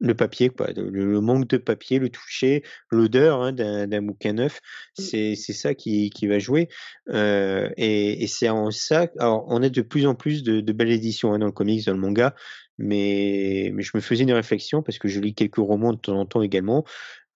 le 0.00 0.14
papier, 0.14 0.48
quoi, 0.48 0.68
le, 0.76 0.88
le 0.90 1.20
manque 1.20 1.48
de 1.48 1.56
papier, 1.56 1.98
le 1.98 2.08
toucher, 2.08 2.62
l'odeur 2.90 3.42
hein, 3.42 3.52
d'un 3.52 4.02
bouquin 4.02 4.32
neuf. 4.34 4.60
C'est 4.94 5.34
c'est 5.34 5.52
ça 5.52 5.74
qui 5.74 6.10
qui 6.10 6.26
va 6.26 6.38
jouer. 6.38 6.68
Euh, 7.10 7.70
et 7.76 8.22
et 8.22 8.26
c'est 8.26 8.48
en 8.48 8.70
ça. 8.70 9.08
Alors, 9.18 9.44
on 9.48 9.62
a 9.62 9.68
de 9.68 9.82
plus 9.82 10.06
en 10.06 10.14
plus 10.14 10.42
de, 10.42 10.60
de 10.60 10.72
belles 10.72 10.90
éditions 10.90 11.32
hein, 11.32 11.38
dans 11.38 11.46
le 11.46 11.52
comics, 11.52 11.84
dans 11.86 11.92
le 11.92 11.98
manga. 11.98 12.34
Mais, 12.80 13.72
mais 13.74 13.82
je 13.82 13.90
me 13.94 14.00
faisais 14.00 14.22
une 14.22 14.32
réflexion 14.32 14.84
parce 14.84 14.98
que 14.98 15.08
je 15.08 15.18
lis 15.18 15.34
quelques 15.34 15.56
romans 15.56 15.92
de 15.92 15.98
temps 15.98 16.16
en 16.16 16.26
temps 16.26 16.42
également 16.42 16.84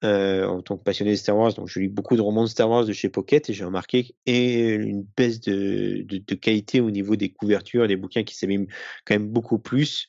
euh, 0.04 0.46
en 0.46 0.62
tant 0.62 0.76
que 0.76 0.82
passionné 0.82 1.12
de 1.12 1.16
Star 1.16 1.36
Wars, 1.36 1.54
donc 1.54 1.68
je 1.68 1.78
lis 1.80 1.88
beaucoup 1.88 2.16
de 2.16 2.20
romans 2.20 2.42
de 2.44 2.48
Star 2.48 2.68
Wars 2.68 2.84
de 2.84 2.92
chez 2.92 3.08
Pocket 3.08 3.48
et 3.50 3.52
j'ai 3.52 3.64
remarqué 3.64 4.14
et 4.26 4.70
une 4.70 5.06
baisse 5.16 5.40
de, 5.40 6.02
de, 6.04 6.18
de 6.18 6.34
qualité 6.34 6.80
au 6.80 6.90
niveau 6.90 7.16
des 7.16 7.30
couvertures, 7.30 7.86
des 7.86 7.96
bouquins 7.96 8.24
qui 8.24 8.36
s'abîment 8.36 8.66
quand 9.04 9.14
même 9.14 9.28
beaucoup 9.28 9.58
plus 9.58 10.08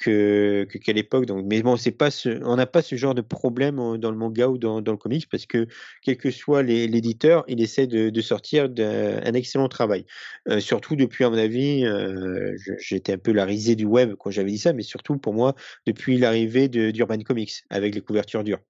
que 0.00 0.66
que- 0.70 0.78
qu'à 0.78 0.92
l'époque. 0.92 1.26
Donc, 1.26 1.44
mais 1.46 1.62
bon, 1.62 1.76
c'est 1.76 1.90
pas 1.92 2.10
ce, 2.10 2.42
on 2.44 2.56
n'a 2.56 2.66
pas 2.66 2.82
ce 2.82 2.96
genre 2.96 3.14
de 3.14 3.20
problème 3.20 3.78
euh, 3.78 3.98
dans 3.98 4.10
le 4.10 4.16
manga 4.16 4.48
ou 4.48 4.58
dans, 4.58 4.80
dans 4.80 4.92
le 4.92 4.98
comics 4.98 5.28
parce 5.30 5.46
que 5.46 5.66
quel 6.02 6.16
que 6.16 6.30
soit 6.30 6.62
les- 6.62 6.88
l'éditeur, 6.88 7.44
il 7.48 7.60
essaie 7.62 7.86
de, 7.86 8.10
de 8.10 8.20
sortir 8.20 8.68
d'un 8.68 9.18
un 9.22 9.34
excellent 9.34 9.68
travail. 9.68 10.06
Euh, 10.48 10.60
surtout 10.60 10.96
depuis, 10.96 11.24
à 11.24 11.30
mon 11.30 11.36
avis, 11.38 11.84
euh, 11.84 12.56
j'étais 12.78 13.12
un 13.12 13.18
peu 13.18 13.32
la 13.32 13.44
risée 13.44 13.76
du 13.76 13.84
web 13.84 14.14
quand 14.18 14.30
j'avais 14.30 14.50
dit 14.50 14.58
ça, 14.58 14.72
mais 14.72 14.82
surtout 14.82 15.18
pour 15.18 15.34
moi 15.34 15.54
depuis 15.86 16.18
l'arrivée 16.18 16.68
de 16.68 16.90
d'Urban 16.90 17.18
Comics 17.20 17.52
avec 17.70 17.94
les 17.94 18.00
couvertures 18.00 18.42
dures 18.44 18.60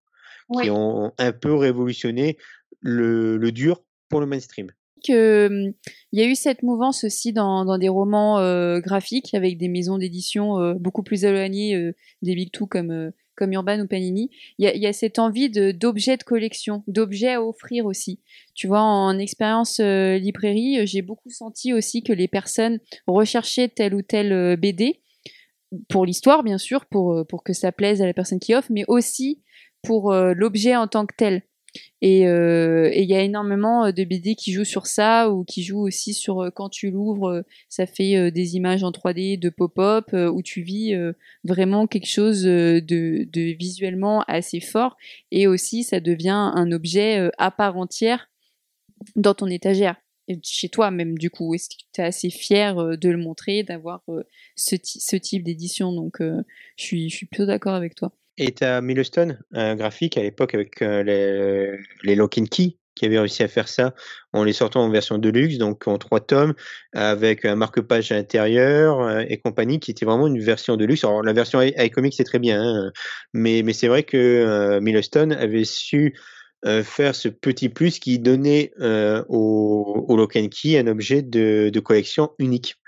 qui 0.63 0.71
ont 0.71 1.13
un 1.19 1.33
peu 1.33 1.55
révolutionné 1.55 2.37
le, 2.81 3.37
le 3.37 3.53
dur 3.53 3.83
pour 4.09 4.21
le 4.21 4.27
mainstream. 4.27 4.71
Que 5.01 5.73
il 6.13 6.21
y 6.21 6.23
a 6.23 6.27
eu 6.27 6.35
cette 6.35 6.63
mouvance 6.63 7.05
aussi 7.05 7.33
dans, 7.33 7.79
des 7.79 7.89
romans 7.89 8.37
graphiques 8.81 9.35
avec 9.35 9.59
des 9.59 9.69
maisons 9.69 9.99
d'édition 9.99 10.75
beaucoup 10.75 11.03
plus 11.03 11.25
éloignées 11.25 11.93
des 12.23 12.35
big 12.35 12.51
two 12.51 12.67
comme 12.67 13.13
comme 13.41 13.53
Urban 13.55 13.81
ou 13.81 13.87
Panini. 13.87 14.31
Il 14.59 14.71
y 14.71 14.87
a, 14.87 14.93
cette 14.93 15.19
envie 15.19 15.49
de 15.49 15.73
d'objets 15.73 16.19
de 16.19 16.23
collection, 16.23 16.85
d'objets 16.87 17.33
à 17.33 17.43
offrir 17.43 17.87
aussi. 17.87 18.21
Tu 18.55 18.67
vois, 18.67 18.83
en 18.83 19.19
expérience 19.19 19.81
librairie, 19.81 20.81
euh, 20.81 20.87
j'ai 20.87 21.01
beaucoup 21.01 21.31
senti 21.31 21.73
aussi 21.73 22.03
que 22.03 22.13
les 22.13 22.29
personnes 22.29 22.79
recherchaient 23.07 23.69
tel 23.69 23.95
ou 23.95 24.03
tel 24.03 24.57
BD 24.57 25.01
pour 25.89 26.05
l'histoire, 26.05 26.43
bien 26.43 26.59
sûr, 26.59 26.85
pour 26.87 27.27
pour 27.27 27.43
que 27.43 27.55
ça 27.55 27.73
plaise 27.73 28.03
à 28.03 28.07
la 28.07 28.13
personne 28.13 28.41
qui 28.41 28.55
offre, 28.55 28.69
mais 28.71 28.85
aussi 28.89 29.43
pour 29.83 30.13
l'objet 30.13 30.77
en 30.77 30.87
tant 30.87 31.07
que 31.07 31.15
tel. 31.17 31.43
Et 32.03 32.27
euh, 32.27 32.91
et 32.93 33.03
il 33.03 33.09
y 33.09 33.15
a 33.15 33.23
énormément 33.23 33.87
euh, 33.87 33.93
de 33.93 34.05
BD 34.05 34.35
qui 34.35 34.53
jouent 34.53 34.65
sur 34.65 34.87
ça 34.87 35.31
ou 35.31 35.45
qui 35.45 35.63
jouent 35.63 35.83
aussi 35.83 36.15
sur 36.15 36.41
euh, 36.41 36.51
quand 36.51 36.69
tu 36.69 36.91
l'ouvres, 36.91 37.45
ça 37.69 37.87
fait 37.87 38.31
des 38.31 38.57
images 38.57 38.85
en 38.85 38.91
3D, 38.91 39.39
de 39.39 39.51
pop-up, 39.51 40.13
où 40.13 40.43
tu 40.43 40.63
vis 40.63 40.95
vraiment 41.45 41.87
quelque 41.87 42.07
chose 42.07 42.43
de, 42.43 43.55
visuellement 43.59 44.23
assez 44.23 44.61
fort. 44.61 44.97
Et 45.31 45.47
aussi, 45.47 45.85
ça 45.85 46.01
devient 46.01 46.31
un 46.31 46.73
objet 46.73 47.31
à 47.39 47.51
part 47.51 47.77
entière 47.77 48.31
dans 49.17 49.35
ton 49.35 49.47
étagère. 49.47 49.97
Chez 50.43 50.69
toi 50.69 50.91
même 50.91 51.19
du 51.19 51.29
coup, 51.31 51.55
est-ce 51.55 51.69
que 51.69 51.75
tu 51.93 52.01
es 52.01 52.05
assez 52.05 52.31
fier 52.31 52.97
de 52.97 53.09
le 53.09 53.19
montrer, 53.19 53.63
d'avoir 53.63 54.03
ce, 54.57 55.17
type 55.17 55.43
d'édition? 55.43 55.93
Donc 55.93 56.19
je 56.21 56.85
suis 57.09 57.27
plutôt 57.27 57.47
d'accord 57.47 57.75
avec 57.75 57.95
toi. 57.95 58.13
Et 58.43 58.53
tu 58.53 58.65
as 58.65 58.81
un 59.53 59.77
graphique 59.77 60.17
à 60.17 60.23
l'époque 60.23 60.55
avec 60.55 60.81
euh, 60.81 61.03
les, 61.03 61.77
les 62.05 62.15
Lock 62.15 62.39
and 62.39 62.47
Key 62.47 62.79
qui 62.95 63.05
avait 63.05 63.19
réussi 63.19 63.43
à 63.43 63.49
faire 63.49 63.69
ça 63.69 63.95
en 64.33 64.45
les 64.45 64.55
sortant 64.55 64.83
en 64.83 64.91
version 64.91 65.19
deluxe, 65.19 65.59
donc 65.59 65.87
en 65.87 65.99
trois 65.99 66.21
tomes, 66.21 66.55
avec 66.95 67.45
un 67.45 67.55
marque-page 67.55 68.13
à 68.13 68.17
l'intérieur 68.17 69.01
euh, 69.03 69.25
et 69.29 69.39
compagnie, 69.39 69.79
qui 69.79 69.91
était 69.91 70.07
vraiment 70.07 70.27
une 70.27 70.41
version 70.41 70.77
deluxe. 70.79 71.05
Alors 71.05 71.23
la 71.23 71.35
version 71.35 71.61
i- 71.61 71.75
iComics 71.77 72.15
c'est 72.15 72.25
très 72.25 72.39
bien, 72.39 72.63
hein, 72.63 72.93
mais, 73.35 73.63
c'est 73.75 73.89
vrai 73.89 74.05
que 74.05 74.17
euh, 74.17 74.81
avait 75.33 75.65
su 75.65 76.15
euh, 76.65 76.83
faire 76.83 77.15
ce 77.15 77.29
petit 77.29 77.69
plus 77.69 77.99
qui 77.99 78.19
donnait 78.19 78.73
euh, 78.81 79.23
au, 79.29 80.07
Lock 80.17 80.37
and 80.37 80.49
Key 80.49 80.79
un 80.79 80.87
objet 80.87 81.21
de, 81.21 81.71
de 81.71 81.81
collection 81.81 82.31
unique. 82.39 82.80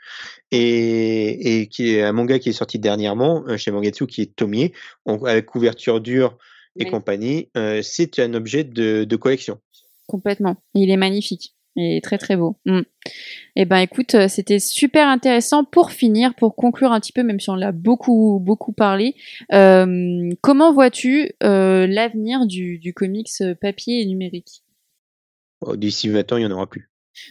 Et, 0.51 1.61
et 1.63 1.67
qui 1.69 1.95
est 1.95 2.03
un 2.03 2.13
manga 2.13 2.39
qui 2.39 2.51
est 2.51 2.53
sorti 2.53 2.79
dernièrement 2.79 3.45
euh, 3.49 3.57
chez 3.57 3.71
Mangetsu, 3.71 4.07
qui 4.07 4.23
est 4.23 4.37
Tomie, 4.37 4.73
avec 5.07 5.47
couverture 5.47 6.01
dure 6.01 6.37
et 6.79 6.85
Oui. 6.85 6.91
compagnie. 6.91 7.49
euh, 7.57 7.81
c'est 7.83 8.19
un 8.19 8.35
objet 8.35 8.65
de, 8.65 9.05
de 9.05 9.17
collection. 9.17 9.59
Complètement. 10.07 10.57
Il 10.75 10.91
est 10.91 10.97
magnifique. 10.97 11.55
Il 11.75 11.97
est 11.97 12.05
très 12.05 12.19
très 12.19 12.37
beau. 12.37 12.59
Mm. 12.67 12.81
Eh 13.57 13.65
ben 13.65 13.79
écoute, 13.79 14.15
euh, 14.15 14.29
c'était 14.29 14.59
super 14.59 15.09
intéressant. 15.09 15.65
Pour 15.65 15.91
finir, 15.91 16.35
pour 16.35 16.55
conclure 16.55 16.93
un 16.93 17.01
petit 17.01 17.13
peu, 17.13 17.23
même 17.23 17.41
si 17.41 17.49
on 17.49 17.55
l'a 17.55 17.73
beaucoup 17.73 18.39
beaucoup 18.39 18.73
parlé, 18.73 19.15
euh, 19.55 20.29
comment 20.43 20.71
vois-tu 20.75 21.33
euh, 21.43 21.87
l'avenir 21.87 22.47
du, 22.47 22.79
du 22.79 22.93
comics 22.93 23.31
papier 23.61 24.03
et 24.03 24.07
numérique? 24.07 24.63
Oh, 25.63 25.77
D'ici 25.77 26.11
20 26.11 26.31
ans, 26.33 26.37
il 26.37 26.41
n'y 26.41 26.47
en 26.47 26.55
aura 26.55 26.69
plus. 26.69 26.91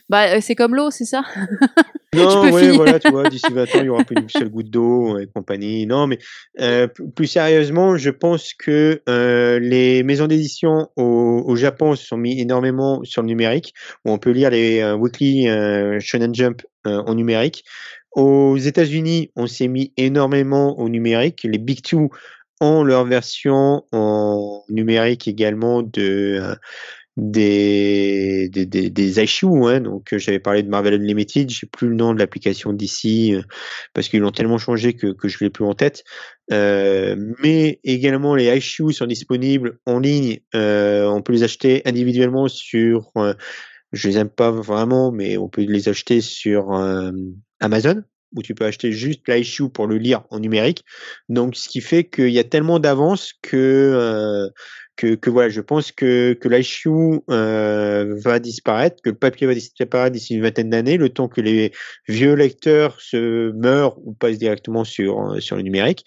Bah 0.09 0.36
euh, 0.36 0.39
c'est 0.41 0.55
comme 0.55 0.75
l'eau, 0.75 0.91
c'est 0.91 1.05
ça? 1.05 1.23
Non, 2.13 2.43
finir. 2.43 2.75
voilà, 2.75 2.99
tu 2.99 3.09
vois, 3.09 3.29
d'ici 3.29 3.45
20 3.49 3.63
ans, 3.63 3.67
il 3.75 3.84
n'y 3.84 3.89
aura 3.89 4.03
plus 4.03 4.17
une 4.17 4.27
seule 4.27 4.49
goutte 4.49 4.69
d'eau 4.69 5.17
et 5.17 5.27
compagnie. 5.27 5.86
Non, 5.88 6.07
mais 6.07 6.19
euh, 6.59 6.88
plus 7.15 7.27
sérieusement, 7.27 7.95
je 7.95 8.09
pense 8.09 8.53
que 8.53 9.01
euh, 9.07 9.59
les 9.59 10.03
maisons 10.03 10.27
d'édition 10.27 10.89
au, 10.97 11.41
au 11.45 11.55
Japon 11.55 11.95
se 11.95 12.05
sont 12.05 12.17
mis 12.17 12.41
énormément 12.41 13.01
sur 13.05 13.21
le 13.21 13.29
numérique, 13.29 13.73
où 14.03 14.11
on 14.11 14.17
peut 14.17 14.32
lire 14.32 14.49
les 14.49 14.82
euh, 14.82 14.93
weekly 14.95 15.47
Shonen 16.01 16.36
Jump 16.36 16.63
en 16.84 17.15
numérique. 17.15 17.63
Aux 18.11 18.57
États-Unis, 18.57 19.32
on 19.38 19.47
s'est 19.47 19.69
mis 19.69 19.93
énormément 19.95 20.77
au 20.79 20.89
numérique. 20.89 21.47
Les 21.49 21.59
Big 21.59 21.82
Two 21.82 22.09
ont 22.59 22.84
leur 22.84 23.05
version 23.05 23.86
en 23.93 24.65
numérique 24.67 25.29
également 25.29 25.82
de 25.82 26.41
des 27.18 28.49
des 28.49 28.66
des, 28.66 28.89
des 28.89 29.22
issues, 29.22 29.45
hein. 29.45 29.82
donc 29.82 30.14
euh, 30.14 30.18
j'avais 30.18 30.39
parlé 30.39 30.64
de 30.64 30.70
Marvel 30.70 30.93
Unlimited, 30.93 31.49
j'ai 31.49 31.68
plus 31.68 31.89
le 31.89 31.95
nom 31.95 32.14
de 32.14 32.20
l'application 32.20 32.72
d'ici 32.72 33.36
euh, 33.36 33.41
parce 33.93 34.07
qu'ils 34.07 34.22
l'ont 34.22 34.32
tellement 34.32 34.57
changé 34.57 34.93
que 34.93 35.07
que 35.07 35.28
je 35.28 35.43
l'ai 35.43 35.49
plus 35.49 35.66
en 35.66 35.74
tête. 35.74 36.03
Euh, 36.51 37.16
mais 37.41 37.80
également 37.84 38.36
les 38.36 38.55
issues 38.55 38.93
sont 38.93 39.05
disponibles 39.07 39.80
en 39.86 39.99
ligne, 39.99 40.39
euh, 40.55 41.05
on 41.07 41.22
peut 41.22 41.34
les 41.34 41.43
acheter 41.43 41.82
individuellement 41.86 42.47
sur 42.47 43.12
euh, 43.18 43.34
je 43.91 44.07
les 44.07 44.18
aime 44.18 44.30
pas 44.30 44.51
vraiment, 44.51 45.12
mais 45.12 45.38
on 45.38 45.49
peut 45.49 45.64
les 45.64 45.89
acheter 45.89 46.22
sur 46.22 46.74
euh, 46.74 47.12
Amazon 47.59 48.03
où 48.36 48.41
tu 48.41 48.55
peux 48.55 48.65
acheter 48.65 48.91
juste 48.91 49.21
l'issue 49.27 49.69
pour 49.69 49.88
le 49.88 49.97
lire 49.97 50.23
en 50.29 50.39
numérique. 50.39 50.84
Donc, 51.29 51.55
ce 51.55 51.69
qui 51.69 51.82
fait 51.82 52.03
qu'il 52.03 52.29
y 52.29 52.39
a 52.39 52.43
tellement 52.43 52.79
d'avance 52.79 53.34
que, 53.41 53.57
euh, 53.57 54.49
que, 54.95 55.15
que 55.15 55.29
voilà, 55.29 55.49
je 55.49 55.61
pense 55.61 55.91
que, 55.91 56.34
que 56.34 56.47
l'issue 56.47 57.21
euh, 57.29 58.15
va 58.23 58.39
disparaître, 58.39 59.01
que 59.01 59.09
le 59.09 59.15
papier 59.15 59.47
va 59.47 59.53
disparaître 59.53 60.13
d'ici 60.13 60.36
une 60.36 60.43
vingtaine 60.43 60.69
d'années, 60.69 60.97
le 60.97 61.09
temps 61.09 61.27
que 61.27 61.41
les 61.41 61.71
vieux 62.07 62.34
lecteurs 62.34 62.99
se 63.01 63.51
meurent 63.51 63.97
ou 64.05 64.13
passent 64.13 64.38
directement 64.38 64.84
sur, 64.84 65.34
euh, 65.34 65.39
sur 65.39 65.55
le 65.55 65.63
numérique. 65.63 66.05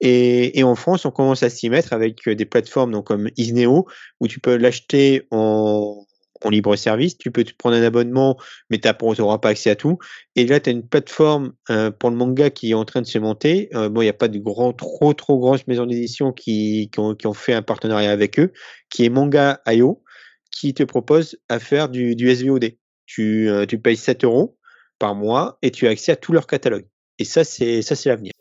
Et, 0.00 0.58
et 0.58 0.62
en 0.62 0.74
France, 0.74 1.04
on 1.04 1.10
commence 1.10 1.42
à 1.42 1.50
s'y 1.50 1.70
mettre 1.70 1.92
avec 1.92 2.28
des 2.28 2.44
plateformes 2.44 2.92
donc, 2.92 3.06
comme 3.06 3.30
Isneo, 3.36 3.86
où 4.20 4.28
tu 4.28 4.40
peux 4.40 4.56
l'acheter 4.56 5.26
en 5.30 6.03
en 6.44 6.50
libre 6.50 6.76
service, 6.76 7.16
tu 7.18 7.30
peux 7.30 7.44
te 7.44 7.52
prendre 7.54 7.76
un 7.76 7.82
abonnement, 7.82 8.38
mais 8.70 8.78
tu 8.78 8.88
n'auras 9.18 9.38
pas 9.38 9.50
accès 9.50 9.70
à 9.70 9.76
tout. 9.76 9.98
Et 10.36 10.46
là, 10.46 10.60
tu 10.60 10.70
as 10.70 10.72
une 10.72 10.86
plateforme 10.86 11.54
euh, 11.70 11.90
pour 11.90 12.10
le 12.10 12.16
manga 12.16 12.50
qui 12.50 12.70
est 12.70 12.74
en 12.74 12.84
train 12.84 13.02
de 13.02 13.06
se 13.06 13.18
monter. 13.18 13.68
Euh, 13.74 13.88
bon, 13.88 14.02
il 14.02 14.04
n'y 14.04 14.10
a 14.10 14.14
pas 14.14 14.28
de 14.28 14.38
grand, 14.38 14.72
trop, 14.72 15.14
trop 15.14 15.38
grosses 15.38 15.66
maisons 15.66 15.86
d'édition 15.86 16.32
qui, 16.32 16.90
ont, 16.96 17.14
fait 17.34 17.54
un 17.54 17.62
partenariat 17.62 18.10
avec 18.10 18.38
eux, 18.38 18.52
qui 18.90 19.04
est 19.04 19.08
Manga.io, 19.08 20.02
qui 20.50 20.74
te 20.74 20.82
propose 20.82 21.38
à 21.48 21.58
faire 21.58 21.88
du, 21.88 22.14
du 22.16 22.34
SVOD. 22.34 22.72
Tu, 23.06 23.48
euh, 23.48 23.66
tu 23.66 23.78
payes 23.78 23.96
7 23.96 24.24
euros 24.24 24.56
par 24.98 25.14
mois 25.14 25.58
et 25.62 25.70
tu 25.70 25.86
as 25.86 25.90
accès 25.90 26.12
à 26.12 26.16
tout 26.16 26.32
leur 26.32 26.46
catalogue. 26.46 26.86
Et 27.18 27.24
ça, 27.24 27.44
c'est 27.44 27.82
ça, 27.82 27.94
c'est 27.94 28.08
l'avenir. 28.08 28.32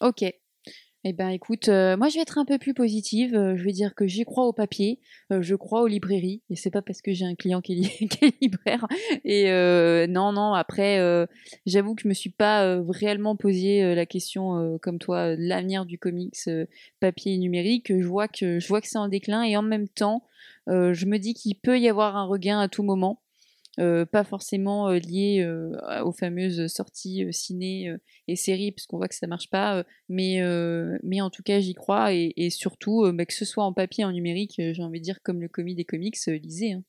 Ok. 0.00 0.24
Eh 1.10 1.14
ben 1.14 1.30
écoute, 1.30 1.70
euh, 1.70 1.96
moi 1.96 2.10
je 2.10 2.16
vais 2.16 2.20
être 2.20 2.36
un 2.36 2.44
peu 2.44 2.58
plus 2.58 2.74
positive. 2.74 3.34
euh, 3.34 3.56
je 3.56 3.64
vais 3.64 3.72
dire 3.72 3.94
que 3.94 4.06
j'y 4.06 4.26
crois 4.26 4.44
au 4.44 4.52
papier, 4.52 5.00
euh, 5.32 5.40
je 5.40 5.54
crois 5.54 5.80
aux 5.80 5.86
librairies, 5.86 6.42
et 6.50 6.54
c'est 6.54 6.68
pas 6.70 6.82
parce 6.82 7.00
que 7.00 7.14
j'ai 7.14 7.24
un 7.24 7.34
client 7.34 7.62
qui 7.62 7.82
est, 7.82 8.08
qui 8.08 8.26
est 8.26 8.34
libraire. 8.42 8.86
Et 9.24 9.46
non, 10.06 10.32
non. 10.32 10.52
Après, 10.52 10.98
j'avoue 11.64 11.94
que 11.94 12.02
je 12.02 12.08
me 12.08 12.12
suis 12.12 12.28
pas 12.28 12.78
réellement 12.90 13.36
posé 13.36 13.94
la 13.94 14.04
question 14.04 14.78
comme 14.82 14.98
toi 14.98 15.34
de 15.34 15.40
l'avenir 15.40 15.86
du 15.86 15.98
comics 15.98 16.36
papier 17.00 17.32
et 17.32 17.38
numérique. 17.38 17.86
Je 17.88 18.06
vois 18.06 18.28
que 18.28 18.58
je 18.60 18.68
vois 18.68 18.82
que 18.82 18.88
c'est 18.88 18.98
en 18.98 19.08
déclin, 19.08 19.44
et 19.44 19.56
en 19.56 19.62
même 19.62 19.88
temps, 19.88 20.24
je 20.66 21.06
me 21.06 21.16
dis 21.16 21.32
qu'il 21.32 21.56
peut 21.58 21.78
y 21.80 21.88
avoir 21.88 22.18
un 22.18 22.24
regain 22.26 22.60
à 22.60 22.68
tout 22.68 22.82
moment. 22.82 23.22
Euh, 23.78 24.04
pas 24.04 24.24
forcément 24.24 24.88
euh, 24.88 24.98
lié 24.98 25.40
euh, 25.42 26.02
aux 26.02 26.12
fameuses 26.12 26.66
sorties 26.66 27.26
ciné 27.32 27.94
et 28.26 28.36
séries, 28.36 28.72
parce 28.72 28.86
qu'on 28.86 28.96
voit 28.96 29.08
que 29.08 29.14
ça 29.14 29.26
marche 29.26 29.50
pas, 29.50 29.84
mais, 30.08 30.40
mais 31.02 31.20
en 31.20 31.30
tout 31.30 31.42
cas 31.42 31.60
j'y 31.60 31.74
crois, 31.74 32.12
et, 32.12 32.50
surtout, 32.50 33.10
bah, 33.12 33.26
que 33.26 33.34
ce 33.34 33.44
soit 33.44 33.64
en 33.64 33.72
papier, 33.72 34.04
en 34.04 34.12
numérique, 34.12 34.54
j'ai 34.56 34.82
envie 34.82 34.98
de 35.00 35.04
dire 35.04 35.22
comme 35.22 35.40
le 35.40 35.48
commis 35.48 35.74
des 35.74 35.84
comics, 35.84 36.16
lisez. 36.26 36.72
hein. 36.72 36.82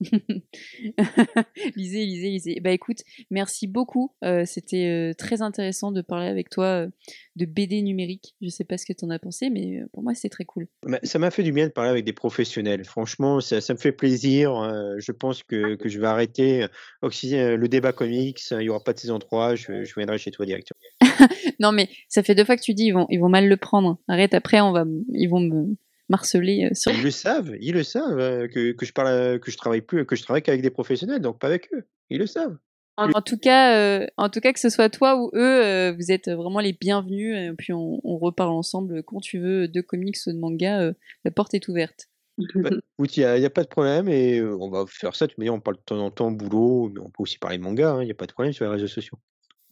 lisez, 1.76 2.04
lisez, 2.04 2.30
lisez. 2.30 2.60
Bah 2.60 2.70
écoute, 2.70 2.98
merci 3.30 3.66
beaucoup, 3.66 4.14
euh, 4.24 4.44
c'était 4.44 4.86
euh, 4.86 5.14
très 5.14 5.42
intéressant 5.42 5.92
de 5.92 6.02
parler 6.02 6.26
avec 6.26 6.50
toi 6.50 6.64
euh, 6.64 6.88
de 7.36 7.46
BD 7.46 7.82
numérique, 7.82 8.34
je 8.40 8.48
sais 8.48 8.64
pas 8.64 8.78
ce 8.78 8.86
que 8.86 8.92
tu 8.92 9.04
en 9.04 9.10
as 9.10 9.18
pensé, 9.18 9.50
mais 9.50 9.80
pour 9.92 10.02
moi 10.02 10.14
c'est 10.14 10.28
très 10.28 10.44
cool. 10.44 10.68
Bah, 10.86 10.98
Ça 11.02 11.18
m'a 11.18 11.30
fait 11.30 11.42
du 11.42 11.52
bien 11.52 11.66
de 11.66 11.72
parler 11.72 11.90
avec 11.90 12.04
des 12.04 12.12
professionnels. 12.12 12.84
Franchement, 12.84 13.40
ça, 13.40 13.60
ça 13.60 13.74
me 13.74 13.78
fait 13.78 13.92
plaisir. 13.92 14.52
Je 14.98 15.12
pense 15.12 15.42
que, 15.42 15.76
que 15.76 15.88
je 15.88 16.00
vais 16.00 16.06
arrêter 16.06 16.66
le 17.02 17.66
débat 17.66 17.92
comics. 17.92 18.40
Il 18.50 18.58
n'y 18.58 18.68
aura 18.68 18.82
pas 18.82 18.92
de 18.92 18.98
saison 18.98 19.18
3. 19.18 19.54
Je, 19.54 19.84
je 19.84 19.94
viendrai 19.94 20.18
chez 20.18 20.30
toi 20.30 20.46
directement. 20.46 20.80
Non 21.58 21.72
mais 21.72 21.88
ça 22.08 22.22
fait 22.22 22.34
deux 22.34 22.44
fois 22.44 22.56
que 22.56 22.62
tu 22.62 22.74
dis, 22.74 22.86
ils 22.86 22.92
vont, 22.92 23.06
ils 23.08 23.18
vont 23.18 23.30
mal 23.30 23.48
le 23.48 23.56
prendre. 23.56 23.98
Arrête, 24.08 24.34
après 24.34 24.60
on 24.60 24.72
va, 24.72 24.84
ils 25.08 25.28
vont 25.28 25.40
me 25.40 25.76
marceler 26.08 26.68
euh, 26.70 26.74
sur 26.74 26.92
Ils 26.92 27.02
le 27.02 27.10
savent, 27.10 27.56
ils 27.60 27.74
le 27.74 27.82
savent 27.82 28.18
euh, 28.18 28.48
que, 28.48 28.72
que 28.72 28.86
je 28.86 28.92
parle, 28.92 29.08
euh, 29.08 29.38
que 29.38 29.50
je 29.50 29.56
travaille 29.56 29.80
plus, 29.80 30.04
que 30.06 30.16
je 30.16 30.22
travaille 30.22 30.42
qu'avec 30.42 30.62
des 30.62 30.70
professionnels, 30.70 31.20
donc 31.20 31.38
pas 31.38 31.48
avec 31.48 31.68
eux. 31.72 31.86
Ils 32.10 32.18
le 32.18 32.26
savent. 32.26 32.56
En, 32.98 33.20
tout 33.20 33.36
cas, 33.36 33.76
euh, 33.76 34.06
en 34.16 34.30
tout 34.30 34.40
cas, 34.40 34.52
que 34.54 34.58
ce 34.60 34.70
soit 34.70 34.88
toi 34.88 35.20
ou 35.20 35.30
eux, 35.34 35.64
euh, 35.64 35.92
vous 35.92 36.10
êtes 36.10 36.30
vraiment 36.30 36.60
les 36.60 36.72
bienvenus. 36.72 37.36
Et 37.36 37.52
puis 37.56 37.74
on, 37.74 38.00
on 38.04 38.16
reparle 38.16 38.50
ensemble 38.50 39.02
quand 39.02 39.20
tu 39.20 39.38
veux 39.38 39.68
de 39.68 39.80
comics 39.82 40.16
ou 40.26 40.32
de 40.32 40.38
manga. 40.38 40.80
euh, 40.80 40.92
la 41.24 41.30
porte 41.30 41.52
est 41.52 41.68
ouverte. 41.68 42.08
Bah, 42.54 42.70
écoute, 42.98 43.16
il 43.16 43.26
n'y 43.38 43.44
a, 43.44 43.50
pas 43.50 43.64
de 43.64 43.68
problème 43.68 44.08
et 44.08 44.42
on 44.42 44.70
va 44.70 44.84
faire 44.86 45.14
ça. 45.14 45.26
Tu 45.26 45.34
me 45.38 45.44
dis, 45.44 45.50
on 45.50 45.60
parle 45.60 45.76
de 45.76 45.82
temps 45.82 45.98
en 45.98 46.10
temps 46.10 46.30
boulot, 46.30 46.90
mais 46.94 47.00
on 47.00 47.10
peut 47.10 47.22
aussi 47.22 47.38
parler 47.38 47.58
de 47.58 47.62
manga. 47.62 47.98
Il 48.00 48.06
n'y 48.06 48.10
a 48.10 48.14
pas 48.14 48.26
de 48.26 48.32
problème 48.32 48.52
sur 48.52 48.64
les 48.64 48.70
réseaux 48.70 48.86
sociaux. 48.86 49.18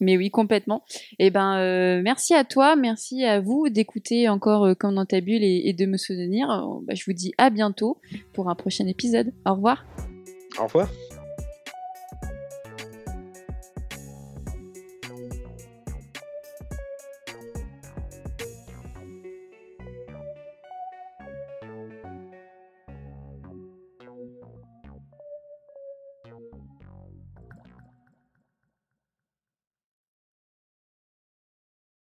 Mais 0.01 0.17
oui, 0.17 0.31
complètement. 0.31 0.85
Et 1.19 1.31
ben, 1.31 1.59
euh, 1.59 2.03
merci 2.03 2.35
à 2.35 2.45
toi, 2.45 2.77
merci 2.77 3.25
à 3.25 3.41
vous 3.41 3.69
d'écouter 3.69 4.29
encore 4.29 4.65
euh, 4.65 4.75
comme 4.75 4.97
dans 4.97 5.07
ta 5.07 5.21
bulle 5.21 5.45
et, 5.45 5.63
et 5.67 5.73
de 5.73 5.87
me 5.87 5.97
soutenir. 5.97 6.51
Euh, 6.51 6.81
bah, 6.83 6.95
je 6.95 7.05
vous 7.07 7.13
dis 7.13 7.33
à 7.39 7.51
bientôt 7.51 8.01
pour 8.33 8.51
un 8.51 8.55
prochain 8.55 8.87
épisode. 8.87 9.33
Au 9.47 9.55
revoir. 9.55 9.85
Au 10.59 10.65
revoir. 10.65 10.89